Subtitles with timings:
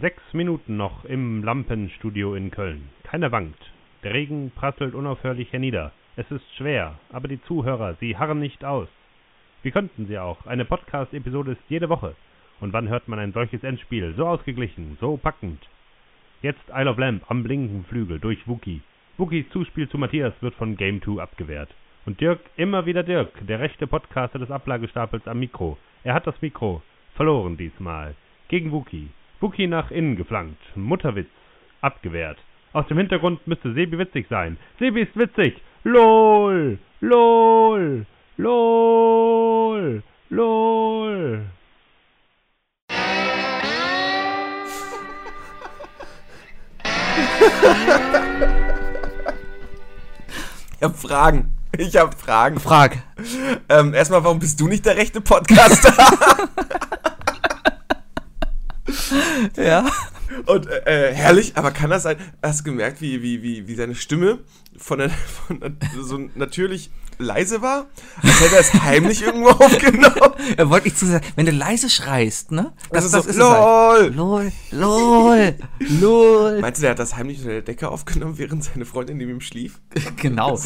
[0.00, 2.88] Sechs Minuten noch im Lampenstudio in Köln.
[3.02, 3.58] Keiner wankt.
[4.04, 5.90] Der Regen prasselt unaufhörlich hernieder.
[6.14, 8.86] Es ist schwer, aber die Zuhörer, sie harren nicht aus.
[9.64, 10.46] Wie könnten sie auch?
[10.46, 12.14] Eine Podcast-Episode ist jede Woche.
[12.60, 14.14] Und wann hört man ein solches Endspiel?
[14.16, 15.60] So ausgeglichen, so packend.
[16.42, 18.82] Jetzt Isle of Lamp am blinkenden Flügel durch Wookie.
[19.18, 21.70] Wookies Zuspiel zu Matthias wird von Game 2 abgewehrt.
[22.06, 25.76] Und Dirk, immer wieder Dirk, der rechte Podcaster des Ablagestapels am Mikro.
[26.04, 26.82] Er hat das Mikro.
[27.16, 28.14] Verloren diesmal.
[28.46, 29.08] Gegen Wookie.
[29.42, 30.62] Wookie nach innen geflankt.
[30.76, 31.28] Mutterwitz.
[31.80, 32.38] Abgewehrt.
[32.72, 34.56] Aus dem Hintergrund müsste Sebi witzig sein.
[34.78, 35.60] Sebi ist witzig.
[35.82, 36.78] LOL.
[37.00, 38.06] LOL.
[38.36, 40.02] LOL.
[40.30, 41.44] LOL.
[50.76, 51.52] Ich hab Fragen.
[51.76, 52.60] Ich hab Fragen.
[52.60, 53.02] Frag.
[53.68, 55.92] Ähm, erstmal, warum bist du nicht der rechte Podcaster?
[59.56, 59.86] Ja.
[60.46, 62.16] Und äh, äh, herrlich, aber kann das sein?
[62.42, 64.38] Hast du gemerkt, wie, wie, wie, wie seine Stimme
[64.76, 65.10] von, der,
[65.46, 67.86] von der, so natürlich leise war?
[68.22, 70.32] Als hätte er es heimlich irgendwo aufgenommen.
[70.56, 72.72] Er wollte nicht zu sagen, wenn du leise schreist, ne?
[72.90, 73.48] Das, ist so, es lol.
[73.50, 74.14] Halt.
[74.16, 75.54] Lol, lol,
[76.00, 76.60] lol.
[76.60, 79.40] Meinst du, der hat das heimlich unter der Decke aufgenommen, während seine Freundin neben ihm
[79.40, 79.80] schlief?
[80.16, 80.58] Genau.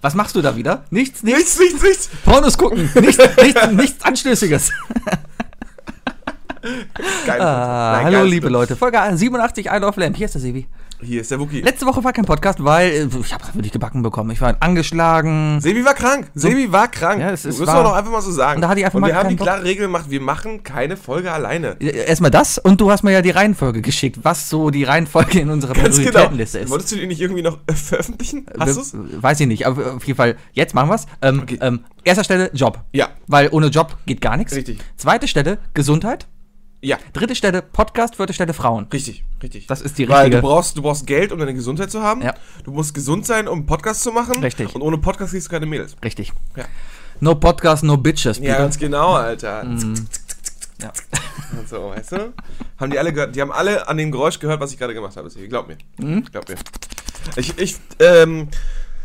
[0.00, 0.84] Was machst du da wieder?
[0.90, 1.58] Nichts, nichts.
[1.58, 2.10] Nichts, nichts, nichts.
[2.24, 2.90] Pornos gucken.
[3.00, 4.70] Nichts, nichts, nichts Anstößiges.
[7.26, 7.40] Geil.
[7.40, 8.26] Ah, Nein, hallo, geil.
[8.28, 8.76] liebe Leute.
[8.76, 10.16] Folge 87 Isle of Lamp.
[10.16, 10.66] Hier ist der Sebi.
[11.04, 11.60] Hier ist der Wookie.
[11.62, 14.30] Letzte Woche war kein Podcast, weil äh, ich habe wirklich gebacken bekommen.
[14.30, 15.60] Ich war angeschlagen.
[15.60, 16.28] Sebi war krank.
[16.34, 17.20] Sebi war krank.
[17.20, 18.58] Ja, es ist das müssen wir doch einfach mal so sagen.
[18.58, 19.46] Und da hatte ich einfach Und mal wir haben die Bock.
[19.48, 21.74] klare Regel gemacht, wir machen keine Folge alleine.
[21.80, 25.40] Äh, Erstmal das und du hast mir ja die Reihenfolge geschickt, was so die Reihenfolge
[25.40, 26.10] in unserer Ganz genau.
[26.10, 26.70] Prioritätenliste ist.
[26.70, 28.46] Wolltest du die nicht irgendwie noch veröffentlichen?
[28.56, 28.92] Hast du's?
[28.94, 31.06] Weiß ich nicht, aber auf jeden Fall, jetzt machen wir's.
[31.20, 31.58] Ähm, Okay.
[31.60, 32.78] ähm, erster Stelle Job.
[32.92, 33.08] Ja.
[33.26, 34.54] Weil ohne Job geht gar nichts.
[34.54, 34.78] Richtig.
[34.96, 36.28] Zweite Stelle Gesundheit.
[36.84, 38.16] Ja, Dritte Stelle Podcast.
[38.16, 38.88] Vierte Stelle Frauen.
[38.92, 39.68] richtig, richtig.
[39.68, 40.42] Das ist die Weil richtige.
[40.42, 42.22] du brauchst, du brauchst Geld, um deine Gesundheit zu haben.
[42.22, 42.34] Ja.
[42.64, 44.42] Du musst gesund sein, um einen Podcast zu machen.
[44.42, 44.74] Richtig.
[44.74, 45.94] Und ohne Podcast kriegst du keine Mädels.
[46.02, 46.32] Richtig.
[46.56, 46.64] Ja.
[47.20, 48.38] No Podcast, no bitches.
[48.38, 48.58] Ja, Peter.
[48.58, 49.62] ganz genau, Alter.
[49.62, 49.94] Mhm.
[50.82, 50.92] Ja.
[51.70, 52.32] So, weißt du?
[52.80, 55.16] Haben die alle gehört, die haben alle an dem Geräusch gehört, was ich gerade gemacht
[55.16, 55.28] habe.
[55.48, 55.76] Glaub mir.
[55.98, 56.24] Mhm.
[56.32, 56.56] Glaub mir.
[57.36, 58.48] Ich, ich, ähm,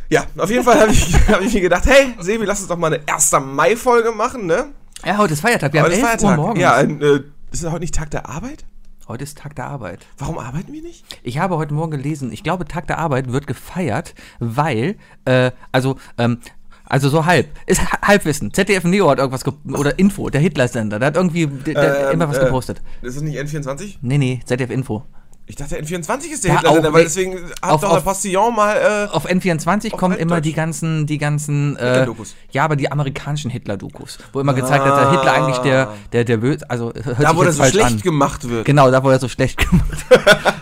[0.09, 2.78] ja, auf jeden Fall habe ich, hab ich mir gedacht, hey, Sebi, lass uns doch
[2.78, 3.34] mal eine 1.
[3.46, 4.69] Mai-Folge machen, ne?
[5.06, 5.72] ja, heute ist Feiertag.
[5.73, 6.38] Wir Heute haben ist 11 Uhr Feiertag.
[6.40, 6.59] morgens.
[6.62, 7.19] Ja, ein, äh,
[7.52, 8.66] ist das heute nicht Tag der Arbeit?
[9.08, 10.06] Heute ist Tag der Arbeit.
[10.18, 11.06] Warum arbeiten wir nicht?
[11.24, 15.96] Ich habe heute Morgen gelesen, ich glaube, Tag der Arbeit wird gefeiert, weil, äh, also,
[16.18, 16.40] ähm,
[16.84, 17.47] also so halb.
[17.68, 18.53] Ist ha- Halbwissen.
[18.53, 22.13] ZDF Neo hat irgendwas ge oder Info, der Hitler-Sender, der hat irgendwie der, der Ähm,
[22.16, 22.81] immer was äh, gepostet.
[23.02, 23.96] Ist das nicht N24?
[24.02, 25.03] Nee, nee, ZDF Info.
[25.50, 28.53] Ich dachte, N24 ist der Ja, Hitler-Sender, auch, weil deswegen hat Auf- doch der Postillon
[28.53, 32.35] mal, äh, Auf N24 Auf kommen immer die ganzen, die ganzen, äh, Hitler-Dokus.
[32.52, 36.38] ja, aber die amerikanischen Hitler-Dokus, wo immer gezeigt wird, der Hitler eigentlich der, der, der
[36.38, 38.02] böse, also hört da, sich wo das so schlecht an.
[38.02, 38.66] gemacht wird.
[38.66, 40.06] Genau, da wo er so schlecht gemacht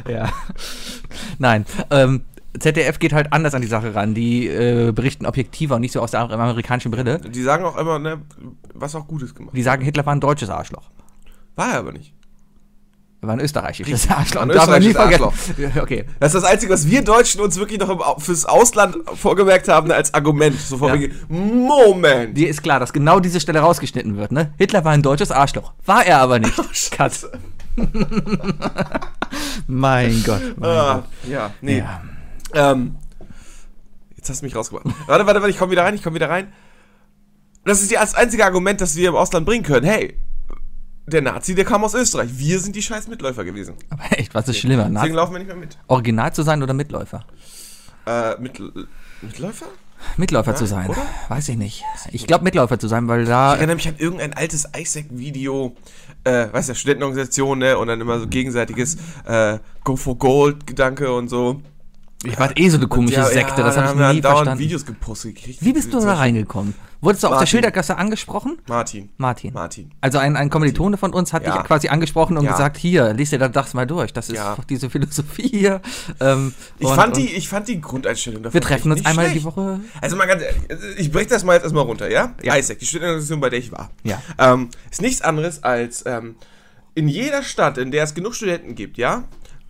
[0.07, 0.29] Ja.
[1.39, 1.65] Nein.
[1.89, 2.21] Ähm,
[2.59, 4.13] ZDF geht halt anders an die Sache ran.
[4.13, 7.19] Die äh, berichten objektiver und nicht so aus der amerikanischen Brille.
[7.19, 8.21] Die sagen auch immer, ne,
[8.73, 9.55] was auch Gutes gemacht.
[9.55, 10.83] Die sagen, Hitler war ein deutsches Arschloch.
[11.55, 12.13] War er aber nicht.
[13.27, 14.41] War ein österreichisches Arschloch.
[14.41, 15.79] Ein österreichisches vergessen.
[15.81, 16.05] Okay.
[16.19, 19.91] Das ist das Einzige, was wir Deutschen uns wirklich noch im, fürs Ausland vorgemerkt haben,
[19.91, 20.59] als Argument.
[20.59, 20.93] So vor Ja.
[20.99, 22.37] wegen, Moment.
[22.37, 24.53] Dir ist klar, dass genau diese Stelle rausgeschnitten wird, ne?
[24.57, 25.73] Hitler war ein deutsches Arschloch.
[25.85, 26.55] War er aber nicht.
[26.91, 27.11] Cut.
[29.67, 30.41] mein Gott.
[30.57, 31.03] Mein Ah, Gott.
[31.29, 31.79] ja, nee.
[31.79, 32.01] Ja.
[32.53, 32.95] Ähm,
[34.15, 34.85] jetzt hast du mich rausgebracht.
[35.07, 36.53] warte, warte, warte, ich komme wieder rein, ich komme wieder rein.
[37.65, 39.85] Das ist ja das einzige Argument, das wir im Ausland bringen können.
[39.85, 40.17] Hey,
[41.07, 42.29] der Nazi, der kam aus Österreich.
[42.33, 43.75] Wir sind die scheiß Mitläufer gewesen.
[43.89, 44.83] Aber echt, was ist schlimmer?
[44.83, 45.77] Deswegen Nazi laufen wir nicht mehr mit.
[45.87, 47.25] Original zu sein oder Mitläufer?
[48.05, 48.61] Äh, mit,
[49.21, 49.67] Mitläufer?
[50.17, 50.89] Mitläufer zu sein.
[51.29, 51.83] Weiß ich nicht.
[52.11, 53.53] Ich glaube Mitläufer zu sein, weil da.
[53.53, 55.75] Ich erinnere mich an irgendein altes Isaac-Video,
[56.23, 57.77] äh, weißt du, Studentenorganisation, ne?
[57.77, 61.61] Und dann immer so gegenseitiges äh, Go for Gold-Gedanke und so.
[62.25, 64.21] Ich war eh so eine komische Ja, Sekte, das da habe haben ich wir nie
[64.21, 64.59] verstanden.
[64.59, 65.63] Videos gepostet gekriegt.
[65.63, 66.73] Wie bist du da reingekommen?
[67.01, 67.45] Wurdest du auf der.
[67.45, 68.57] Schildergasse angesprochen?
[68.67, 69.09] Martin.
[69.17, 69.53] Martin.
[69.53, 69.91] Martin.
[70.01, 71.57] Also ein, ein Kommilitone von uns hat Ja.
[71.57, 72.51] dich quasi angesprochen und Ja.
[72.53, 74.11] gesagt, hier, lies dir das mal durch.
[74.13, 75.81] Das ist doch diese Philosophie hier.
[76.19, 79.41] Ähm, Ich, und- fand die, ich fand die Grundeinstellung davon Wir treffen uns einmal schlecht.
[79.41, 79.79] die Woche.
[80.01, 80.61] Also mal ganz ehrlich,
[80.97, 82.33] ich breche das mal jetzt erstmal runter, ja?
[82.41, 82.55] Ja.
[82.55, 83.91] Isaac, die Studentenorganisation, bei der ich war.
[84.03, 84.21] Ja.
[84.39, 86.35] Ähm, ist nichts anderes als ähm,
[86.95, 89.25] in jeder Stadt, in der es genug Studenten gibt, ja,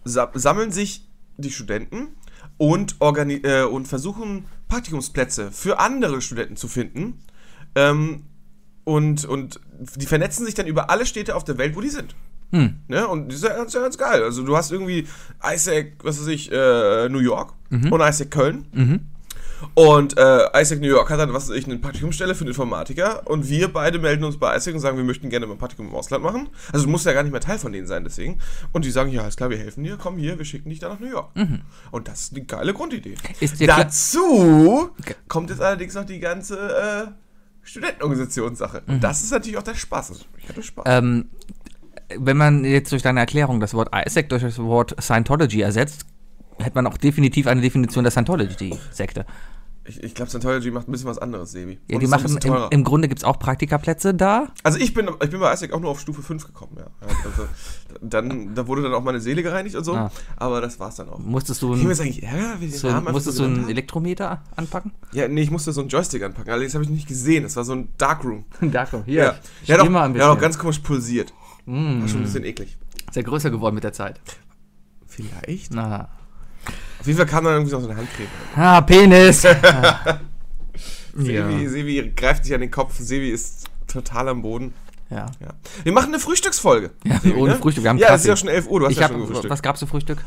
[0.05, 1.05] sa sammeln sich
[1.37, 2.09] die Studenten
[2.57, 7.19] und, äh, und versuchen Praktikumsplätze für andere Studenten zu finden.
[7.75, 8.23] Ähm,
[8.83, 9.59] und, und
[9.97, 12.15] die vernetzen sich dann über alle Städte auf der Welt, wo die sind.
[12.51, 12.75] Hm.
[12.87, 13.07] Ne?
[13.07, 14.23] Und das ist ja ganz, ja ganz geil.
[14.23, 15.07] Also du hast irgendwie
[15.43, 17.53] Isaac, was weiß ich, äh, New York
[17.91, 18.67] und Isaac Köln.
[19.73, 23.27] Und äh, Isaac New York hat dann, was weiß ich, eine Praktikumsstelle für einen Informatiker
[23.27, 25.95] und wir beide melden uns bei Isaac und sagen, wir möchten gerne ein Praktikum im
[25.95, 26.49] Ausland machen.
[26.71, 28.39] Also du musst ja gar nicht mehr Teil von denen sein, deswegen.
[28.71, 30.89] Und die sagen, ja, alles klar, wir helfen dir, komm hier, wir schicken dich da
[30.89, 31.31] nach New York.
[31.91, 33.15] Und das ist eine geile Grundidee.
[33.39, 34.89] Ist Dazu
[35.27, 37.11] kommt jetzt allerdings noch die ganze äh,
[37.63, 38.83] Studentenorganisationssache.
[38.87, 40.11] Und das ist natürlich auch der Spaß.
[40.11, 40.85] Also, ich hatte Spaß.
[40.87, 41.29] Ähm,
[42.17, 46.05] wenn man jetzt durch deine Erklärung das Wort Isaac durch das Wort Scientology ersetzt,
[46.59, 49.25] hätte man auch definitiv eine Definition der Scientology-Sekte.
[49.87, 51.79] Ich, ich glaube, Scientology macht ein bisschen was anderes, Sebi.
[51.87, 54.47] Ja, die ist auch ein machen, bisschen im, im Grunde gibt es auch Praktikaplätze da.
[54.63, 56.87] Also ich bin, ich bin bei Isaac auch nur auf Stufe 5 gekommen, ja.
[57.07, 57.47] ja also,
[58.01, 60.11] dann, da wurde dann auch meine Seele gereinigt und so, Ah.
[60.37, 61.19] aber das war's dann auch.
[61.19, 62.21] Musstest du, Ich ein, jetzt eigentlich
[62.61, 63.69] die so, Namen musstest so du einen haben?
[63.69, 64.91] Elektrometer anpacken?
[65.13, 67.63] Ja, nee, ich musste so einen Joystick anpacken, allerdings habe ich nicht gesehen, das war
[67.63, 68.45] so ein Darkroom.
[68.61, 69.35] Danke, Ja,
[69.65, 71.31] ja, doch, ja doch, ganz komisch pulsiert.
[71.67, 72.77] War schon ein bisschen eklig.
[73.11, 74.19] Sehr größer geworden mit der Zeit.
[75.05, 75.73] Vielleicht?
[75.73, 76.09] Na.
[77.05, 78.27] Auf jeden Fall kam dann irgendwie so eine Handcreme.
[78.55, 79.45] Ah, Penis!
[79.45, 79.51] Ah.
[81.17, 81.47] ja.
[81.49, 84.73] Sevi, Sevi greift sich an den Kopf, Sevi ist total am Boden.
[85.11, 85.27] ja.
[85.39, 85.49] Ja.
[85.83, 86.89] Wir machen eine Frühstücksfolge.
[87.03, 87.59] Ja, Sevi, ohne ne?
[87.59, 89.11] Frühstück, wir haben Ja, es ist ja schon 11 Uhr, du hast Ich ja hab,
[89.11, 89.51] schon gefrühstückt.
[89.51, 90.17] was gab's zu Frühstück?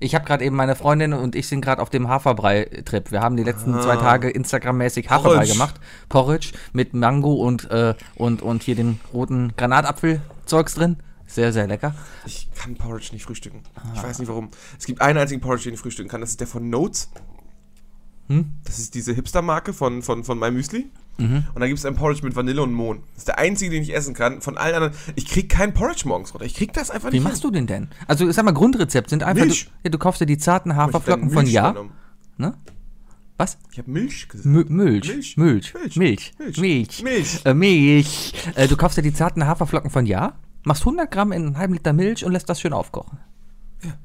[0.00, 3.12] Ich habe gerade eben meine Freundin und ich sind gerade auf dem Haferbrei-Trip.
[3.12, 5.34] Wir haben die letzten zwei Tage Instagram-mäßig Haferbrei Ah.
[5.36, 5.52] Porridge.
[5.52, 5.74] gemacht.
[6.08, 10.96] Porridge mit Mango und, äh, und, und hier den roten Granatapfel-Zeugs drin.
[11.34, 11.94] Sehr, sehr lecker.
[12.26, 13.62] Ich kann Porridge nicht frühstücken.
[13.92, 14.04] Ich Ah.
[14.04, 14.50] weiß nicht warum.
[14.78, 16.20] Es gibt einen einzigen Porridge, den ich frühstücken kann.
[16.20, 17.10] Das ist der von Notes.
[18.28, 18.52] Hm?
[18.64, 20.86] Das ist diese Hipster-Marke von, von, von meinem Müsli.
[21.18, 21.44] Mhm.
[21.54, 23.02] Und da gibt es einen Porridge mit Vanille und Mohn.
[23.14, 24.40] Das ist der einzige, den ich essen kann.
[24.42, 24.94] Von allen anderen.
[25.16, 26.46] Ich krieg keinen Porridge morgens runter.
[26.46, 27.24] Ich krieg das einfach Wie nicht.
[27.24, 27.88] machst du den denn?
[28.06, 29.44] Also, sag mal, Grundrezept sind einfach.
[29.44, 29.64] Milch.
[29.64, 31.74] Du, ja, du kaufst dir die zarten Haferflocken von Ja.
[32.38, 32.54] Ne?
[33.36, 33.58] Was?
[33.72, 34.46] Ich habe Milch gesagt.
[34.48, 35.08] Mü- Milch.
[35.08, 35.36] Milch.
[35.36, 35.74] Milch.
[35.74, 35.96] Milch.
[35.96, 36.32] Milch.
[36.38, 36.58] Milch.
[36.60, 37.02] Milch.
[37.02, 37.40] Milch.
[37.44, 38.32] Äh, Milch.
[38.54, 40.34] Äh, du kaufst dir die zarten Haferflocken von Ja,
[40.64, 43.18] machst 100 Gramm in einen halben Liter Milch und lässt das schön aufkochen.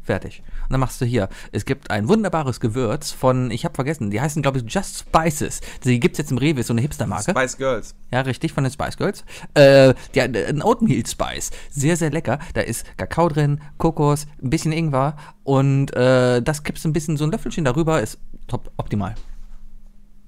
[0.03, 0.43] Fertig.
[0.63, 4.19] Und dann machst du hier, es gibt ein wunderbares Gewürz von, ich habe vergessen, die
[4.19, 5.61] heißen, glaube ich, Just Spices.
[5.83, 7.31] Die gibt's jetzt im Rewe, ist so eine Hipster-Marke.
[7.31, 7.95] Spice Girls.
[8.11, 9.23] Ja, richtig, von den Spice Girls.
[9.53, 11.51] Äh, ja, ein Oatmeal Spice.
[11.69, 12.39] Sehr, sehr lecker.
[12.53, 17.17] Da ist Kakao drin, Kokos, ein bisschen Ingwer und äh, das kippst du ein bisschen
[17.17, 19.15] so ein Löffelchen darüber, ist top, optimal.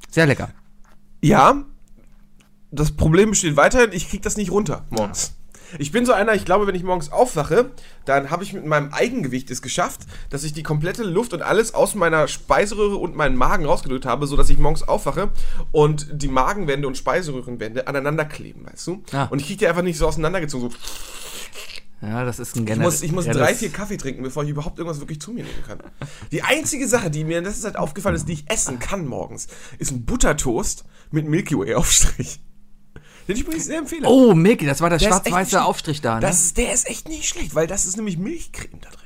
[0.09, 0.49] Sehr lecker.
[1.21, 1.65] Ja,
[2.71, 5.33] das Problem besteht weiterhin, ich krieg das nicht runter morgens.
[5.79, 7.71] Ich bin so einer, ich glaube, wenn ich morgens aufwache,
[8.05, 11.73] dann habe ich mit meinem Eigengewicht es geschafft, dass ich die komplette Luft und alles
[11.73, 15.29] aus meiner Speiseröhre und meinen Magen rausgedrückt habe, sodass ich morgens aufwache
[15.71, 19.03] und die Magenwände und Speiseröhrenwände aneinander kleben, weißt du?
[19.11, 19.25] Ah.
[19.25, 20.69] Und ich krieg die einfach nicht so auseinandergezogen.
[20.69, 20.77] So,
[22.01, 22.85] Ja, das ist ein ich generell.
[22.85, 25.43] muss, ich muss ja, drei, vier Kaffee trinken, bevor ich überhaupt irgendwas wirklich zu mir
[25.43, 25.79] nehmen kann.
[26.31, 29.47] Die einzige Sache, die mir in letzter Zeit aufgefallen ist, die ich essen kann morgens,
[29.77, 32.39] ist ein Buttertoast mit Milky Way Aufstrich.
[33.31, 34.07] Den ich übrigens sehr empfehle.
[34.07, 36.21] Oh, Mickey, das war der schwarz-weiße Aufstrich da, ne?
[36.21, 39.00] Das, der ist echt nicht schlecht, weil das ist nämlich Milchcreme da drin.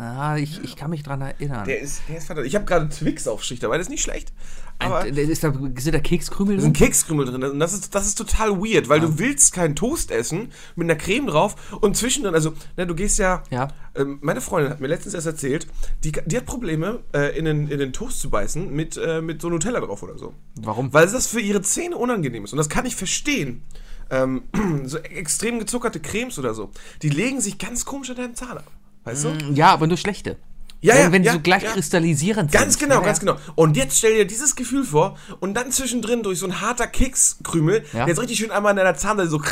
[0.00, 1.64] Ah, ich, ich kann mich dran erinnern.
[1.66, 2.46] Der ist, der ist verdammt.
[2.46, 4.32] Ich habe gerade Twix-Aufstrich dabei, das ist nicht schlecht.
[4.78, 6.86] Aber Ein- ist da, sind da Kekskrümel da sind drin?
[6.86, 10.52] Kekskrümel drin und das ist, das ist total weird, weil du willst keinen Toast essen
[10.74, 13.42] mit einer Creme drauf und zwischendrin, also, ne, du gehst ja.
[13.50, 13.68] Ja.
[13.94, 15.66] Ähm, meine Freundin hat mir letztens erst erzählt,
[16.02, 19.42] die, die hat Probleme, äh, in, den, in den Toast zu beißen mit, äh, mit
[19.42, 20.32] so Nutella drauf oder so.
[20.56, 20.92] Warum?
[20.94, 22.52] Weil das für ihre Zähne unangenehm ist.
[22.52, 23.62] Und das kann ich verstehen.
[24.10, 24.42] Ähm,
[24.84, 26.70] so extrem gezuckerte Cremes oder so,
[27.02, 28.70] die legen sich ganz komisch an deinem Zahn ab.
[29.04, 29.28] Weißt du?
[29.54, 30.36] Ja, aber nur schlechte.
[30.82, 31.72] Ja, wenn, ja, wenn die ja, so gleich ja.
[31.72, 32.88] kristallisierend Ganz sind.
[32.88, 33.36] genau, Ja, ganz genau.
[33.54, 37.82] Und jetzt stell dir dieses Gefühl vor und dann zwischendrin durch so ein harter Kekskrümel,
[37.92, 38.00] Ja.
[38.00, 39.42] der jetzt richtig schön einmal in deiner Zahnseite so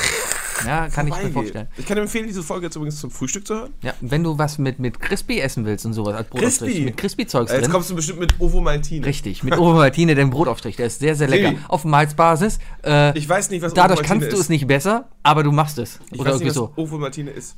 [0.67, 1.69] Ja, kann ich mir vorstellen.
[1.77, 3.75] Ich kann dir empfehlen, diese Folge jetzt übrigens zum Frühstück zu hören.
[3.83, 6.71] Ja, wenn du was mit, mit Crispy essen willst und sowas als Brotaufstrich.
[6.71, 6.85] Crispy.
[6.87, 7.73] Mit Crispy-Zeugs Äh, Jetzt drin.
[7.73, 9.05] kommst du bestimmt mit Ovo Maltine.
[9.05, 10.76] Richtig, mit Ovaltine, den Brotaufstrich.
[10.76, 11.59] Der ist sehr, sehr lecker.
[11.69, 12.59] Auf Malzbasis.
[12.83, 14.43] Äh, Ich weiß nicht, was dadurch Ovomaltine kannst du ist.
[14.45, 16.00] es nicht besser, aber du machst es.
[16.11, 16.73] Ich Oder weiß irgendwie nicht, was so.
[16.76, 17.55] Ovo Maltine ist.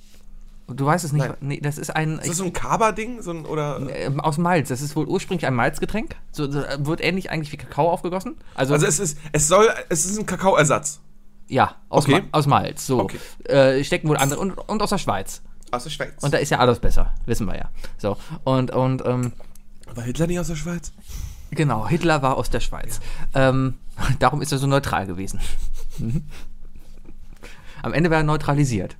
[0.76, 1.26] Du weißt es nicht.
[1.26, 1.36] Nein.
[1.40, 2.18] Nee, das ist ein.
[2.18, 3.22] Ist das so ein Kaba-Ding?
[3.22, 3.80] So ein, oder?
[3.94, 4.68] ähm, aus Malz.
[4.68, 6.16] Das ist wohl ursprünglich ein Malzgetränk.
[6.32, 8.36] So, äh, wird ähnlich eigentlich wie Kakao aufgegossen.
[8.54, 11.00] Also, Also es ist, es soll, es ist ein Kakaoersatz.
[11.48, 12.22] ja, aus, Okay.
[12.22, 12.86] Ma aus Malz.
[12.86, 13.00] So.
[13.00, 13.18] Okay.
[13.44, 14.40] Äh, stecken wohl andere.
[14.40, 15.42] Und, und aus der Schweiz.
[15.72, 16.22] Aus der Schweiz.
[16.22, 17.14] Und da ist ja alles besser.
[17.26, 17.70] Wissen wir ja.
[17.98, 18.16] So.
[18.44, 19.32] Und, und, ähm,
[19.94, 20.92] War Hitler nicht aus der Schweiz?
[21.52, 23.00] genau, Hitler war aus der Schweiz.
[23.34, 23.74] Ähm,
[24.20, 25.40] darum ist er so neutral gewesen.
[25.98, 26.22] Mhm.
[27.82, 28.96] Am Ende war er neutralisiert.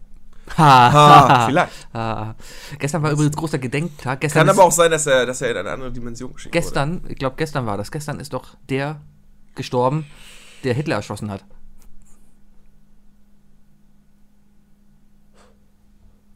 [0.59, 1.89] Ha, Ah, vielleicht.
[1.95, 2.35] ha.
[2.79, 4.21] Gestern war übrigens großer Gedenktag.
[4.21, 6.63] Gestern Kann aber auch sein, dass er, dass er in eine andere Dimension geschickt wurde.
[6.63, 7.91] Gestern, ich glaube, gestern war das.
[7.91, 9.01] Gestern ist doch der
[9.55, 10.07] gestorben,
[10.65, 11.45] der Hitler erschossen hat.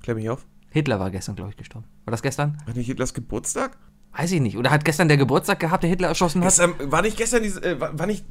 [0.03, 0.45] Klär mich auf.
[0.71, 1.87] Hitler war gestern, glaube ich, gestorben.
[2.05, 2.59] War das gestern?
[2.67, 3.77] War nicht Hitlers Geburtstag?
[4.17, 4.57] Weiß ich nicht.
[4.57, 6.49] Oder hat gestern der Geburtstag gehabt, der Hitler erschossen hat?
[6.49, 8.25] Gestern, war nicht gestern diese, äh, war, war nicht,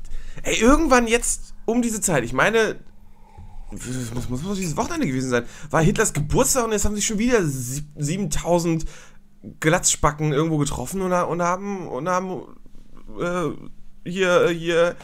[0.44, 2.78] ey, irgendwann jetzt um diese Zeit, ich meine,
[3.74, 7.18] muss, muss, muss dieses Wochenende gewesen sein, war Hitlers Geburtstag und jetzt haben sich schon
[7.20, 8.86] wieder sieb- 7000
[9.60, 12.42] Glatzspacken irgendwo getroffen und, und haben, und haben,
[13.20, 13.50] äh,
[14.10, 14.96] hier, hier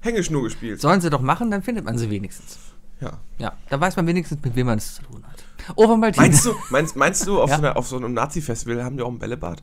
[0.00, 0.80] Hängeschnur gespielt.
[0.80, 2.58] Sollen sie doch machen, dann findet man sie wenigstens.
[3.00, 3.18] Ja.
[3.38, 5.44] Ja, da weiß man wenigstens, mit wem man es zu tun hat.
[5.76, 6.26] Obermaltine.
[6.28, 7.56] Meinst du, meinst, meinst du auf, Ja.
[7.56, 9.62] so einer, auf so einem Nazi-Festival haben die auch ein Bällebad?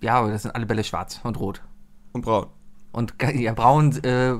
[0.00, 1.62] Ja, aber das sind alle Bälle schwarz und rot.
[2.12, 2.46] Und braun.
[2.92, 4.34] Und ja, braun, äh,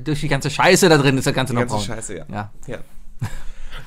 [0.00, 1.96] durch die ganze Scheiße da drin ist das Ganze Die noch ganze braun.
[1.96, 2.26] Scheiße, ja.
[2.30, 2.50] Ja.
[2.66, 2.78] ja.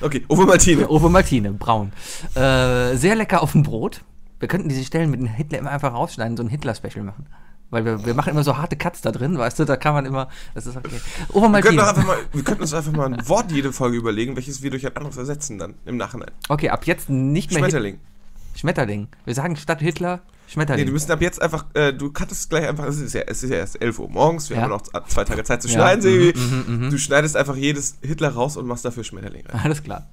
[0.00, 0.88] Okay, Uwe Martine.
[0.88, 1.92] Obermaltine, braun.
[2.34, 4.00] Äh, sehr lecker auf dem Brot.
[4.40, 7.26] Wir könnten diese Stellen mit dem Hitler immer einfach rausschneiden, so ein Hitler-Special machen.
[7.70, 10.04] Weil wir, wir machen immer so harte Cuts da drin, weißt du, da kann man
[10.04, 10.90] immer, das ist okay.
[10.90, 11.88] Wir könnten, doch Obermaltine.
[11.88, 14.84] einfach mal, wir könnten uns einfach mal ein Wort jede Folge überlegen, welches wir durch
[14.84, 16.32] ein anderes ersetzen dann im Nachhinein.
[16.48, 17.94] Okay, ab jetzt nicht mehr Schmetterling.
[17.94, 19.08] Hit Schmetterling.
[19.24, 20.20] Wir sagen statt Hitler
[20.52, 20.86] Nee, Schmetterling.
[20.86, 23.48] du müssen ab jetzt einfach, äh, du cuttest gleich einfach, es ist ja, es ist
[23.50, 24.64] ja erst 11 Uhr morgens, wir Ja.
[24.64, 26.38] haben noch zwei Tage Zeit zu Ja, schneiden, Sebi.
[26.38, 29.60] mhm, Du schneidest einfach jedes Hitler raus und machst dafür Schmetterling rein.
[29.64, 30.10] Alles klar.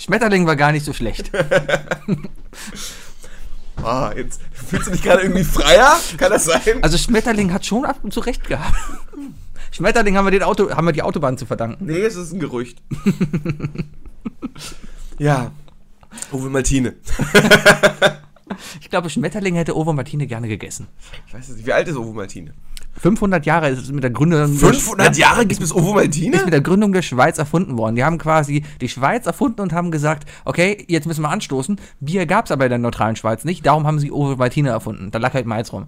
[0.00, 1.30] Schmetterling war gar nicht so schlecht.
[3.80, 5.96] Ah, jetzt fühlst du dich gerade irgendwie freier?
[6.16, 6.82] Kann das sein?
[6.82, 8.74] Also Schmetterling hat schon ab und zu recht gehabt.
[9.70, 11.86] Schmetterling haben wir, den Auto, haben wir die Autobahn zu verdanken.
[11.86, 12.82] Nee, es ist ein Gerücht.
[15.18, 15.52] ja.
[16.32, 16.94] Uwe Martine.
[18.80, 20.86] Ich glaube, Schmetterling hätte Ovo Martine gerne gegessen.
[21.26, 22.52] Ich weiß nicht, wie alt ist Uwe Martine?
[22.98, 24.48] 500 Jahre ist es mit der Gründung...
[24.48, 26.42] 500 Ja, Jahre gibt es Uwe ist Martine?
[26.44, 27.94] mit der Gründung der Schweiz erfunden worden.
[27.96, 31.78] Die haben quasi die Schweiz erfunden und haben gesagt, okay, jetzt müssen wir anstoßen.
[32.00, 35.10] Bier gab es aber in der neutralen Schweiz nicht, darum haben sie Ovo Martine erfunden.
[35.12, 35.86] Da lag halt Malz rum.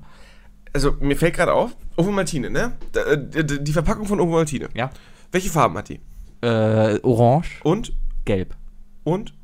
[0.73, 2.73] Also, mir fällt gerade auf, Uwe Martine, ne?
[2.95, 4.69] Äh, Die Verpackung von Uwe Martine.
[4.75, 4.91] Ja.
[5.33, 6.01] Welche Farben hat die?
[6.43, 7.93] Äh, orange, Und?
[8.25, 8.55] gelb.
[9.03, 9.35] Und?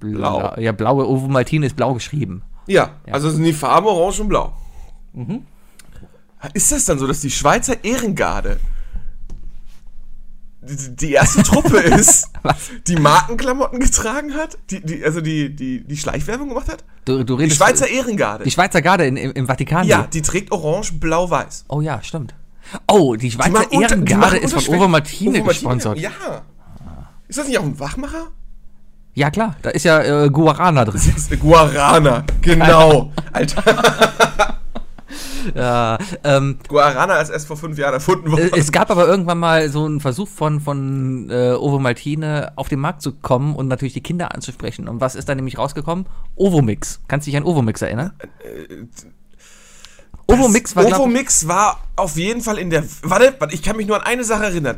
[0.00, 0.54] Blau.
[0.58, 2.42] Ja, blaue Ovo Martine ist blau geschrieben.
[2.66, 4.52] Ja, also sind die Farben orange und blau.
[6.54, 8.58] Ist das dann so, dass die Schweizer Ehrengarde
[10.62, 12.28] die, die erste Truppe ist,
[12.88, 14.58] die Markenklamotten getragen hat?
[14.70, 16.82] Die, die, also die, die, die Schleichwerbung gemacht hat?
[17.04, 18.44] Du, du Die redest Schweizer Ehrengarde.
[18.44, 19.86] die Schweizer Garde in, im, im Vatikan.
[19.86, 21.66] ja, die trägt orange, blau, weiß.
[21.68, 22.34] Oh ja, stimmt.
[22.88, 24.80] Oh, die Die Schweizer unter- die Ehrengarde machen ist von Unterschwächen.
[24.80, 25.48] Ovo Martine Uwe Martine?
[25.52, 25.98] gesponsert.
[25.98, 26.10] Ja.
[27.28, 28.26] Ist das nicht auch ein Wachmacher?
[29.16, 31.00] Ja, klar, da ist ja äh, Guarana drin.
[31.40, 33.10] Guarana, genau.
[33.32, 33.62] Alter,
[35.54, 38.50] Ja, ähm, Guarana ist erst vor fünf Jahren erfunden worden.
[38.52, 42.68] Äh, Es gab aber irgendwann mal so einen Versuch von, von äh, Ovo Maltine auf
[42.68, 44.86] den Markt zu kommen und natürlich die Kinder anzusprechen.
[44.86, 46.04] Und was ist da nämlich rausgekommen?
[46.34, 47.00] Ovomix.
[47.08, 48.12] Kannst du dich an Ovomix erinnern?
[50.26, 52.84] Ovomix war, Ovomix war auf jeden Fall in der.
[53.02, 54.76] Warte, warte, ich kann mich nur an eine Sache erinnern.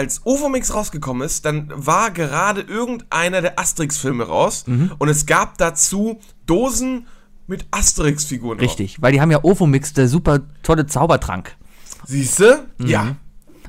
[0.00, 4.92] Als Ovomix rausgekommen ist, dann war gerade irgendeiner der Asterix-Filme raus Mhm.
[4.98, 7.06] und es gab dazu Dosen
[7.46, 8.56] mit Asterix-Figuren.
[8.56, 8.66] drauf.
[8.66, 11.54] richtig, weil die haben ja Ovomix, der super tolle Zaubertrank.
[12.06, 12.66] Siehst du?
[12.78, 12.86] Mhm.
[12.86, 13.16] Ja.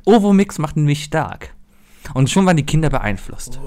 [0.05, 1.53] Ovomix macht nämlich stark.
[2.13, 3.59] Und schon waren die Kinder beeinflusst.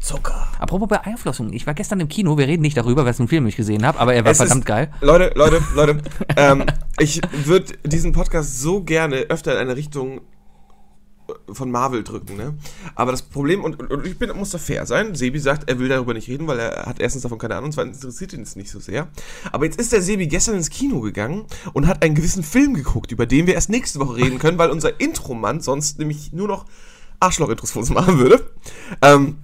[0.00, 0.48] Zucker.
[0.58, 3.46] Apropos Beeinflussung, ich war gestern im Kino, wir reden nicht darüber, was für einen Film
[3.46, 4.90] ich gesehen habe, aber er war Es verdammt ist, geil.
[5.02, 5.98] Leute, Leute, Leute.
[6.36, 6.64] ähm,
[6.98, 10.22] ich würde diesen Podcast so gerne öfter in eine Richtung
[11.50, 12.54] von Marvel drücken, ne?
[12.94, 15.88] Aber das Problem, und, und, ich bin, muss da fair sein, Sebi sagt, er will
[15.88, 18.70] darüber nicht reden, weil er hat erstens davon keine Ahnung, zweitens interessiert ihn es nicht
[18.70, 19.08] so sehr.
[19.50, 23.12] Aber jetzt ist der Sebi gestern ins Kino gegangen und hat einen gewissen Film geguckt,
[23.12, 26.66] über den wir erst nächste Woche reden können, weil unser Intromann sonst nämlich nur noch
[27.20, 28.50] Arschloch-Intros für uns machen würde.
[29.00, 29.38] Ähm,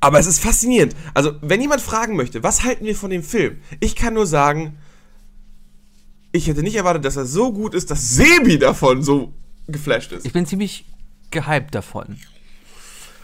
[0.00, 0.94] aber es ist faszinierend.
[1.14, 3.58] Also, wenn jemand fragen möchte, was halten wir von dem Film?
[3.80, 4.78] Ich kann nur sagen,
[6.32, 9.32] ich hätte nicht erwartet, dass er so gut ist, dass Sebi davon so
[9.66, 10.26] geflasht ist.
[10.26, 10.84] Ich bin ziemlich
[11.30, 12.18] gehypt davon.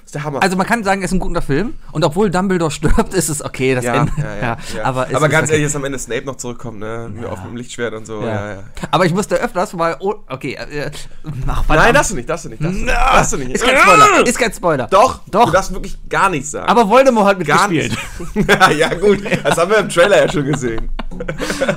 [0.04, 0.42] Das ist der Hammer.
[0.42, 3.42] Also man kann sagen, es ist ein guter Film und obwohl Dumbledore stirbt, ist es
[3.42, 4.12] okay, das ja, Ende.
[4.18, 4.84] ja, ja, ja.
[4.84, 5.52] Aber, es aber ist ganz okay.
[5.52, 7.10] ehrlich, dass am Ende Snape noch zurückkommt, ne?
[7.30, 8.20] Auf dem Lichtschwert und so.
[8.20, 8.54] Ja, ja.
[8.54, 8.64] Ja.
[8.90, 9.96] Aber ich musste öfters mal.
[10.00, 10.54] Oh, okay.
[10.54, 10.90] Äh,
[11.46, 11.68] ach, verdammt.
[11.68, 12.94] Nein, darfst du nicht, darfst du nicht, darfst du nicht.
[12.94, 13.50] Darfst du nicht.
[13.52, 14.26] Ist kein Spoiler.
[14.26, 14.86] Ist kein Spoiler.
[14.88, 15.46] Doch, Doch.
[15.46, 16.68] Du darfst wirklich gar nichts sagen.
[16.68, 18.34] Aber Voldemort hat gar mitgespielt.
[18.34, 18.48] nicht.
[18.48, 19.22] ja, ja, gut.
[19.42, 20.90] Das haben wir im Trailer ja schon gesehen.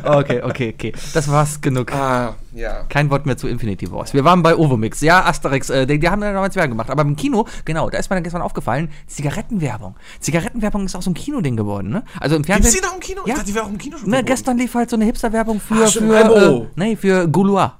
[0.03, 0.93] Okay, okay, okay.
[1.13, 1.93] Das war's genug.
[1.93, 2.83] Ah, ja.
[2.89, 4.13] Kein Wort mehr zu Infinity Wars.
[4.13, 5.01] Wir waren bei Ovomix.
[5.01, 6.89] Ja, Asterix, äh, die, die haben ja damals Werbung gemacht.
[6.89, 9.95] Aber im Kino, genau, da ist mir dann gestern aufgefallen, Zigarettenwerbung.
[10.19, 12.03] Zigarettenwerbung ist auch so ein Kinoding geworden, ne?
[12.19, 12.71] Also im Fernsehen.
[12.71, 13.21] Gibt's die noch im Kino?
[13.23, 13.33] Ich Ja.
[13.35, 15.87] dachte, die wäre auch im Kino schon Na, gestern lief halt so eine Hipster-Werbung für,
[15.87, 17.71] stimmt, für, äh, nee, für Goulois.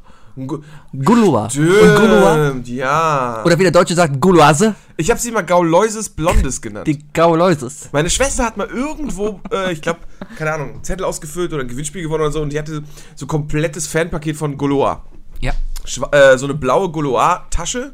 [0.46, 0.60] Gu-
[1.04, 1.48] Goulois.
[1.58, 2.50] Und Goulois.
[2.50, 3.44] Stimmt, ja.
[3.44, 4.76] Oder wie der Deutsche sagt, Gouloise.
[4.98, 6.86] ich habe sie mal Gauloises Blondes genannt.
[6.86, 7.90] Die Gauloises.
[7.92, 10.00] Meine Schwester hat mal irgendwo, äh, ich glaube,
[10.38, 12.84] keine Ahnung, einen Zettel ausgefüllt oder ein Gewinnspiel gewonnen oder so und die hatte
[13.16, 15.04] so komplettes Fanpaket von Goloa.
[15.40, 15.54] Ja.
[15.86, 17.94] Schwa äh, so eine blaue Goloa-Tasche.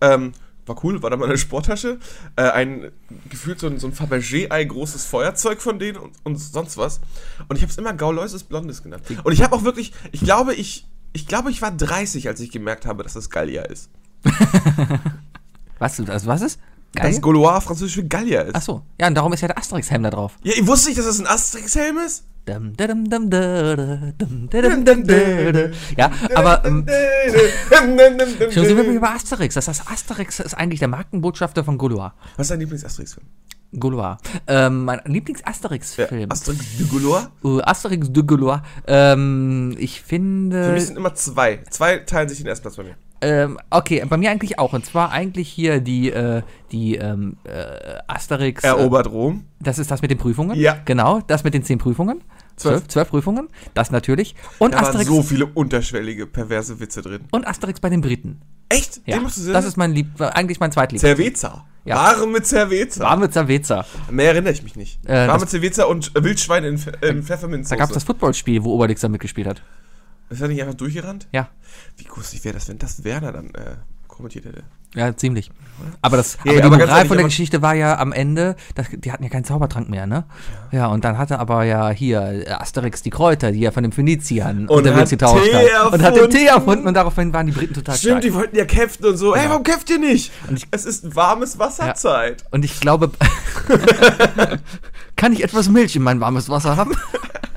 [0.00, 0.32] Ähm,
[0.66, 1.98] war cool, war da mal eine Sporttasche.
[2.36, 2.90] Äh, ein,
[3.28, 7.00] gefühlt so ein, so ein Fabergé-Ei großes Feuerzeug von denen und, und sonst was.
[7.48, 9.02] Und ich habe es immer Gauloises Blondes genannt.
[9.24, 12.50] Und ich habe auch wirklich, ich glaube, ich, ich glaube, ich war 30, als ich
[12.50, 13.88] gemerkt habe, dass das Gallier ist.
[15.78, 16.60] Was, das, was ist?
[16.94, 17.10] Geil?
[17.10, 18.54] Dass Gaulois französisch für Gallier ist.
[18.54, 18.82] Achso.
[19.00, 20.36] Ja, und darum ist ja der Asterix-Helm da drauf.
[20.44, 22.24] Ja, ich wusste nicht, dass das ein Asterix-Helm ist.
[25.96, 26.86] Ja, aber ähm,
[28.52, 29.54] schon sind wir über Asterix.
[29.54, 32.12] Das heißt, Asterix ist eigentlich der Markenbotschafter von Gaulois.
[32.36, 33.26] Was ist dein Lieblings-Asterix-Film?
[33.78, 34.16] Gaulois.
[34.46, 36.30] Ähm, mein Lieblings-Asterix-Film.
[36.30, 37.28] Asterix de Gaulois?
[37.42, 38.60] Uh, Asterix de Gaulois.
[38.86, 40.72] Ähm, ich Für finde.
[40.72, 41.60] mich sind immer zwei.
[41.70, 42.96] Zwei teilen sich den ersten Platz bei mir.
[43.20, 44.72] Ähm, okay, bei mir eigentlich auch.
[44.72, 48.62] Und zwar eigentlich hier die, äh, die ähm, äh, Asterix.
[48.64, 49.44] Erobert Rom.
[49.60, 50.58] Das ist das mit den Prüfungen?
[50.58, 50.76] Ja.
[50.84, 52.20] Genau, das mit den zehn Prüfungen.
[52.56, 52.86] Zwölf.
[52.88, 53.48] Zwölf, Prüfungen.
[53.74, 54.34] Das natürlich.
[54.58, 57.20] Und Da waren Asterix, so viele unterschwellige, perverse Witze drin.
[57.32, 58.40] und Asterix bei den Briten.
[58.68, 59.00] Echt?
[59.06, 59.52] Ja, Den machst du sehr?
[59.52, 61.00] das ist mein Lieb, eigentlich mein Zweitlieb.
[61.00, 61.66] Cerveza.
[61.84, 61.96] Ja.
[61.96, 63.04] Warme Cerveza.
[63.04, 63.84] Warme Zerwetzer.
[64.10, 65.04] Mehr erinnere ich mich nicht.
[65.04, 67.74] Äh, Warme das- Cerveza und äh, Wildschwein in, Pfe- in Pfefferminzsoße.
[67.74, 69.62] Da gab es das Footballspiel, wo Obelix da mitgespielt hat.
[70.30, 71.28] Ist er nicht einfach durchgerannt?
[71.32, 71.50] Ja,
[71.98, 73.76] Wie lustig wäre das, wenn das Werner dann äh,
[74.16, 74.62] kommentiert hätte?
[74.96, 75.50] ja, ziemlich.
[76.02, 78.54] Aber, das, Ja, aber die aber Moral ehrlich, von der Geschichte war ja am Ende,
[78.76, 80.22] das, die hatten ja keinen Zaubertrank mehr, ne?
[80.70, 80.86] Ja.
[80.86, 84.68] und dann hatte aber ja hier äh, Asterix die Kräuter, die ja von den Phöniziern
[84.68, 85.94] Und der hat getauscht Tee haben.
[85.94, 86.86] Und hat den Tee erfunden.
[86.86, 88.22] und daraufhin waren die Briten total Stimmt, stark.
[88.22, 89.34] die wollten ja kämpfen und so.
[89.34, 90.30] Ey, warum kämpft ihr nicht?
[90.54, 92.44] Ich- es ist warmes Wasserzeit.
[92.52, 93.10] Und ich glaube,
[95.16, 96.92] kann ich etwas Milch in mein warmes Wasser haben?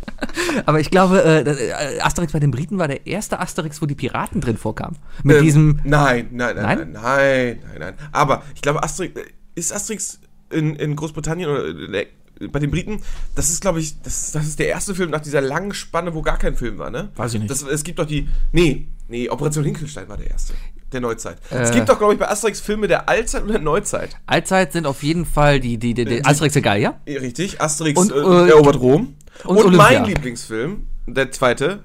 [0.66, 3.96] Aber ich glaube, äh, äh, Asterix bei den Briten war der erste Asterix, wo die
[3.96, 4.98] Piraten drin vorkamen.
[5.24, 6.78] Mit Ähm, diesem, Nein, nein, nein, Nein?
[6.78, 7.94] nein, nein, nein, nein.
[8.12, 9.20] Aber ich glaube, Asterix.
[9.56, 10.20] Ist Asterix
[10.52, 12.06] in, in Großbritannien oder äh,
[12.52, 13.02] bei den Briten,
[13.34, 16.22] das ist, glaube ich, das, das ist der erste Film nach dieser langen Spanne, wo
[16.22, 17.10] gar kein Film war, ne?
[17.16, 17.50] Weiß ich nicht.
[17.50, 18.28] Das, es gibt doch die.
[18.52, 20.54] Nee, nee, Operation Hinkelstein war der erste.
[20.94, 21.38] Der Neuzeit.
[21.50, 21.74] es Äh.
[21.74, 24.16] gibt doch, glaube ich, bei Asterix Filme der Allzeit und der Neuzeit.
[24.28, 27.02] Allzeit sind auf jeden Fall die, die, die, die Die- Asterix der Gallier.
[27.06, 29.16] Eh, Richtig, Asterix Und, äh, äh, erobert Rom.
[29.46, 31.84] Und Und, mein Lieblingsfilm, der zweite,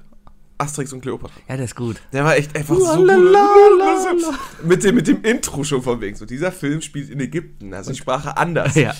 [0.57, 1.33] Asterix und Kleopatra.
[1.49, 1.97] Ja, der ist gut.
[2.11, 3.09] Der war echt einfach so gut.
[4.63, 6.15] Mit dem, mit dem Intro schon von wegen.
[6.15, 8.75] So, dieser Film spielt in Ägypten, also die Sprache anders.
[8.83, 8.93] Ja.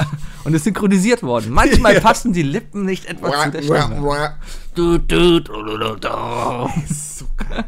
[0.44, 1.52] Und ist synchronisiert worden.
[1.52, 2.00] Manchmal Ja.
[2.00, 4.38] passen die Lippen nicht etwa zu der Stimme.
[4.76, 6.70] Du, du, du, du, du, du.
[6.94, 7.66] So geil.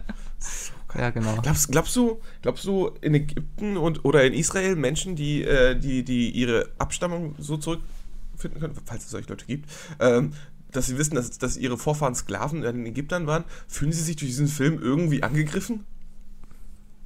[0.98, 1.36] Ja, genau.
[1.42, 6.04] Glaubst, glaubst du, glaubst du in Ägypten und oder in Israel Menschen, die, äh, die,
[6.04, 10.32] die ihre Abstammung so zurückfinden können, falls es solche Leute gibt, ähm,
[10.76, 14.16] dass sie wissen, dass, dass ihre Vorfahren Sklaven in den Ägyptern waren, fühlen sie sich
[14.16, 15.86] durch diesen Film irgendwie angegriffen?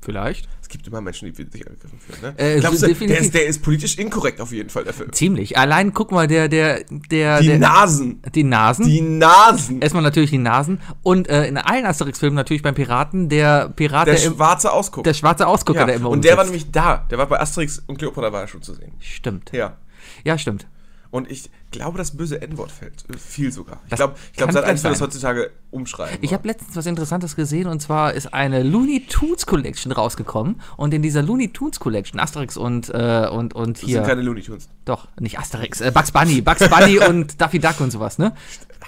[0.02, 0.48] Vielleicht.
[0.62, 2.22] Es gibt immer Menschen, die sich angegriffen fühlen.
[2.22, 2.34] Ne?
[2.38, 5.12] Äh, Glaubst du, der ist, der ist politisch inkorrekt auf jeden Fall, der Film.
[5.12, 5.58] Ziemlich.
[5.58, 7.42] Allein guck mal, der, der, der.
[7.42, 8.22] Die der, Nasen.
[8.34, 8.86] die Nasen.
[8.86, 9.82] Die Nasen.
[9.82, 10.80] Erstmal natürlich die Nasen.
[11.04, 15.04] Und äh, in allen Asterix-Filmen natürlich beim Piraten, der Pirat, Der der, schwarze Ausguck.
[15.04, 15.86] der schwarze Ausgucker, ja.
[15.88, 17.06] der immer Und der war nämlich da.
[17.12, 18.94] Der war bei Asterix und Kleopatra war er schon zu sehen.
[19.00, 19.52] Stimmt.
[19.52, 19.76] Ja.
[20.24, 20.66] Ja, stimmt.
[21.12, 23.04] Und ich glaube, das böse N-Wort fällt.
[23.14, 23.80] äh, Viel sogar.
[23.86, 26.18] Ich Das glaube, ich glaube, kann seit eins wird das heutzutage umschreiben.
[26.22, 30.94] Ich habe letztens was Interessantes gesehen und zwar ist eine Looney Tunes Collection rausgekommen und
[30.94, 34.42] in dieser Looney Tunes Collection Asterix und äh, und und das hier sind keine Looney
[34.42, 34.70] Tunes.
[34.86, 38.34] doch nicht Asterix, äh, Bugs Bunny, Bugs Bunny und Daffy Duck und sowas, ne?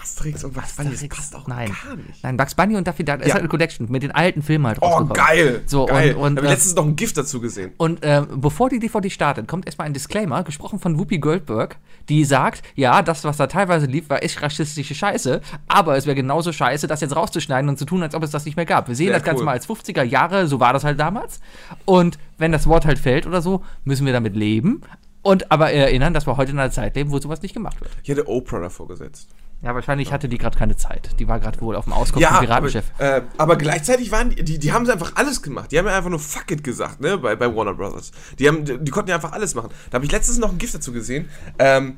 [0.01, 0.75] Asterix und was?
[0.75, 2.23] Das Asterix, passt auch nein, gar nicht.
[2.23, 3.33] nein, Bugs Bunny und Daffy Duck ist Ja.
[3.33, 5.61] halt eine Collection mit den alten Filmen halt Oh, geil.
[5.67, 6.15] So, geil.
[6.15, 7.73] und- und, habe äh, letztens noch ein Gift dazu gesehen.
[7.77, 11.77] Und äh, bevor die DVD startet, kommt erstmal ein Disclaimer, gesprochen von Whoopi Goldberg,
[12.09, 16.15] die sagt, ja, das, was da teilweise lief, war echt rassistische Scheiße, aber es wäre
[16.15, 18.87] genauso scheiße, das jetzt rauszuschneiden und zu tun, als ob es das nicht mehr gab.
[18.87, 19.45] Wir sehen Sehr das Ganze cool.
[19.45, 21.39] mal als 50er Jahre, so war das halt damals.
[21.85, 24.81] Und wenn das Wort halt fällt oder so, müssen wir damit leben.
[25.23, 27.91] Und aber erinnern, dass wir heute in einer Zeit leben, wo sowas nicht gemacht wird.
[28.01, 29.29] Ich hätte Oprah davor gesetzt.
[29.63, 31.11] Ja, wahrscheinlich hatte die gerade keine Zeit.
[31.19, 32.85] Die war gerade wohl auf dem Auskopf vom Ja, aber, Piratenchef.
[32.97, 35.71] äh, aber gleichzeitig waren die, die, die haben einfach alles gemacht.
[35.71, 38.11] Die haben ja einfach nur Fuck it gesagt, ne, bei, bei Warner Brothers.
[38.39, 39.69] Die, haben, die, die konnten ja einfach alles machen.
[39.91, 41.29] Da habe ich letztens noch ein Gift dazu gesehen.
[41.59, 41.97] Ähm,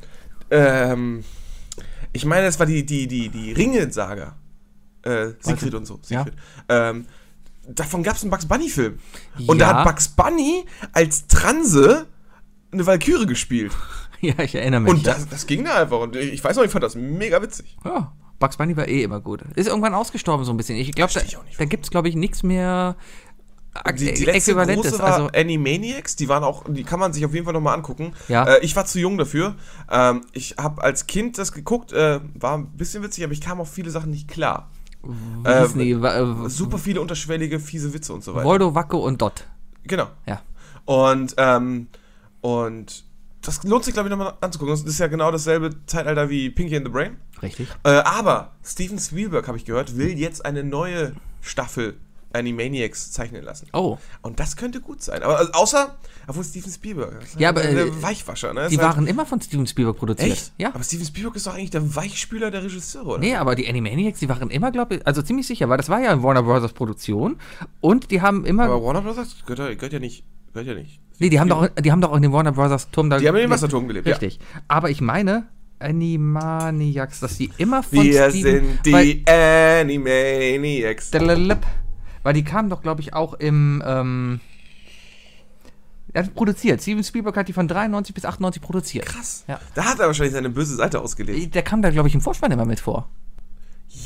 [0.54, 1.24] ähm,
[2.12, 4.36] ich meine, es war die, die, die, die Ringe-Saga.
[5.04, 6.00] Äh, Siegfried und so.
[6.08, 6.24] Ja.
[6.24, 6.40] Siegfried.
[6.70, 7.06] Ähm,
[7.68, 9.00] davon gab es einen Bugs Bunny-Film.
[9.48, 9.78] Und da Ja.
[9.80, 12.08] hat Bugs Bunny als Transe
[12.72, 13.72] eine Valkyrie gespielt.
[14.22, 14.94] ja, ich erinnere mich.
[14.94, 16.00] Und das, das ging da einfach.
[16.00, 17.76] Und ich weiß noch, ich fand das mega witzig.
[17.84, 19.42] Ja, Bugs Bunny war eh immer gut.
[19.56, 20.78] Ist irgendwann ausgestorben so ein bisschen.
[20.78, 21.22] Ich glaube, da,
[21.58, 22.96] da gibt es, glaube ich, nichts mehr
[23.98, 27.34] Die, die letzte große war Also, Animaniacs, die waren auch, die kann man sich auf
[27.34, 28.14] jeden Fall nochmal angucken.
[28.28, 28.46] Ja.
[28.46, 29.56] Äh, ich war zu jung dafür.
[29.92, 33.60] Ähm, ich habe als Kind das geguckt, äh, war ein bisschen witzig, aber ich kam
[33.60, 34.70] auf viele Sachen nicht klar.
[35.44, 36.02] äh?
[36.02, 38.46] Wa- äh, Super viele unterschwellige, fiese Witze und so weiter.
[38.46, 39.46] Voldo, Wacko und Dot.
[39.86, 40.08] Genau.
[40.28, 40.42] Ja.
[40.86, 41.88] Und, ähm,
[42.42, 43.04] und
[43.42, 44.74] das lohnt sich, glaube ich, nochmal anzugucken.
[44.76, 47.18] Das ist ja genau dasselbe Zeitalter wie Pinky and the Brain.
[47.42, 47.68] Richtig.
[47.84, 51.98] Äh, aber Steven Spielberg, habe ich gehört, will jetzt eine neue Staffel
[52.34, 53.68] Animaniacs zeichnen lassen.
[53.74, 55.24] Oh, Und das könnte gut sein.
[55.24, 55.96] Aber also, außer,
[56.28, 57.22] obwohl Steven Spielberg.
[57.24, 58.68] Ist Ja, halt aber, der äh, Weichwascher, ne?
[58.70, 60.32] die halt- waren immer von Steven Spielberg produziert.
[60.32, 60.52] Echt?
[60.58, 60.70] Ja.
[60.74, 63.20] Aber Steven Spielberg ist doch eigentlich der Weichspüler der Regisseure, oder?
[63.20, 66.02] Nee, aber die Animaniacs, die waren immer, glaube ich, also ziemlich sicher, weil das war
[66.02, 66.74] ja Warner Bros.
[66.74, 67.38] Produktion
[67.82, 70.24] und die haben immer, Aber Warner Brothers gehört, ja- gehört ja nicht.
[70.54, 71.00] Gehört ja nicht.
[71.20, 72.90] nee, die haben doch, die haben doch auch in dem Warner Bros.
[72.92, 73.52] Turm da Die haben in dem.
[73.52, 74.14] Wasserturm gelebt, ja.
[74.14, 74.40] Richtig.
[74.68, 75.48] Aber ich meine,
[75.80, 81.12] Animaniacs, dass die immer von Wir Steven- sind die Animaniacs.
[82.24, 84.40] Weil die kamen doch, glaube ich, auch im, ähm,
[86.14, 86.82] er hat produziert.
[86.82, 89.06] Steven Spielberg hat die von 93 bis 98 produziert.
[89.06, 89.44] Krass.
[89.48, 89.60] Ja.
[89.76, 91.56] Da hat er wahrscheinlich seine böse Seite ausgelegt.
[91.56, 93.10] Der kam da, glaube ich, im Vorspann immer mit vor.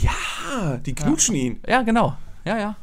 [0.02, 1.60] Ja, die knutschen ihn.
[1.68, 2.18] Ja, genau.
[2.46, 2.76] Ja, ja.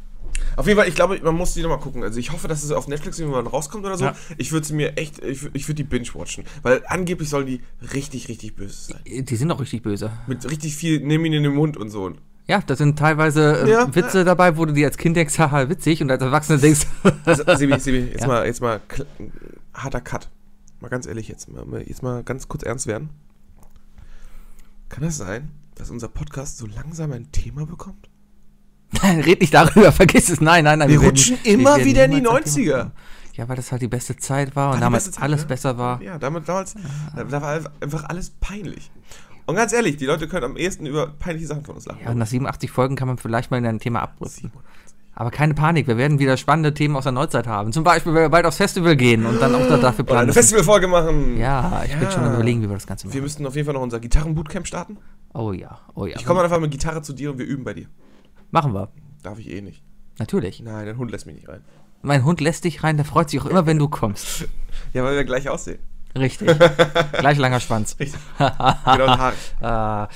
[0.57, 2.03] Auf jeden Fall, ich glaube, man muss die nochmal gucken.
[2.03, 4.05] Also ich hoffe, dass es auf Netflix irgendwann rauskommt oder so.
[4.05, 4.17] Ja.
[4.37, 6.45] Ich würde sie mir echt, ich, ich würde die binge-watchen.
[6.63, 7.61] Weil angeblich sollen die
[7.93, 9.25] richtig, richtig böse sein.
[9.25, 10.13] Die sind doch richtig böse.
[10.27, 12.13] Mit richtig viel, nimm ihn in den Mund und so.
[12.47, 13.95] Ja, da sind teilweise äh, Ja.
[13.95, 16.87] Witze dabei, wo du dir als Kind denkst, haha, witzig, und als Erwachsener denkst,
[17.25, 18.27] Also, Sebi, Sebi, jetzt Ja.
[18.27, 18.81] mal, jetzt mal,
[19.73, 20.29] harter Cut.
[20.81, 23.09] Mal ganz ehrlich, jetzt mal, jetzt mal ganz kurz ernst werden.
[24.89, 28.09] Kann es sein, dass unser Podcast so langsam ein Thema bekommt?
[29.03, 30.89] nein, red nicht darüber, vergiss es, nein, nein, nein.
[30.89, 32.77] Wir werden- rutschen wir immer werden wieder in die niemals ein Thema 90er.
[32.77, 32.93] bekommen.
[33.35, 35.47] Ja, weil das halt die beste Zeit war War und damals Zeit, alles ne?
[35.49, 36.01] besser war.
[36.01, 36.75] Ja, damit, damals,
[37.17, 38.93] da, da war einfach alles peinlich.
[39.47, 42.01] Und ganz ehrlich, die Leute können am ehesten über peinliche Sachen von uns lachen.
[42.05, 44.51] Ja, und nach 87 Folgen kann man vielleicht mal in ein Thema abrüsten.
[44.51, 44.95] 87.
[45.17, 47.73] Aber keine Panik, wir werden wieder spannende Themen aus der Neuzeit haben.
[47.73, 50.19] Zum Beispiel, wenn wir bald aufs Festival gehen und dann auch da- dafür Oder planen.
[50.19, 50.39] eine müssen.
[50.41, 51.37] Festivalfolge machen.
[51.39, 52.11] Ja, ich bin Ja.
[52.11, 53.23] schon am überlegen, wie wir das Ganze Wir machen.
[53.23, 54.97] müssten auf jeden Fall noch unser Gitarrenbootcamp starten.
[55.33, 56.17] Oh ja, oh ja.
[56.19, 57.87] Ich komme einfach mit Gitarre zu dir und wir üben bei dir.
[58.51, 58.89] Machen wir.
[59.23, 59.83] Darf ich eh nicht.
[60.19, 60.61] Natürlich.
[60.61, 61.61] Nein, dein Hund lässt mich nicht rein.
[62.03, 64.47] Mein Hund lässt dich rein, der freut sich auch immer, wenn du kommst.
[64.93, 65.79] Ja, weil wir gleich aussehen.
[66.17, 66.49] Richtig.
[67.19, 67.97] Gleich langer Schwanz.
[67.99, 68.21] Richtig.
[68.39, 70.09] genau, und Äh, Haare.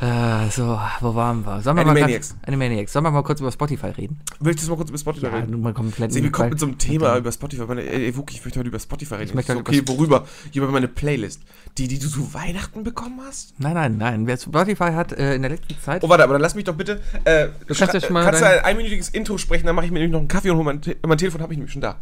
[0.00, 1.60] äh, so, wo waren wir?
[1.60, 2.30] Sollen wir Animaniacs.
[2.30, 2.92] Mal grad, Animaniacs.
[2.92, 4.20] Sollen wir mal kurz über Spotify reden?
[4.40, 5.60] Möchtest du mal kurz über Spotify Ja, reden?
[5.60, 6.12] mal komplett.
[6.12, 7.64] Sie kommt mit so einem Thema über Spotify.
[7.66, 9.28] Meine, ey, Wuki, ich möchte heute über Spotify reden.
[9.30, 10.24] Ich möchte so, okay, über- worüber?
[10.54, 11.42] Über meine Playlist.
[11.76, 13.54] Die, die du zu Weihnachten bekommen hast?
[13.58, 14.26] Nein, nein, nein.
[14.26, 16.02] Wer Spotify hat äh, in der letzten Zeit.
[16.04, 17.00] Oh, warte, aber dann lass mich doch bitte.
[17.24, 19.92] Äh, Du kannst ja schon mal kannst du ein einminütiges Intro sprechen, dann mache ich
[19.92, 21.82] mir nämlich noch einen Kaffee und hol mein, Te mein Telefon habe ich nämlich schon
[21.82, 21.96] da.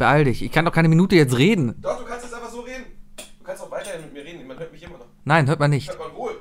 [0.00, 0.42] Beeil dich.
[0.42, 1.74] Ich kann doch keine Minute jetzt reden.
[1.80, 2.84] Doch, du kannst jetzt einfach so reden.
[3.16, 5.06] Du kannst auch weiterhin mit mir reden, man hört mich immer noch.
[5.24, 5.88] Nein, hört man nicht.
[5.90, 6.32] Hört man wohl.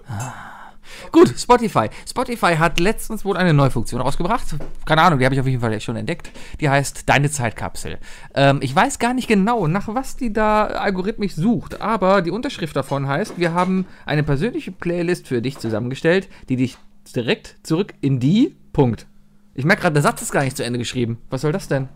[1.12, 1.90] Gut, Spotify.
[2.08, 4.56] Spotify hat letztens wohl eine neue Funktion rausgebracht.
[4.86, 6.32] Keine Ahnung, die habe ich auf jeden Fall schon entdeckt.
[6.62, 8.00] Die heißt Deine Zeitkapsel.
[8.34, 12.78] Ähm, ich weiß gar nicht genau, nach was die da algorithmisch sucht, aber die Unterschrift
[12.78, 16.78] davon heißt, wir haben eine persönliche Playlist für dich zusammengestellt, die dich
[17.14, 19.06] direkt zurück in die Punkt.
[19.54, 21.18] Ich merke gerade, der Satz ist gar nicht zu Ende geschrieben.
[21.30, 21.90] Was soll das denn?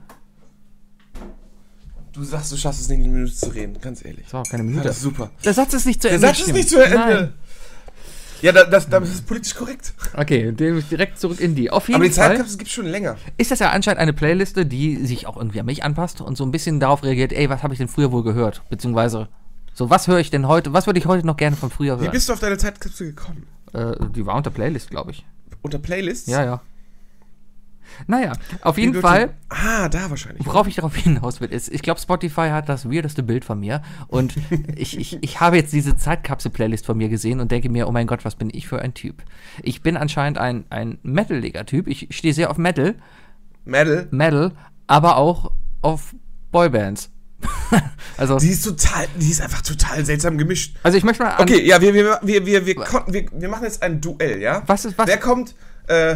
[2.14, 4.24] Du sagst, du schaffst es nicht, eine Minute zu reden, ganz ehrlich.
[4.26, 4.84] Das war auch keine Minute.
[4.88, 5.32] das ist super.
[5.44, 6.28] Der Satz ist nicht zu Der Ende.
[6.28, 6.98] Satz ist nicht zu Ende.
[6.98, 7.34] Nein.
[8.44, 9.94] Ja, da, das, das ist politisch korrekt.
[10.16, 11.72] Okay, direkt zurück in die.
[11.72, 12.12] Auf jeden Aber die.
[12.12, 13.16] Zeitkapsel gibt es schon länger.
[13.38, 16.44] ist das ja anscheinend eine Playliste, die sich auch irgendwie an mich anpasst und so
[16.46, 18.62] ein bisschen darauf reagiert, ey, was habe ich denn früher wohl gehört?
[18.70, 19.30] Beziehungsweise,
[19.74, 22.04] so, was höre ich denn heute, was würde ich heute noch gerne von früher Wie
[22.04, 22.12] hören?
[22.12, 23.48] bist du auf deine Zeitkapsel gekommen?
[23.72, 25.26] Äh, die war unter Playlist, glaube ich.
[25.62, 26.28] Unter Playlists?
[26.28, 26.62] Ja, ja.
[28.08, 30.46] Naja, auf jeden Fall, Ah, da wahrscheinlich.
[30.46, 33.82] worauf ich darauf hinaus will, ist, ich glaube, Spotify hat das weirdeste Bild von mir
[34.08, 34.34] und
[34.76, 38.08] ich, ich, ich habe jetzt diese Zeitkapsel-Playlist von mir gesehen und denke mir, oh mein
[38.08, 39.24] Gott, was bin ich für ein Typ?
[39.62, 41.88] Ich bin anscheinend ein, ein Metal-Liga-Typ.
[41.88, 42.96] Ich stehe sehr auf Metal,
[43.66, 44.08] Metal.
[44.12, 44.52] Metal,
[44.88, 45.52] aber auch
[45.82, 46.16] auf
[46.52, 47.10] Boybands.
[48.18, 50.78] also, Die ist total, die ist einfach total seltsam gemischt.
[50.84, 52.76] also ich möchte mal Okay, ja, wir, wir, wir, wir, wir,
[53.08, 54.64] wir, wir machen jetzt ein Duell, ja?
[54.68, 55.56] Was ist- was- Wer kommt,
[55.88, 56.16] äh,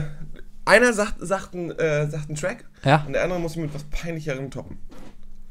[0.67, 3.03] einer sagt, sagt, einen, äh, sagt einen Track Ja.
[3.07, 4.77] und der andere muss mit was peinlicherem toppen.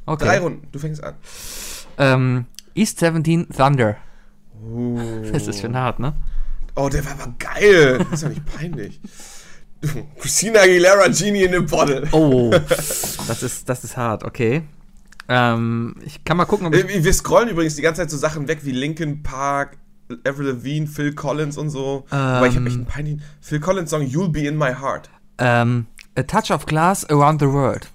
[0.06, 0.24] okay.
[0.24, 1.14] Drei Runden, du fängst an.
[1.98, 3.96] Ähm, East 17 Thunder.
[4.62, 4.98] Uh.
[5.32, 6.14] Das ist schon hart, ne?
[6.74, 7.98] Oh, der war aber geil.
[7.98, 9.00] Das ist doch nicht peinlich.
[10.18, 12.06] Christina Aguilera, Genie in a Bottle.
[12.12, 14.62] Oh, das ist, das ist hart, okay.
[15.28, 18.16] Ähm, ich kann mal gucken, ob ich, Äh, Wir scrollen übrigens die ganze Zeit so
[18.16, 19.76] Sachen weg wie Linkin Park,
[20.26, 22.04] Avril Lavigne, Phil Collins und so.
[22.10, 25.10] Aber ich habe echt einen peinlichen Phil Collins Song You'll Be in My Heart.
[25.38, 27.88] ähm, A Touch of Glass Around the World.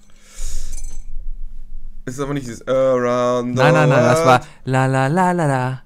[2.04, 4.46] Ist aber nicht dieses Around the Nein, nein, nein, das war World.
[4.64, 5.82] La La La La La.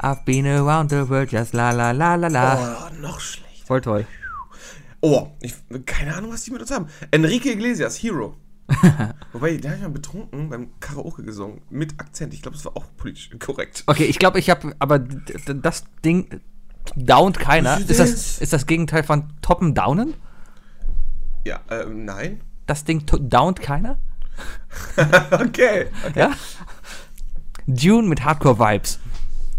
[0.00, 2.88] I've been around the world, just la la la la la.
[2.88, 3.66] Oh, noch schlecht.
[3.66, 4.06] Voll toll.
[5.00, 5.54] Oh, ich,
[5.86, 6.86] keine Ahnung, was die mit uns haben.
[7.10, 8.36] Enrique Iglesias, Hero.
[9.32, 11.62] Wobei, der hat ja betrunken beim Karaoke gesungen.
[11.70, 12.34] Mit Akzent.
[12.34, 13.84] Ich glaube, das war auch politisch korrekt.
[13.86, 16.40] Okay, ich glaube, ich habe, aber das Ding
[16.96, 17.78] downt keiner.
[17.78, 20.14] Ist das, ist das Gegenteil von toppen downen?
[21.44, 22.40] Ja, ähm, nein.
[22.66, 23.98] Das Ding downt keiner?
[25.30, 25.88] Okay.
[26.06, 26.12] okay.
[26.14, 26.32] Ja?
[27.66, 28.98] Dune mit Hardcore-Vibes.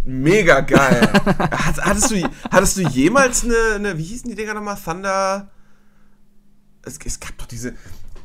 [0.03, 1.01] Mega geil.
[1.37, 4.77] Hat, hattest, du, hattest du jemals eine, eine, wie hießen die Dinger nochmal?
[4.83, 5.49] Thunder.
[6.83, 7.73] Es, es gab doch diese.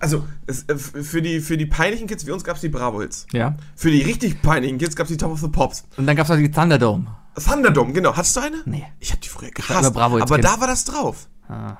[0.01, 3.27] Also, es, äh, für, die, für die peinlichen Kids wie uns gab es die Bravo-Hits.
[3.33, 3.57] Ja.
[3.75, 5.85] Für die richtig peinlichen Kids gab es die Top of the Pops.
[5.97, 7.07] Und dann gab es noch die Thunderdome.
[7.37, 8.17] Thunderdome, genau.
[8.17, 8.57] Hattest du eine?
[8.65, 8.85] Nee.
[9.01, 9.83] Ich hab die früher hab gehasst.
[9.83, 10.45] nur Bravo-Hits aber Kind.
[10.45, 11.29] da war das drauf.
[11.49, 11.77] Ah.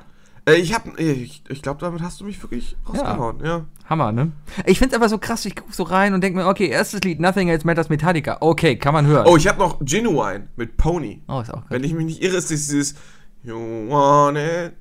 [0.49, 3.67] Äh, ich hab, ich, ich glaube, damit hast du mich wirklich rausgehauen, ja.
[3.89, 4.33] Hammer, ne?
[4.67, 7.21] Ich find's aber so krass, ich guck so rein und denk mir, okay, erstes Lied,
[7.21, 8.39] Nothing Else Matters Metallica.
[8.41, 9.27] Okay, kann man hören.
[9.29, 11.23] Oh, ich habe noch Genuine mit Pony.
[11.29, 11.71] Oh, ist auch gut.
[11.71, 12.95] Wenn ich mich nicht irre, ist dieses
[13.43, 13.55] You
[13.89, 14.73] want it,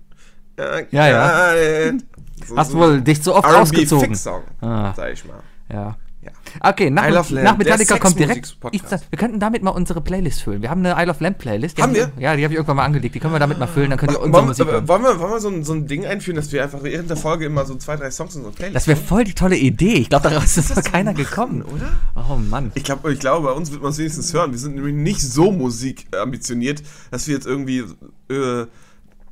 [0.60, 1.54] I Ja, ja.
[1.90, 2.06] it.
[2.46, 4.08] So, Hast so wohl dich so oft R&B ausgezogen.
[4.10, 4.94] Fix-Song, Ah.
[4.96, 5.40] sag ich mal.
[5.72, 5.96] Ja.
[6.24, 6.32] Ja.
[6.72, 8.58] Okay, nach, nach Metallica kommt direkt.
[8.72, 10.62] Ich wir könnten damit mal unsere Playlist füllen.
[10.62, 11.82] Wir haben eine I Love Lamp Playlist.
[11.82, 12.12] Haben wir?
[12.20, 13.16] Ja, die habe ich irgendwann mal angelegt.
[13.16, 13.92] Die können wir damit mal füllen.
[13.92, 16.06] Dann könnt ihr unsere Wollen, Musik wollen wir, wollen wir so, ein, so ein Ding
[16.06, 18.56] einführen, dass wir einfach während der Folge immer so zwei, drei Songs in so eine
[18.56, 19.94] Playlist Das wäre voll die tolle Idee.
[19.94, 21.62] Ich glaube, daraus ist noch keiner machen, gekommen.
[21.62, 21.92] oder?
[22.30, 22.72] Oh Mann.
[22.76, 24.52] Ich glaube, ich glaube, bei uns wird man es wenigstens hören.
[24.52, 27.86] Wir sind nämlich nicht so musikambitioniert, dass wir jetzt irgendwie
[28.30, 28.66] äh,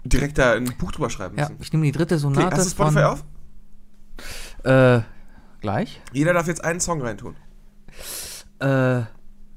[0.06, 1.58] direkt da ein Buch drüber schreiben Ja, müssen.
[1.62, 3.04] ich nehme die dritte Okay, Sonate hast du Spotify von...
[3.04, 3.24] auf?
[4.64, 5.02] Äh,
[5.62, 6.02] gleich?
[6.14, 7.36] Jeder darf jetzt einen Song reintun.
[8.60, 9.02] Äh,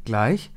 [0.04, 0.50] gleich?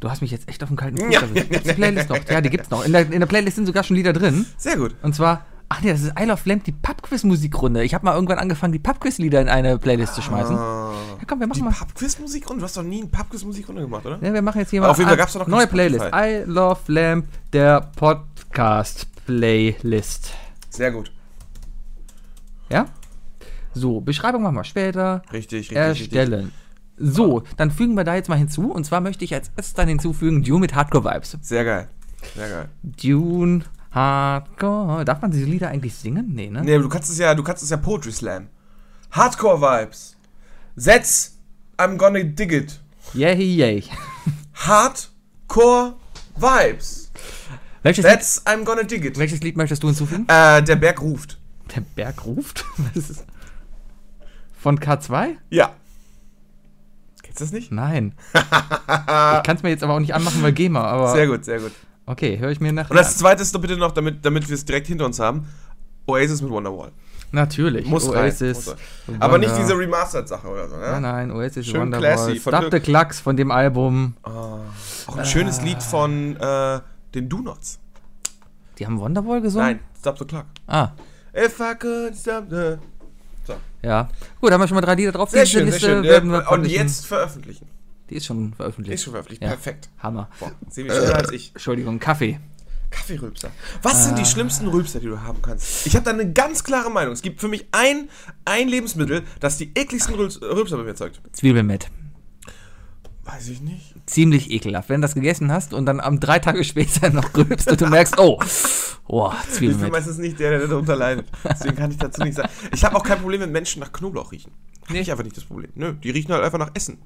[0.00, 1.20] Du hast mich jetzt echt auf dem kalten Fuß Ja.
[1.20, 1.50] erwischt.
[1.50, 2.18] Gibt's die Playlist noch?
[2.28, 2.84] Ja, die gibt's noch.
[2.84, 4.46] In der, in der Playlist sind sogar schon Lieder drin.
[4.56, 4.94] Sehr gut.
[5.02, 7.84] Und zwar, ach nee, das ist I Love Lamp, die Pubquiz-Musikrunde.
[7.84, 10.56] Ich habe mal irgendwann angefangen, die Pubquiz-Lieder in eine Playlist zu schmeißen.
[10.56, 11.72] Ah, Ja, komm, wir die machen mal.
[11.86, 12.60] Pubquiz-Musikrunde?
[12.60, 14.18] Du hast doch nie eine Pubquiz-Musikrunde gemacht, oder?
[14.22, 16.06] Ja, wir machen jetzt hier mal auf jeden Fall gab's doch noch neue Playlist.
[16.14, 17.80] I Love Lamp, der
[19.30, 20.34] Podcast-Playlist.
[20.70, 21.12] Sehr gut.
[22.68, 22.86] Ja?
[23.72, 25.22] So, Beschreibung machen wir später.
[25.32, 26.12] Richtig, richtig, richtig.
[26.12, 26.52] Erstellen.
[26.96, 28.70] So, dann fügen wir da jetzt mal hinzu.
[28.70, 31.38] Und zwar möchte ich als erstes dann hinzufügen Dune mit Hardcore-Vibes.
[31.42, 31.88] Sehr geil.
[32.34, 32.68] Sehr geil.
[32.82, 35.04] Dune, Hardcore.
[35.04, 36.34] Darf man diese Lieder eigentlich singen?
[36.34, 36.62] Nee, ne?
[36.62, 38.48] Nee, du kannst es ja, du kannst es ja Poetry Slam.
[39.12, 40.16] Hardcore Vibes.
[40.76, 41.38] Setz
[41.78, 42.80] I'm gonna dig it.
[43.14, 43.84] Yay, yay.
[44.54, 45.94] Hardcore
[46.36, 47.10] Vibes.
[47.82, 49.18] Welches Lied, That's I'm gonna dig it.
[49.18, 50.26] welches Lied möchtest du hinzufügen?
[50.28, 51.38] Äh, der Berg ruft.
[51.74, 52.64] Der Berg ruft?
[52.94, 53.24] Was ist?
[54.58, 55.36] Von K2?
[55.48, 55.70] Ja.
[57.22, 57.72] Kennst du das nicht?
[57.72, 58.12] Nein.
[58.34, 61.12] ich kann es mir jetzt aber auch nicht anmachen, weil GEMA, aber.
[61.12, 61.72] Sehr gut, sehr gut.
[62.04, 64.54] Okay, höre ich mir nachher Und das zweite ist doch bitte noch, damit, damit wir
[64.54, 65.46] es direkt hinter uns haben.
[66.06, 66.90] Oasis mit Wonderwall.
[67.32, 67.86] Natürlich.
[67.86, 68.68] Muss Oasis.
[68.68, 68.76] rein.
[69.06, 69.20] Muss.
[69.20, 70.82] Aber nicht diese Remastered-Sache oder so, ne?
[70.90, 72.14] Nein, nein, Oasis Schön Wonderwall.
[72.14, 74.14] classy, von Stop the Klacks von dem Album.
[74.22, 76.80] Auch ein schönes Lied von äh,
[77.14, 77.78] den Do-Nots.
[78.78, 79.66] Die haben Wonderwall gesungen?
[79.66, 80.46] Nein, Stop the Clock.
[80.66, 80.92] Ah,
[81.36, 82.76] If I could stop the...
[83.46, 84.08] So, ja.
[84.40, 85.30] Gut, haben wir schon mal drei Lieder drauf.
[85.30, 86.02] sehr schön, sehr Liste schön.
[86.04, 87.68] werden wir und jetzt veröffentlichen.
[88.08, 88.94] Die ist schon veröffentlicht.
[88.94, 89.42] Ist schon veröffentlicht.
[89.42, 89.48] Ja.
[89.48, 89.88] Perfekt.
[90.00, 90.28] Hammer.
[90.40, 91.52] Boah, wir schneller als ich.
[91.54, 92.40] Entschuldigung, Kaffee.
[92.90, 93.50] Kaffeerülpser.
[93.82, 95.86] Was sind die schlimmsten Rülpser, die du haben kannst?
[95.86, 97.12] Ich habe da eine ganz klare Meinung.
[97.12, 98.08] Es gibt für mich ein,
[98.44, 101.20] ein Lebensmittel, das die ekligsten Rülps- Rülpser bei mir erzeugt.
[101.32, 101.88] Zwiebelmett.
[103.32, 103.94] Weiß ich nicht.
[104.06, 104.88] Ziemlich ekelhaft.
[104.88, 107.86] Wenn du das gegessen hast und dann am drei Tage später noch rülpst und du
[107.86, 108.40] merkst, oh,
[109.08, 111.26] oh, Ich bin meistens nicht der, der darunter leidet.
[111.44, 112.48] Deswegen kann ich dazu nichts sagen.
[112.72, 114.52] Ich habe auch kein Problem, wenn Menschen nach Knoblauch riechen.
[114.88, 115.70] Nee, ich einfach nicht das Problem.
[115.74, 116.98] Nö, die riechen halt einfach nach Essen.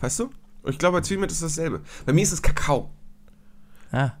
[0.00, 0.24] Weißt du?
[0.62, 1.80] Und ich glaube, bei Zwiebeln ist dasselbe.
[2.06, 2.90] Bei mir ist es Kakao.
[3.92, 4.12] Ah,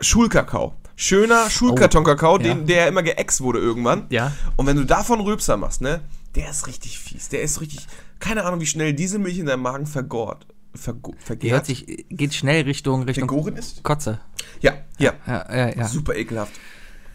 [0.00, 0.74] Schulkakao.
[0.96, 2.54] Schöner Schulkartonkakao, Oh, ja.
[2.54, 4.06] der immer geäxt wurde irgendwann.
[4.10, 4.32] Ja.
[4.56, 6.00] Und wenn du davon Rülpser machst, ne,
[6.34, 7.28] der ist richtig fies.
[7.30, 7.86] Der ist richtig,
[8.20, 10.46] keine Ahnung, wie schnell diese Milch in deinem Magen vergort.
[10.74, 10.80] Die
[11.18, 11.52] vergärt.
[11.52, 13.82] hört sich, geht schnell Richtung, Richtung Vergoren ist?
[13.82, 14.20] Kotze.
[14.60, 15.12] Ja, ja.
[15.26, 15.88] Ja, ja, ja.
[15.88, 16.52] Super ekelhaft.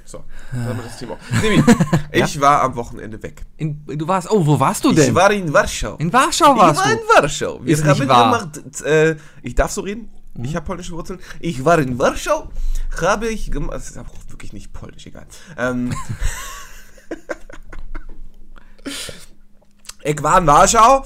[0.05, 1.13] So, dann haben wir das Thema.
[1.13, 1.41] auch.
[1.41, 1.61] Semi,
[2.11, 3.43] ich war am Wochenende weg.
[3.57, 5.09] In, du warst, oh, wo warst du denn?
[5.09, 5.97] Ich war in Warschau.
[5.97, 6.93] in Warschau ich warst war du.
[6.93, 7.59] in Warschau.
[7.63, 10.09] Wir Ist haben gemacht, äh, ich darf so reden?
[10.41, 11.19] Ich habe polnische Wurzeln.
[11.39, 12.49] Ich war in Warschau,
[13.01, 15.27] habe ich gemacht, das ist aber auch wirklich nicht polnisch, egal.
[15.57, 15.93] Ähm,
[20.03, 21.03] ich war in Warschau.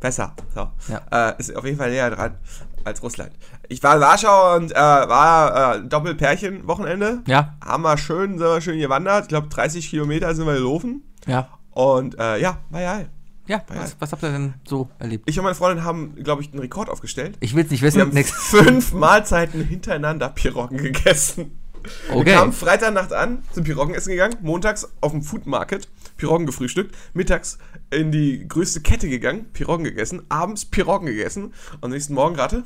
[0.00, 0.34] Besser.
[0.54, 0.68] So.
[0.88, 1.30] Ja.
[1.30, 2.36] Äh, ist auf jeden Fall näher dran
[2.84, 3.32] als Russland.
[3.68, 7.20] Ich war in Warschau und äh, war äh, Doppelpärchen Wochenende.
[7.26, 9.24] Ja, Haben wir schön, sind wir schön gewandert.
[9.24, 11.02] Ich glaube 30 Kilometer sind wir gelaufen.
[11.26, 11.48] ja.
[11.72, 13.10] Und äh, ja, war ja geil.
[13.46, 15.28] Ja, was, was habt ihr denn so erlebt?
[15.28, 17.36] Ich und meine Freundin haben, glaube ich, einen Rekord aufgestellt.
[17.40, 18.00] Ich will's nicht Wir wissen.
[18.00, 18.30] haben Nix.
[18.32, 21.58] fünf Mahlzeiten hintereinander Piroggen gegessen.
[22.08, 22.34] Wir Okay.
[22.34, 25.88] kamen Freitagnacht an, sind Piroggen essen gegangen, montags auf dem Food Market,
[26.20, 27.58] Piroggen gefrühstückt, mittags
[27.90, 32.64] in die größte Kette gegangen, Piroggen gegessen, abends Piroggen gegessen und am nächsten Morgen rate?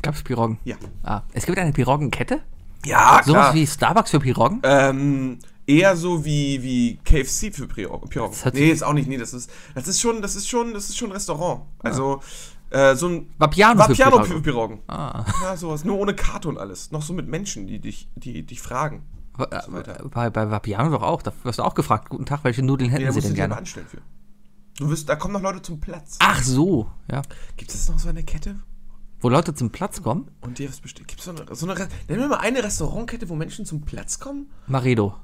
[0.00, 0.58] Gab's Piroggen?
[0.64, 0.76] Ja.
[1.02, 2.40] Ah, es gibt eine Piroggenkette?
[2.86, 4.60] Ja, Sowas wie Starbucks für Piroggen?
[4.62, 8.08] Ähm, eher so wie, wie KFC für Piroggen.
[8.54, 9.06] Nee, ist auch nicht.
[9.08, 11.62] Nee, das ist, das ist schon, das ist schon, das ist schon Restaurant.
[11.80, 12.22] Also,
[12.70, 14.32] äh, so ein Vapiano für Vapiano Piroggen.
[14.36, 14.78] für Piroggen.
[14.88, 15.26] Ah.
[15.42, 15.84] Ja, sowas.
[15.84, 16.90] Nur ohne Karte und alles.
[16.90, 19.02] Noch so mit Menschen, die dich, die dich fragen.
[19.38, 20.08] Äh.
[20.10, 21.22] Bei, bei Vapiano doch auch.
[21.22, 22.08] Da wirst du auch gefragt.
[22.08, 23.56] Guten Tag, welche Nudeln hätten Nee, da Sie denn gerne?
[23.56, 23.98] anstellen für.
[24.78, 26.16] Du wirst, da kommen noch Leute zum Platz.
[26.20, 27.22] Ach so, ja.
[27.56, 28.56] Gibt es noch so eine Kette?
[29.20, 30.30] Wo Leute zum Platz kommen?
[30.40, 31.08] Und dir was besteht?
[31.08, 33.80] Gibt es so eine, so eine, Re- nenn mir mal eine Restaurantkette, wo Menschen zum
[33.80, 34.50] Platz kommen?
[34.68, 35.16] Maredo.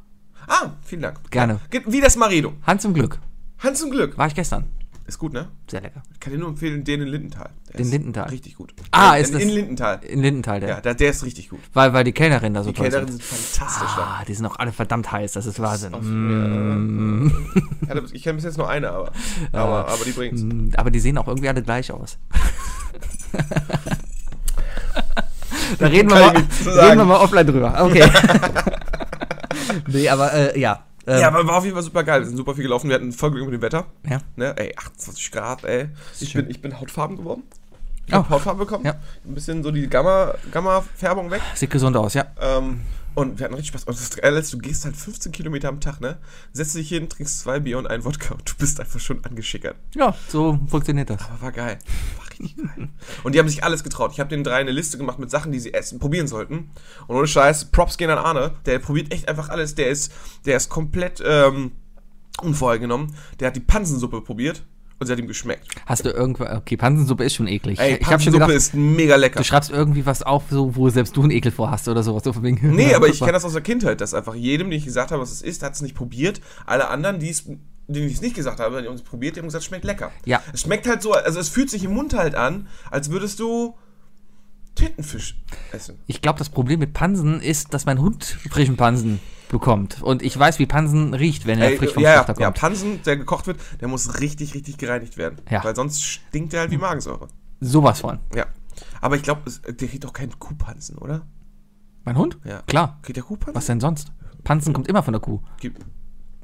[0.49, 1.31] Ah, vielen Dank.
[1.31, 1.61] Gerne.
[1.87, 2.53] Wie das Maredo.
[2.67, 3.21] Hans zum Glück.
[3.61, 4.19] Hans zum Glück.
[4.19, 4.65] War ich gestern.
[5.07, 5.49] Ist gut, ne?
[5.71, 6.03] Sehr lecker.
[6.15, 7.51] Ich kann dir nur empfehlen, den in Lindenthal.
[7.69, 8.31] Der Den Lindenthal?
[8.31, 8.73] Richtig gut.
[8.91, 10.01] Ah, in, ist das- In Lindenthal.
[10.03, 10.69] In Lindenthal, der.
[10.71, 11.61] Ja, der, der ist richtig gut.
[11.75, 13.23] Weil, weil die Kellnerin da so Die toll Kellnerinnen sind.
[13.23, 14.03] sind fantastisch da.
[14.03, 15.93] Ah, die sind auch alle verdammt heiß, das ist Wahnsinn.
[15.93, 17.31] Auf- Mm.
[17.83, 19.13] Ich hatte- Ich kenne bis jetzt nur eine, aber,
[19.53, 20.41] aber, aber die bringt's.
[20.43, 22.17] Mm, Aber die sehen auch irgendwie alle gleich aus.
[25.79, 27.75] da reden wir, mal, reden wir mal offline drüber.
[27.85, 28.05] Okay.
[29.89, 30.83] nee, aber äh, ja.
[31.07, 32.21] Ähm, Ja, aber war auf jeden Fall super geil.
[32.21, 32.89] Wir sind super viel gelaufen.
[32.89, 33.87] Wir hatten voll Glück mit dem Wetter.
[34.09, 34.19] ja.
[34.37, 34.55] Ne?
[34.57, 35.89] Ey, 28 Grad, ey.
[36.21, 36.43] Ich schön.
[36.43, 37.43] bin, ich bin hautfarben geworden.
[38.07, 38.19] Ich Oh.
[38.19, 38.85] hab Hautfarbe bekommen.
[38.85, 38.95] Ja.
[39.27, 41.41] Ein bisschen so die Gamma- Gamma-Färbung weg.
[41.55, 42.27] Sieht gesund aus, ja.
[42.41, 42.81] Ähm,
[43.15, 43.85] und wir hatten richtig Spaß.
[43.85, 44.11] Und das
[44.45, 46.19] ist, du gehst halt 15 Kilometer am Tag, ne?
[46.53, 49.77] Setzt dich hin, trinkst zwei Bier und ein Wodka und du bist einfach schon angeschickert.
[49.95, 51.23] Ja, so funktioniert das.
[51.23, 51.79] Aber war geil.
[52.17, 52.89] War richtig geil.
[53.23, 54.13] Und die haben sich alles getraut.
[54.13, 56.71] Ich habe den drei eine Liste gemacht mit Sachen, die sie essen, probieren sollten.
[57.07, 58.53] Und ohne Scheiß, Props gehen an Arne.
[58.67, 59.75] Der probiert echt einfach alles.
[59.75, 60.13] Der ist,
[60.45, 61.73] der ist komplett ähm,
[62.43, 63.15] unvoreingenommen.
[63.41, 64.65] Der hat die Pansensuppe probiert
[64.99, 65.67] und sie hat ihm geschmeckt.
[65.87, 66.57] Hast du irgendwas.
[66.59, 67.79] Okay, Pansensuppe ist schon eklig.
[67.79, 69.41] Ey, ich habe schon Pansensuppe gedacht, ist mega lecker.
[69.41, 72.25] du schreibst irgendwie was auf, so, wo selbst du einen Ekel vor hast oder sowas.
[72.25, 75.11] So Nee, aber ich kenne das aus der Kindheit, dass einfach jedem, den ich gesagt
[75.11, 76.41] habe, was es ist, hat es nicht probiert.
[76.67, 77.45] Alle anderen, die es
[77.87, 79.85] denen ich es nicht gesagt habe, die haben es probiert, die haben gesagt, es schmeckt
[79.85, 80.11] lecker.
[80.25, 80.43] Ja.
[80.55, 83.75] Es schmeckt halt so, also es fühlt sich im Mund halt an, als würdest du
[84.75, 85.37] Tintenfisch
[85.73, 85.99] essen.
[86.07, 89.21] Ich glaube, das Problem mit Pansen ist, dass mein Hund frischen Pansen
[89.55, 90.03] bekommt.
[90.03, 92.59] Und ich weiß, wie Pansen riecht, wenn er Ey, frisch vom ja, Schlachter ja, kommt.
[92.61, 95.39] Pansen, der gekocht wird, der muss richtig, richtig gereinigt werden.
[95.49, 95.63] Ja.
[95.65, 97.29] Weil sonst stinkt der halt wie Magensäure.
[97.61, 98.19] Sowas von.
[98.35, 98.47] Ja.
[99.01, 101.23] Aber ich glaube, der kriegt doch keinen Kuhpansen, oder?
[102.05, 102.39] Mein Hund?
[102.45, 102.63] Ja.
[102.67, 102.99] Klar.
[103.03, 103.55] Kriegt der Kuhpansen?
[103.55, 104.13] Was denn sonst?
[104.43, 105.41] Pansen kommt immer von der Kuh.
[105.61, 105.81] Gibt,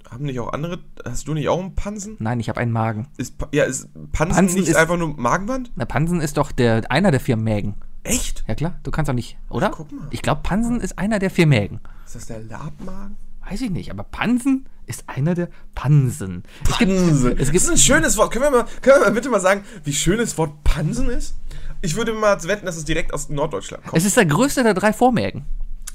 [0.09, 2.17] haben nicht auch andere, hast du nicht auch einen Pansen?
[2.21, 3.09] Nein, ich habe einen Magen.
[3.17, 5.73] Ist, ja, ist Pansen, Pansen nicht ist- einfach nur Magenwand?
[5.75, 7.75] Na, Pansen ist doch der, einer der vier Mägen.
[8.03, 8.45] Echt?
[8.49, 9.71] Ja klar, du kannst doch nicht, oder?
[9.71, 10.07] guck mal.
[10.11, 11.81] Ich glaube, Pansen ist einer der vier Mägen.
[12.07, 13.17] Ist das der Labmagen?
[13.49, 16.43] Weiß ich nicht, aber Pansen ist einer der Pansen.
[16.69, 17.33] Es gibt, Pansen.
[17.33, 18.33] es Das gibt ist ein schönes Wort.
[18.33, 21.35] Können wir, mal, können wir mal bitte mal sagen, wie schön das Wort Pansen ist?
[21.83, 23.97] Ich würde mal wetten, dass es direkt aus Norddeutschland kommt.
[23.97, 25.45] es ist der größte der drei Vormägen.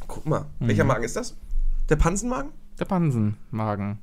[0.07, 0.45] Guck mal.
[0.59, 0.87] Welcher Mhm.
[0.89, 1.35] Magen ist das?
[1.89, 2.51] Der Pansenmagen?
[2.79, 3.99] Der Pansenmagen.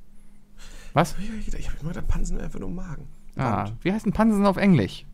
[0.93, 1.15] Was?
[1.59, 3.07] Ich, habe immer gedacht, Pansen einfach nur Magen.
[3.37, 5.07] Ah, wie heißt ein Pansen auf Englisch?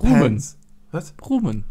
[0.00, 0.20] Rumen.
[0.20, 0.58] Pans.
[0.92, 1.14] Was?
[1.28, 1.64] Rumen.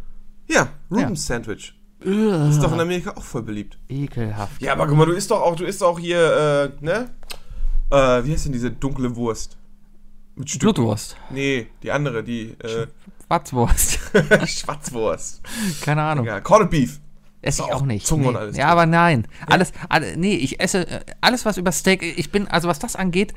[0.47, 1.73] Ja, Rubens Sandwich.
[1.99, 3.77] Ist doch in Amerika auch voll beliebt.
[3.89, 4.61] Ekelhaft.
[4.61, 7.09] Ja, aber guck mal, du isst doch auch, du isst auch hier, äh, ne?
[7.89, 9.57] Äh, wie heißt denn diese dunkle Wurst?
[10.35, 10.73] Mit Stücken.
[10.75, 11.15] Blutwurst.
[11.31, 12.87] Nee, die andere, die, äh,
[13.27, 13.99] Watzwurst.
[14.45, 15.41] Schwarzwurst.
[15.81, 16.25] Keine Ahnung.
[16.25, 16.99] Ja, Corned Beef.
[17.41, 18.05] Esse ich auch auch nicht.
[18.05, 18.29] Zunge nee.
[18.29, 18.71] und alles Ja, drin.
[18.71, 19.27] aber nein.
[19.47, 22.95] Alles, alle, nee, ich esse äh, alles, was über Steak, ich bin, also was das
[22.95, 23.33] angeht,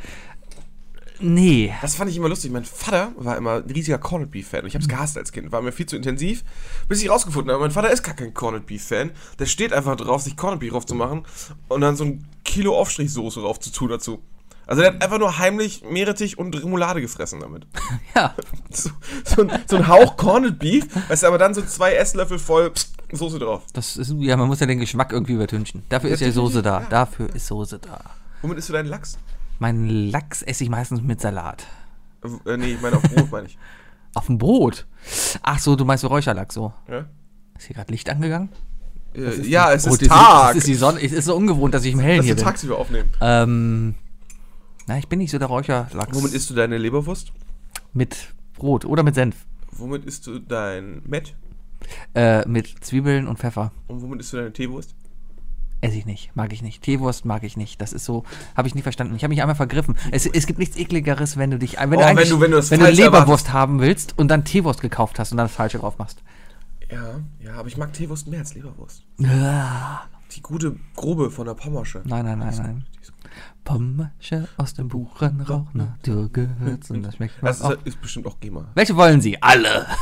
[1.21, 1.73] nee.
[1.81, 2.51] Das fand ich immer lustig.
[2.51, 4.63] Mein Vater war immer ein riesiger Corned Beef Fan.
[4.63, 5.53] Und ich hab's gehasst als Kind.
[5.53, 6.45] War mir viel zu intensiv.
[6.89, 9.11] Bis ich rausgefunden habe, mein Vater ist gar kein Corned Beef Fan.
[9.39, 11.25] Der steht einfach drauf, sich Corned Beef drauf zu machen
[11.69, 14.23] und dann so ein Kilo Aufstrichsoße drauf zu tun dazu.
[14.67, 17.67] Also der hat einfach nur heimlich Meerrettich und Remoulade gefressen damit.
[18.15, 18.35] Ja.
[18.71, 18.91] So,
[19.25, 22.73] so, ein, so ein Hauch Corned Beef, weißt du, aber dann so zwei Esslöffel voll
[23.13, 23.63] Soße drauf.
[23.73, 25.85] Das ist, ja, man muss ja den Geschmack irgendwie übertünchen.
[25.89, 26.87] Dafür ist ja Soße da.
[26.91, 28.01] Dafür ist Soße da.
[28.43, 29.19] Womit isst du deinen Lachs?
[29.59, 31.67] Mein Lachs esse ich meistens mit Salat.
[32.47, 33.59] Äh, nee, ich meine auf Brot, meine ich.
[34.15, 34.87] Auf dem Brot.
[35.43, 36.73] Ach so, du meinst so Räucherlachs so.
[36.89, 37.05] Ja,
[37.57, 38.49] Ist hier gerade Licht angegangen?
[39.15, 40.49] äh, ja es Oh, ist das Tag.
[40.49, 41.01] Das ist die Sonne.
[41.03, 42.45] Es ist so ungewohnt, dass ich im Hellen Lass hier wir bin.
[42.45, 43.11] tagsüber aufnehmen.
[43.21, 43.95] Ähm,
[44.87, 46.15] na, ich bin nicht so der Räucherlachs.
[46.15, 47.33] Womit isst du deine Leberwurst?
[47.93, 49.37] Mit Brot oder mit Senf.
[49.73, 51.35] Womit isst du dein Met?
[52.15, 53.73] Äh, mit Zwiebeln und Pfeffer.
[53.89, 54.95] Und womit isst du deine Teewurst?
[55.81, 56.83] Esse ich nicht, mag ich nicht.
[56.83, 57.81] Teewurst mag ich nicht.
[57.81, 58.25] Das ist so,
[58.57, 59.15] habe ich nie verstanden.
[59.15, 59.97] Ich habe mich einmal vergriffen.
[60.11, 62.71] Es, es gibt nichts ekligeres, wenn du dich, wenn Oh, du wenn du- wenn du
[62.71, 65.97] wenn du Leberwurst haben willst und dann Teewurst gekauft hast und dann das Falsche drauf
[65.99, 66.23] machst.
[66.91, 69.05] Ja, ja, aber ich mag Teewurst mehr als Leberwurst.
[69.25, 70.01] Ah,
[70.35, 72.03] Die gute, grobe von der Pommersche.
[72.05, 72.85] Nein, nein, nein, nein.
[73.65, 77.71] Pommersche aus dem Buchenrauch, Naturgewürz und das schmeckt Das auch.
[77.73, 78.65] ist, ist bestimmt auch GEMA.
[78.75, 79.41] Welche wollen Sie?
[79.43, 79.87] Alle.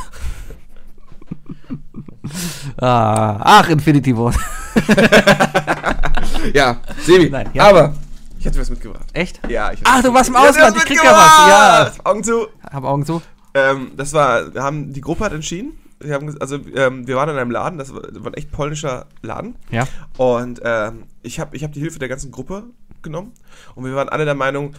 [2.81, 4.33] ah, ach, Infinity War.
[6.53, 7.29] Ja, Sebi.
[7.29, 7.69] Nein, ja.
[7.69, 7.95] Aber
[8.39, 9.07] ich hätte was mitgebracht.
[9.13, 9.39] Echt?
[9.49, 12.03] Ja, ich Ach, du warst im Ausland, ich krieg ja was, ja.
[12.03, 12.47] Augen zu.
[12.71, 13.21] Hab Augen zu.
[13.53, 15.73] Ähm, das war, wir haben, die Gruppe hat entschieden.
[15.99, 18.51] Wir haben, also, ähm, wir waren in einem Laden, das war, das war ein echt
[18.51, 19.55] polnischer Laden.
[19.71, 19.87] Ja.
[20.17, 22.65] Und ähm, ich habe ich hab die Hilfe der ganzen Gruppe
[23.01, 23.33] genommen.
[23.73, 24.73] Und wir waren alle der Meinung,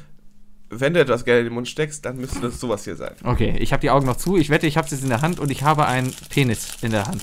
[0.70, 3.12] wenn du etwas Geld in den Mund steckst, dann müsste das sowas hier sein.
[3.24, 4.36] Okay, ich habe die Augen noch zu.
[4.36, 6.90] Ich wette, ich habe es jetzt in der Hand und ich habe einen Penis in
[6.90, 7.22] der Hand.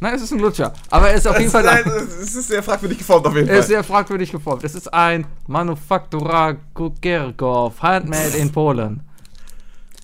[0.00, 0.72] Nein, es ist ein Lutscher.
[0.90, 1.62] Aber er ist auf jeden Fall.
[1.64, 3.68] Nein, es ist sehr fragwürdig geformt auf jeden Er ist Fall.
[3.68, 4.64] sehr fragwürdig geformt.
[4.64, 9.00] Es ist ein Manufaktura Kukierkow, handmade in Polen.